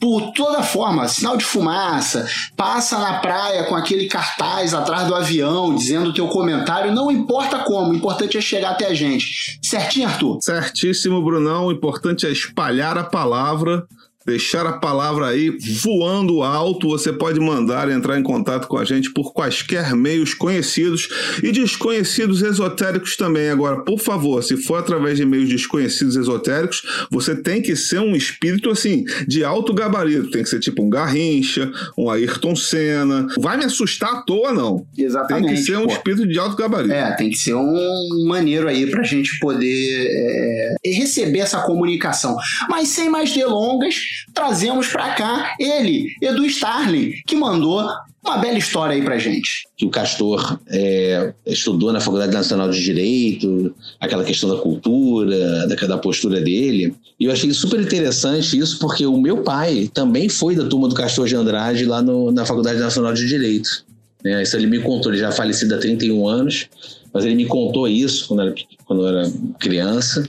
por 0.00 0.32
toda 0.32 0.62
forma, 0.62 1.06
sinal 1.06 1.36
de 1.36 1.44
fumaça, 1.44 2.26
passa 2.56 2.98
na 2.98 3.18
praia 3.18 3.64
com 3.64 3.74
aquele 3.74 4.06
cartaz 4.06 4.72
atrás 4.72 5.06
do 5.06 5.14
avião 5.14 5.74
dizendo 5.74 6.08
o 6.08 6.14
teu 6.14 6.26
comentário, 6.28 6.94
não 6.94 7.10
importa 7.10 7.58
como, 7.58 7.90
o 7.90 7.94
importante 7.94 8.38
é 8.38 8.40
chegar 8.40 8.70
até 8.70 8.86
a 8.86 8.94
gente. 8.94 9.58
Certinho, 9.62 10.08
Arthur? 10.08 10.38
Certíssimo, 10.40 11.22
Brunão. 11.22 11.66
O 11.66 11.72
importante 11.72 12.26
é 12.26 12.30
espalhar 12.30 12.96
a 12.96 13.04
palavra 13.04 13.86
deixar 14.26 14.66
a 14.66 14.74
palavra 14.74 15.28
aí 15.28 15.50
voando 15.82 16.42
alto. 16.42 16.88
Você 16.88 17.12
pode 17.12 17.40
mandar 17.40 17.90
entrar 17.90 18.18
em 18.18 18.22
contato 18.22 18.68
com 18.68 18.78
a 18.78 18.84
gente 18.84 19.12
por 19.12 19.32
quaisquer 19.32 19.94
meios 19.94 20.34
conhecidos 20.34 21.08
e 21.42 21.50
desconhecidos 21.50 22.42
esotéricos 22.42 23.16
também. 23.16 23.48
Agora, 23.50 23.82
por 23.82 23.98
favor, 23.98 24.42
se 24.42 24.56
for 24.56 24.76
através 24.76 25.16
de 25.16 25.24
meios 25.24 25.48
desconhecidos 25.48 26.16
esotéricos, 26.16 26.82
você 27.10 27.34
tem 27.34 27.62
que 27.62 27.74
ser 27.74 28.00
um 28.00 28.14
espírito 28.14 28.70
assim 28.70 29.04
de 29.26 29.44
alto 29.44 29.72
gabarito. 29.72 30.30
Tem 30.30 30.42
que 30.42 30.48
ser 30.48 30.60
tipo 30.60 30.82
um 30.82 30.90
Garrincha, 30.90 31.70
um 31.96 32.10
Ayrton 32.10 32.54
Senna. 32.54 33.26
Vai 33.38 33.56
me 33.56 33.64
assustar 33.64 34.12
à 34.12 34.22
toa, 34.22 34.52
não. 34.52 34.86
Exatamente. 34.96 35.46
Tem 35.46 35.56
que 35.56 35.62
ser 35.62 35.76
um 35.78 35.86
pô. 35.86 35.92
espírito 35.92 36.26
de 36.26 36.38
alto 36.38 36.56
gabarito. 36.56 36.92
É, 36.92 37.16
tem 37.16 37.30
que 37.30 37.38
ser 37.38 37.54
um 37.54 38.26
maneiro 38.26 38.68
aí 38.68 38.90
pra 38.90 39.02
gente 39.02 39.38
poder 39.40 40.06
é, 40.10 40.74
receber 40.84 41.40
essa 41.40 41.60
comunicação. 41.62 42.36
Mas 42.68 42.88
sem 42.88 43.08
mais 43.08 43.32
delongas, 43.32 44.09
trazemos 44.34 44.88
pra 44.88 45.14
cá 45.14 45.54
ele, 45.58 46.14
Edu 46.22 46.44
Starling, 46.46 47.12
que 47.26 47.36
mandou 47.36 47.86
uma 48.22 48.36
bela 48.38 48.58
história 48.58 48.94
aí 48.94 49.02
pra 49.02 49.18
gente. 49.18 49.66
que 49.76 49.86
o 49.86 49.90
Castor 49.90 50.58
é, 50.68 51.32
estudou 51.46 51.90
na 51.92 52.00
Faculdade 52.00 52.32
Nacional 52.32 52.70
de 52.70 52.82
Direito, 52.82 53.74
aquela 53.98 54.24
questão 54.24 54.48
da 54.54 54.60
cultura, 54.60 55.66
da, 55.66 55.86
da 55.86 55.98
postura 55.98 56.40
dele. 56.40 56.94
E 57.18 57.24
eu 57.24 57.32
achei 57.32 57.50
super 57.52 57.80
interessante 57.80 58.58
isso, 58.58 58.78
porque 58.78 59.06
o 59.06 59.16
meu 59.18 59.38
pai 59.42 59.90
também 59.92 60.28
foi 60.28 60.54
da 60.54 60.66
turma 60.66 60.88
do 60.88 60.94
Castor 60.94 61.26
de 61.26 61.34
Andrade 61.36 61.84
lá 61.86 62.02
no- 62.02 62.30
na 62.30 62.44
Faculdade 62.44 62.78
Nacional 62.78 63.12
de 63.14 63.26
Direito. 63.26 63.84
né? 64.22 64.42
Isso 64.42 64.54
ele 64.54 64.66
me 64.66 64.80
contou, 64.80 65.10
ele 65.12 65.20
já 65.20 65.28
é 65.28 65.32
falecido 65.32 65.74
há 65.74 65.78
31 65.78 66.28
anos, 66.28 66.66
mas 67.12 67.24
ele 67.24 67.34
me 67.34 67.46
contou 67.46 67.88
isso 67.88 68.28
quando 68.28 68.42
era, 68.42 68.54
quando 68.90 69.06
eu 69.06 69.08
era 69.08 69.32
criança. 69.60 70.28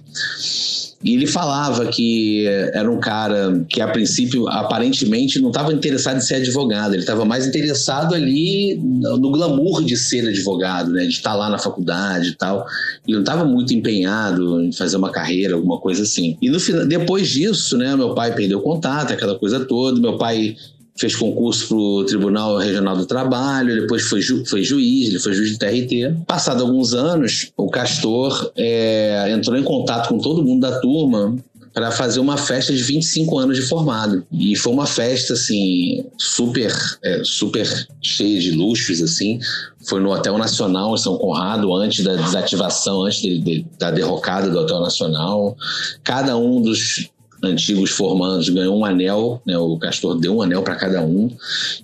E 1.03 1.16
ele 1.16 1.26
falava 1.26 1.88
que 1.88 2.45
era 2.45 2.91
um 2.91 2.99
cara 2.99 3.66
que, 3.68 3.82
a 3.82 3.88
princípio, 3.88 4.47
aparentemente 4.47 5.41
não 5.41 5.49
estava 5.49 5.74
interessado 5.74 6.18
em 6.18 6.22
ser 6.22 6.36
advogado, 6.36 6.93
ele 6.93 7.01
estava 7.01 7.26
mais 7.26 7.47
interessado 7.47 8.14
ali 8.14 8.76
no 8.76 9.32
glamour 9.32 9.84
de 9.84 9.97
ser 9.97 10.28
advogado, 10.28 10.91
né? 10.91 11.01
de 11.01 11.09
estar 11.09 11.34
lá 11.34 11.49
na 11.49 11.57
faculdade 11.57 12.30
e 12.30 12.36
tal. 12.36 12.68
Ele 13.07 13.16
não 13.16 13.22
estava 13.22 13.43
muito 13.45 13.74
empenhado 13.74 14.62
em 14.62 14.72
fazer 14.72 14.97
uma 14.97 15.09
carreira, 15.09 15.55
alguma 15.55 15.80
coisa 15.80 16.03
assim. 16.03 16.38
E 16.39 16.47
no 16.47 16.59
depois 16.86 17.30
disso, 17.30 17.76
né, 17.80 17.95
meu 17.95 18.14
pai 18.14 18.36
perdeu 18.36 18.62
contato, 18.62 19.12
aquela 19.12 19.39
coisa 19.39 19.66
toda. 19.66 19.99
Meu 19.99 20.20
pai 20.20 20.55
fez 21.02 21.16
concurso 21.16 21.68
para 21.68 21.78
o 21.78 22.04
Tribunal 22.06 22.58
Regional 22.58 22.95
do 22.95 23.06
Trabalho, 23.08 23.82
depois 23.82 24.04
foi, 24.04 24.22
ju- 24.22 24.45
foi 24.45 24.64
juiz, 24.64 25.08
ele 25.10 25.20
foi 25.20 25.34
juiz 25.34 25.49
de 25.49 25.58
TRT. 25.58 26.16
Passado 26.28 26.62
alguns 26.62 26.93
anos, 26.93 27.52
o 27.58 27.68
Castor 27.70 28.52
é, 28.56 29.26
entrou 29.36 29.58
em 29.58 29.64
contato 29.64 30.10
com 30.10 30.20
todo 30.20 30.43
mundo 30.43 30.62
da 30.62 30.80
turma 30.80 31.36
para 31.74 31.89
fazer 31.89 32.20
uma 32.20 32.38
festa 32.38 32.72
de 32.74 32.84
25 32.84 33.39
anos 33.39 33.56
de 33.58 33.64
formado. 33.64 34.24
E 34.32 34.56
foi 34.58 34.74
uma 34.74 34.86
festa, 34.86 35.34
assim, 35.34 36.06
super, 36.18 36.72
é, 37.02 37.22
super 37.24 37.66
cheia 38.02 38.39
de 38.41 38.52
luxos, 38.52 39.02
assim. 39.02 39.39
Foi 39.88 39.99
no 40.02 40.12
Hotel 40.12 40.38
Nacional 40.38 40.93
em 40.93 40.97
São 40.97 41.18
Conrado, 41.18 41.74
antes 41.74 42.04
da 42.04 42.16
desativação, 42.16 43.06
antes 43.06 43.22
de- 43.22 43.39
de- 43.39 43.66
da 43.80 43.89
derrocada 43.89 44.49
do 44.49 44.60
Hotel 44.60 44.82
Nacional. 44.82 45.56
Cada 46.04 46.36
um 46.38 46.62
dos 46.62 47.10
antigos 47.44 47.92
formandos 47.92 48.50
ganhou 48.50 48.78
um 48.78 48.86
anel, 48.86 49.42
né? 49.46 49.58
O 49.58 49.78
Castor 49.78 50.20
deu 50.20 50.38
um 50.38 50.42
anel 50.42 50.62
para 50.62 50.76
cada 50.76 51.02
um. 51.02 51.30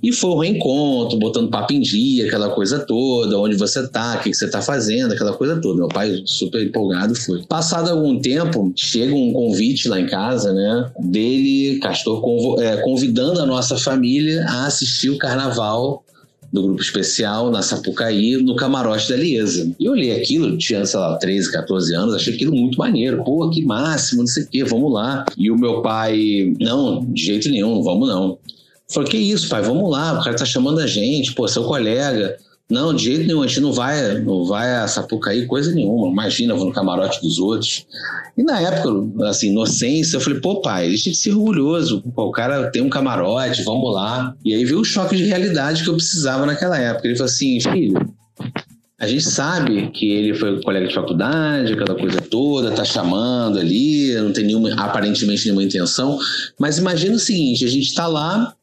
E 0.01 0.12
foi 0.12 0.30
um 0.32 0.38
reencontro, 0.38 1.18
botando 1.18 1.49
papo 1.49 1.74
em 1.74 1.82
dia, 1.82 2.28
aquela 2.28 2.49
coisa 2.49 2.80
toda, 2.80 3.38
onde 3.39 3.55
você 3.55 3.88
tá, 3.88 4.16
o 4.16 4.24
que, 4.24 4.30
que 4.30 4.38
você 4.38 4.49
tá 4.49 4.62
fazendo, 4.62 5.14
aquela 5.14 5.34
coisa 5.34 5.60
toda. 5.60 5.78
Meu 5.78 5.88
pai, 5.88 6.22
super 6.26 6.66
empolgado, 6.66 7.16
foi. 7.16 7.43
Passado 7.43 7.89
algum 7.89 8.20
tempo, 8.20 8.72
chega 8.76 9.14
um 9.14 9.34
convite 9.34 9.88
lá 9.88 9.99
em 9.99 10.08
casa, 10.08 10.53
né? 10.53 10.91
Dele, 10.99 11.80
Castor, 11.80 12.22
é, 12.62 12.78
convidando 12.78 13.39
a 13.39 13.45
nossa 13.45 13.78
família 13.78 14.45
a 14.47 14.66
assistir 14.68 15.10
o 15.10 15.18
carnaval 15.18 16.03
do 16.52 16.64
grupo 16.64 16.82
especial 16.82 17.52
na 17.52 17.62
Sapucaí, 17.62 18.38
no 18.38 18.56
camarote 18.56 19.10
da 19.10 19.18
Liesa. 19.18 19.72
E 19.80 19.86
eu 19.86 19.91
olhei 19.91 20.12
aquilo, 20.16 20.58
tinha, 20.58 20.86
sei 20.86 21.00
lá, 21.00 21.18
13, 21.18 21.52
14 21.52 21.95
anos, 21.95 22.16
achei 22.16 22.34
aquilo 22.34 22.56
muito 22.56 22.78
maneiro. 22.78 23.24
Pô, 23.24 23.50
que 23.50 23.64
máximo, 23.64 24.22
não 24.22 24.28
sei 24.28 24.43
o 24.43 24.48
quê, 24.48 24.64
vamos 24.64 24.91
lá. 24.91 25.26
E 25.38 25.52
o 25.52 25.58
meu 25.58 25.82
pai, 25.82 26.54
não, 26.60 27.06
de 27.06 27.26
jeito 27.26 27.50
nenhum, 27.50 27.82
vamos 27.84 28.08
não. 28.08 28.38
Falei, 28.89 29.10
que 29.10 29.18
isso, 29.18 29.50
pai, 29.50 29.62
vamos 29.62 29.91
lá, 29.91 30.14
o 30.20 30.24
cara 30.24 30.38
tá 30.38 30.45
chamando 30.45 30.80
a 30.80 30.88
gente, 30.88 31.34
pô, 31.34 31.48
seu 31.48 31.64
colega. 31.64 32.38
Não, 32.70 32.93
de 32.93 33.05
jeito 33.05 33.26
nenhum, 33.26 33.43
a 33.43 33.47
gente 33.47 33.61
não 33.61 33.72
vai, 33.72 34.20
não 34.20 34.43
vai 34.43 34.76
a 34.76 34.88
Sapucaí, 34.88 35.45
coisa 35.45 35.74
nenhuma. 35.74 36.09
Imagina, 36.09 36.53
vou 36.53 36.65
no 36.65 36.74
camarote 36.74 37.22
dos 37.22 37.39
outros. 37.39 37.86
E 38.38 38.43
na 38.43 38.59
época, 38.59 39.26
assim, 39.28 39.51
inocência, 39.51 40.18
eu 40.18 40.22
falei, 40.22 40.41
pô, 40.41 40.59
pai, 40.61 40.89
deixa 40.89 41.09
de 41.09 41.15
ser 41.15 41.32
orgulhoso. 41.32 42.03
Pô, 42.13 42.26
o 42.26 42.32
cara 42.32 42.70
tem 42.70 42.82
um 42.82 42.89
camarote, 42.89 43.63
vamos 43.63 43.93
lá. 43.93 44.36
E 44.43 44.53
aí 44.53 44.65
veio 44.65 44.82
o 44.82 44.86
choque 44.86 45.15
de 45.15 45.24
realidade 45.24 45.82
que 45.82 45.89
eu 45.89 45.95
precisava 45.95 46.45
naquela 46.45 46.78
época. 46.78 47.07
Ele 47.07 47.15
falou 47.15 47.32
assim, 47.32 47.57
filho, 47.61 47.97
a 48.99 49.07
gente 49.07 49.24
sabe 49.24 49.91
que 49.91 50.11
ele 50.11 50.34
foi 50.34 50.59
colega 50.63 50.88
de 50.88 50.93
faculdade, 50.93 51.72
aquela 51.72 51.95
coisa 51.95 52.20
toda, 52.20 52.72
tá 52.72 52.84
chamando 52.84 53.59
ali, 53.59 54.13
não 54.15 54.34
tem 54.34 54.43
nenhuma, 54.43 54.74
aparentemente 54.74 55.45
nenhuma 55.45 55.63
intenção. 55.63 56.18
Mas 56.59 56.80
imagina 56.80 57.15
o 57.15 57.20
seguinte: 57.20 57.63
a 57.63 57.70
gente 57.70 57.93
tá 57.93 58.07
lá, 58.07 58.55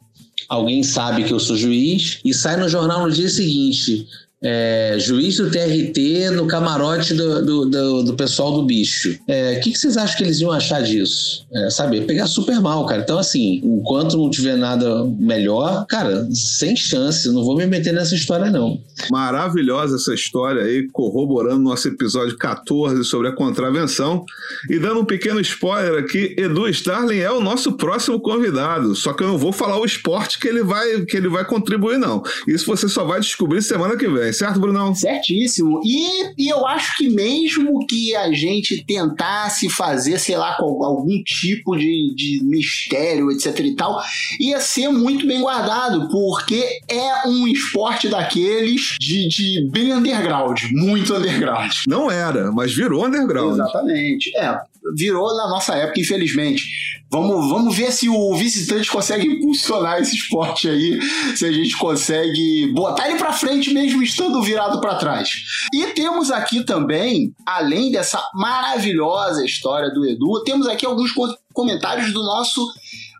alguém 0.48 0.82
sabe 0.82 1.24
que 1.24 1.32
eu 1.32 1.40
sou 1.40 1.56
juiz, 1.56 2.20
e 2.24 2.32
sai 2.34 2.56
no 2.56 2.68
jornal 2.68 3.06
no 3.06 3.12
dia 3.12 3.28
seguinte. 3.28 4.06
É, 4.44 4.96
juiz 4.98 5.36
do 5.38 5.50
TRT 5.50 6.30
no 6.32 6.46
camarote 6.46 7.14
do, 7.14 7.44
do, 7.44 7.64
do- 7.70 8.02
do 8.04 8.14
pessoal 8.14 8.52
do 8.52 8.64
bicho. 8.64 9.18
É, 9.26 9.56
O 9.58 9.60
que, 9.60 9.72
que 9.72 9.78
vocês 9.78 9.96
acham 9.96 10.16
que 10.18 10.24
eles 10.24 10.40
iam 10.40 10.50
achar 10.52 10.82
disso? 10.82 11.46
É, 11.54 11.70
sabe, 11.70 12.02
pegar 12.02 12.26
super 12.26 12.60
mal, 12.60 12.84
cara. 12.86 13.02
Então, 13.02 13.18
assim, 13.18 13.60
enquanto 13.64 14.16
não 14.16 14.28
tiver 14.30 14.56
nada 14.56 15.04
melhor, 15.18 15.86
cara, 15.86 16.28
sem 16.32 16.76
chance, 16.76 17.28
não 17.30 17.42
vou 17.44 17.56
me 17.56 17.66
meter 17.66 17.92
nessa 17.94 18.14
história, 18.14 18.50
não. 18.50 18.78
Maravilhosa 19.10 19.96
essa 19.96 20.12
história 20.14 20.62
aí, 20.62 20.88
corroborando 20.92 21.62
nosso 21.62 21.88
episódio 21.88 22.36
14 22.36 23.02
sobre 23.04 23.28
a 23.28 23.32
contravenção. 23.32 24.24
E 24.68 24.78
dando 24.78 25.00
um 25.00 25.04
pequeno 25.04 25.40
spoiler 25.40 25.98
aqui, 26.02 26.34
Edu 26.38 26.68
Starling 26.68 27.18
é 27.18 27.30
o 27.30 27.40
nosso 27.40 27.72
próximo 27.72 28.20
convidado. 28.20 28.94
Só 28.94 29.12
que 29.12 29.22
eu 29.22 29.28
não 29.28 29.38
vou 29.38 29.52
falar 29.52 29.78
o 29.80 29.84
esporte 29.84 30.38
que 30.38 30.48
ele 30.48 30.62
vai, 30.62 31.00
que 31.06 31.16
ele 31.16 31.28
vai 31.28 31.44
contribuir, 31.44 31.98
não. 31.98 32.22
Isso 32.46 32.66
você 32.66 32.88
só 32.88 33.04
vai 33.04 33.20
descobrir 33.20 33.62
semana 33.62 33.96
que 33.96 34.08
vem, 34.08 34.32
certo, 34.34 34.60
Brunão? 34.60 34.94
Certíssimo. 34.94 35.80
E, 35.84 36.34
e 36.36 36.48
eu 36.48 36.66
acho 36.66 36.96
que 36.96 37.08
mesmo 37.08 37.86
que 37.86 38.14
a 38.14 38.32
gente 38.32 38.84
tentasse 38.84 39.68
fazer, 39.68 40.18
sei 40.18 40.36
lá, 40.36 40.56
com 40.56 40.84
algum 40.84 41.22
tipo 41.22 41.76
de, 41.76 42.14
de 42.14 42.40
mistério, 42.44 43.30
etc 43.30 43.58
e 43.60 43.74
tal, 43.74 44.02
ia 44.38 44.60
ser 44.60 44.88
muito 44.88 45.26
bem 45.26 45.40
guardado, 45.40 46.08
porque 46.10 46.80
é 46.88 47.28
um 47.28 47.46
esporte 47.46 48.08
daqueles 48.08 48.96
de, 49.00 49.28
de 49.28 49.68
bem 49.70 49.92
underground, 49.92 50.62
muito 50.72 51.14
underground. 51.14 51.72
Não 51.86 52.10
era, 52.10 52.50
mas 52.52 52.74
virou 52.74 53.06
underground. 53.06 53.54
Exatamente. 53.54 54.36
É, 54.36 54.58
virou 54.96 55.34
na 55.36 55.48
nossa 55.48 55.74
época, 55.74 56.00
infelizmente. 56.00 56.62
Vamos, 57.10 57.48
vamos 57.48 57.76
ver 57.76 57.92
se 57.92 58.08
o 58.08 58.34
visitante 58.34 58.90
consegue 58.90 59.26
impulsionar 59.26 60.00
esse 60.00 60.16
esporte 60.16 60.68
aí, 60.68 60.98
se 61.36 61.46
a 61.46 61.52
gente 61.52 61.76
consegue 61.78 62.72
botar 62.74 63.08
ele 63.08 63.18
pra 63.18 63.32
frente 63.32 63.72
mesmo 63.72 64.02
estando 64.02 64.42
virado 64.42 64.80
pra 64.80 64.96
trás. 64.96 65.28
E 65.72 65.86
temos 65.88 66.30
aqui 66.30 66.64
também, 66.64 67.32
além 67.46 67.90
dessa 67.92 68.22
maravilhosa 68.34 69.44
história 69.44 69.90
do 69.90 70.04
Edu, 70.04 70.42
temos 70.44 70.66
aqui 70.66 70.84
alguns 70.84 71.12
co- 71.12 71.34
comentários 71.52 72.12
do 72.12 72.22
nosso 72.22 72.66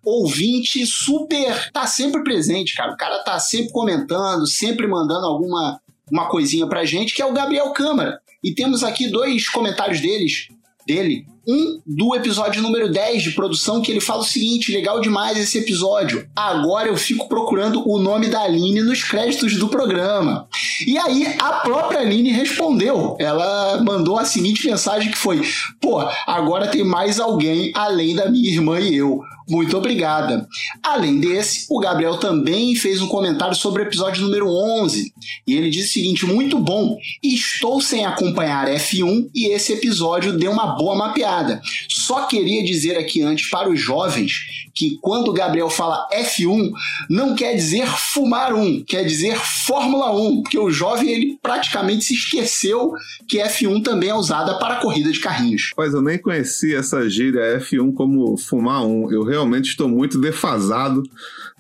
ouvinte 0.05 0.85
super 0.87 1.71
tá 1.73 1.87
sempre 1.87 2.23
presente, 2.23 2.75
cara. 2.75 2.93
O 2.93 2.97
cara 2.97 3.21
tá 3.23 3.39
sempre 3.39 3.73
comentando, 3.73 4.47
sempre 4.47 4.87
mandando 4.87 5.27
alguma 5.27 5.81
uma 6.11 6.29
coisinha 6.29 6.67
pra 6.67 6.85
gente, 6.85 7.15
que 7.15 7.23
é 7.23 7.25
o 7.27 7.33
Gabriel 7.33 7.73
Câmara. 7.73 8.21
E 8.43 8.53
temos 8.55 8.85
aqui 8.85 9.09
dois 9.09 9.49
comentários 9.49 10.01
deles 10.03 10.49
dele 10.87 11.27
um 11.47 11.81
do 11.87 12.15
episódio 12.15 12.63
número 12.63 12.91
10 12.91 13.23
de 13.23 13.31
produção, 13.33 13.83
que 13.83 13.91
ele 13.91 14.01
fala 14.01 14.21
o 14.21 14.25
seguinte: 14.25 14.73
legal 14.73 15.01
demais 15.01 15.39
esse 15.39 15.59
episódio. 15.59 16.27
Agora 16.35 16.89
eu 16.89 16.97
fico 16.97 17.29
procurando 17.29 17.87
o 17.89 17.99
nome 17.99 18.29
da 18.29 18.41
Aline 18.41 18.83
nos 18.83 19.03
créditos 19.03 19.57
do 19.57 19.69
programa. 19.69 20.49
E 20.87 20.97
aí 20.99 21.37
a 21.39 21.53
própria 21.55 22.01
Aline 22.01 22.31
respondeu. 22.31 23.17
Ela 23.19 23.83
mandou 23.83 24.19
a 24.19 24.25
seguinte 24.25 24.67
mensagem 24.67 25.11
que 25.11 25.19
foi: 25.19 25.43
pô, 25.81 26.01
agora 26.27 26.69
tem 26.69 26.85
mais 26.85 27.21
alguém 27.21 27.73
além 27.75 28.15
da 28.15 28.31
minha 28.31 28.51
irmã 28.51 28.81
e 28.81 28.97
eu. 28.97 29.21
Muito 29.49 29.77
obrigada. 29.77 30.49
Além 30.83 31.21
desse, 31.21 31.67
o 31.71 31.79
Gabriel 31.79 32.17
também 32.17 32.75
fez 32.75 33.01
um 33.01 33.09
comentário 33.09 33.55
sobre 33.55 33.83
o 33.83 33.87
episódio 33.87 34.23
número 34.23 34.49
11. 34.49 35.13
E 35.47 35.55
ele 35.55 35.71
diz 35.71 35.89
o 35.89 35.93
seguinte: 35.93 36.27
muito 36.27 36.59
bom. 36.59 36.97
Estou 37.23 37.81
sem 37.81 38.05
acompanhar 38.05 38.69
F1 38.69 39.31
e 39.35 39.49
esse 39.49 39.73
episódio 39.73 40.39
deu 40.39 40.51
uma 40.51 40.77
boa 40.77 40.95
mapeada. 40.97 41.61
Só 41.89 42.27
queria 42.27 42.65
dizer 42.65 42.97
aqui 42.97 43.23
antes 43.23 43.49
para 43.51 43.69
os 43.69 43.81
jovens 43.81 44.64
que 44.75 44.99
quando 45.01 45.29
o 45.29 45.33
Gabriel 45.33 45.71
fala 45.71 46.09
F1, 46.13 46.73
não 47.09 47.35
quer 47.35 47.55
dizer 47.55 47.87
fumar 47.87 48.53
um, 48.53 48.83
quer 48.83 49.05
dizer 49.05 49.37
Fórmula 49.37 50.13
1, 50.13 50.43
porque 50.43 50.59
o 50.59 50.71
jovem 50.71 51.09
ele 51.09 51.39
praticamente 51.43 52.05
se 52.05 52.15
esqueceu 52.15 52.93
que 53.29 53.39
F1 53.39 53.83
também 53.83 54.11
é 54.11 54.15
usada 54.15 54.59
para 54.59 54.81
corrida 54.81 55.11
de 55.13 55.21
carrinhos. 55.21 55.71
Mas 55.77 55.95
eu 55.95 56.03
nem 56.03 56.19
conhecia 56.19 56.79
essa 56.79 57.09
gíria 57.09 57.59
F1 57.61 57.95
como 57.95 58.37
fumar 58.37 58.85
um. 58.85 59.11
Eu 59.11 59.23
realmente 59.23 59.71
estou 59.71 59.89
muito 59.89 60.21
defasado 60.21 61.03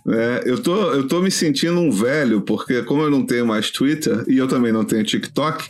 é, 0.07 0.43
eu, 0.45 0.63
tô, 0.63 0.93
eu 0.93 1.09
tô 1.09 1.21
me 1.21 1.31
sentindo 1.31 1.81
um 1.81 1.91
velho, 1.91 2.43
porque 2.43 2.83
como 2.83 3.03
eu 3.03 3.11
não 3.11 3.25
tenho 3.25 3.47
mais 3.47 3.71
Twitter 3.71 4.23
e 4.29 4.37
eu 4.37 4.47
também 4.47 4.71
não 4.71 4.85
tenho 4.85 5.03
TikTok, 5.03 5.65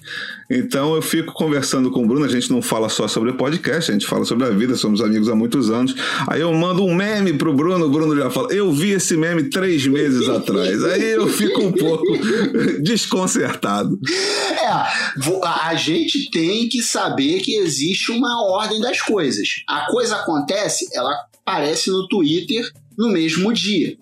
então 0.50 0.94
eu 0.96 1.00
fico 1.00 1.32
conversando 1.32 1.88
com 1.90 2.02
o 2.02 2.06
Bruno, 2.06 2.24
a 2.24 2.28
gente 2.28 2.50
não 2.50 2.60
fala 2.60 2.88
só 2.88 3.06
sobre 3.06 3.32
podcast, 3.34 3.90
a 3.90 3.94
gente 3.94 4.06
fala 4.06 4.24
sobre 4.24 4.44
a 4.44 4.50
vida, 4.50 4.74
somos 4.74 5.00
amigos 5.00 5.28
há 5.28 5.36
muitos 5.36 5.70
anos. 5.70 5.94
Aí 6.26 6.40
eu 6.40 6.52
mando 6.52 6.84
um 6.84 6.92
meme 6.92 7.32
pro 7.34 7.54
Bruno, 7.54 7.86
o 7.86 7.90
Bruno 7.90 8.16
já 8.16 8.28
fala, 8.28 8.52
eu 8.52 8.72
vi 8.72 8.90
esse 8.90 9.16
meme 9.16 9.44
três 9.44 9.86
meses 9.86 10.28
atrás. 10.28 10.82
Aí 10.84 11.12
eu 11.12 11.28
fico 11.28 11.62
um 11.62 11.72
pouco 11.72 12.04
desconcertado. 12.82 13.96
É, 14.50 14.66
a 15.44 15.74
gente 15.76 16.28
tem 16.32 16.68
que 16.68 16.82
saber 16.82 17.40
que 17.40 17.54
existe 17.54 18.10
uma 18.10 18.44
ordem 18.50 18.80
das 18.80 19.00
coisas. 19.00 19.62
A 19.68 19.86
coisa 19.86 20.16
acontece, 20.16 20.88
ela 20.92 21.12
aparece 21.46 21.88
no 21.90 22.08
Twitter 22.08 22.68
no 22.98 23.10
mesmo 23.10 23.52
dia. 23.52 23.96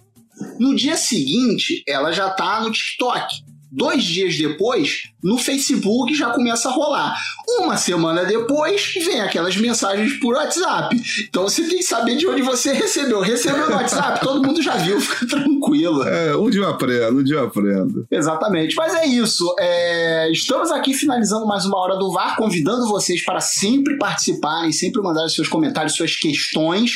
No 0.58 0.74
dia 0.74 0.96
seguinte, 0.96 1.82
ela 1.86 2.12
já 2.12 2.30
tá 2.30 2.60
no 2.60 2.70
TikTok. 2.70 3.42
Dois 3.74 4.04
dias 4.04 4.36
depois, 4.36 5.04
no 5.24 5.38
Facebook 5.38 6.14
já 6.14 6.28
começa 6.28 6.68
a 6.68 6.72
rolar. 6.72 7.18
Uma 7.58 7.78
semana 7.78 8.22
depois, 8.22 8.92
vem 9.02 9.22
aquelas 9.22 9.56
mensagens 9.56 10.20
por 10.20 10.34
WhatsApp. 10.34 10.94
Então 11.26 11.44
você 11.44 11.66
tem 11.66 11.78
que 11.78 11.82
saber 11.82 12.16
de 12.16 12.26
onde 12.26 12.42
você 12.42 12.74
recebeu. 12.74 13.22
Recebeu 13.22 13.70
no 13.70 13.76
WhatsApp, 13.76 14.20
todo 14.20 14.46
mundo 14.46 14.60
já 14.60 14.76
viu, 14.76 15.00
fica 15.00 15.26
tranquilo. 15.26 16.02
É, 16.02 16.36
um 16.36 16.50
dia 16.50 16.60
eu 16.60 16.68
aprendo, 16.68 17.20
um 17.20 17.24
dia 17.24 17.36
eu 17.36 17.46
aprendo. 17.46 18.06
Exatamente. 18.10 18.74
Mas 18.76 18.94
é 18.94 19.06
isso. 19.06 19.56
É... 19.58 20.30
Estamos 20.30 20.70
aqui 20.70 20.92
finalizando 20.92 21.46
mais 21.46 21.64
uma 21.64 21.78
hora 21.78 21.96
do 21.96 22.12
VAR, 22.12 22.36
convidando 22.36 22.86
vocês 22.86 23.24
para 23.24 23.40
sempre 23.40 23.96
participarem, 23.96 24.70
sempre 24.70 25.00
mandarem 25.00 25.30
seus 25.30 25.48
comentários, 25.48 25.96
suas 25.96 26.14
questões. 26.14 26.92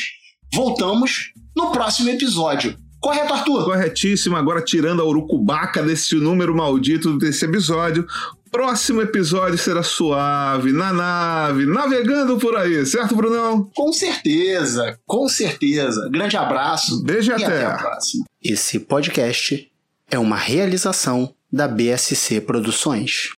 Voltamos 0.53 1.31
no 1.55 1.71
próximo 1.71 2.09
episódio. 2.11 2.77
Correto, 3.07 3.33
Arthur? 3.33 3.63
Corretíssimo. 3.63 4.35
Agora 4.35 4.61
tirando 4.61 5.01
a 5.01 5.05
urucubaca 5.05 5.81
desse 5.81 6.13
número 6.15 6.53
maldito 6.53 7.17
desse 7.17 7.45
episódio. 7.45 8.05
Próximo 8.51 9.01
episódio 9.01 9.57
será 9.57 9.81
suave, 9.81 10.73
na 10.73 10.91
nave, 10.91 11.65
navegando 11.65 12.37
por 12.37 12.57
aí, 12.57 12.85
certo, 12.85 13.15
Brunão? 13.15 13.71
Com 13.73 13.93
certeza, 13.93 14.99
com 15.05 15.29
certeza. 15.29 16.09
Grande 16.11 16.35
abraço. 16.35 17.01
Beijo 17.01 17.31
e 17.31 17.35
até. 17.35 17.45
até 17.45 17.65
a 17.65 17.77
próxima. 17.77 18.25
Esse 18.43 18.77
podcast 18.77 19.71
é 20.11 20.19
uma 20.19 20.35
realização 20.35 21.33
da 21.49 21.65
BSC 21.65 22.41
Produções. 22.41 23.23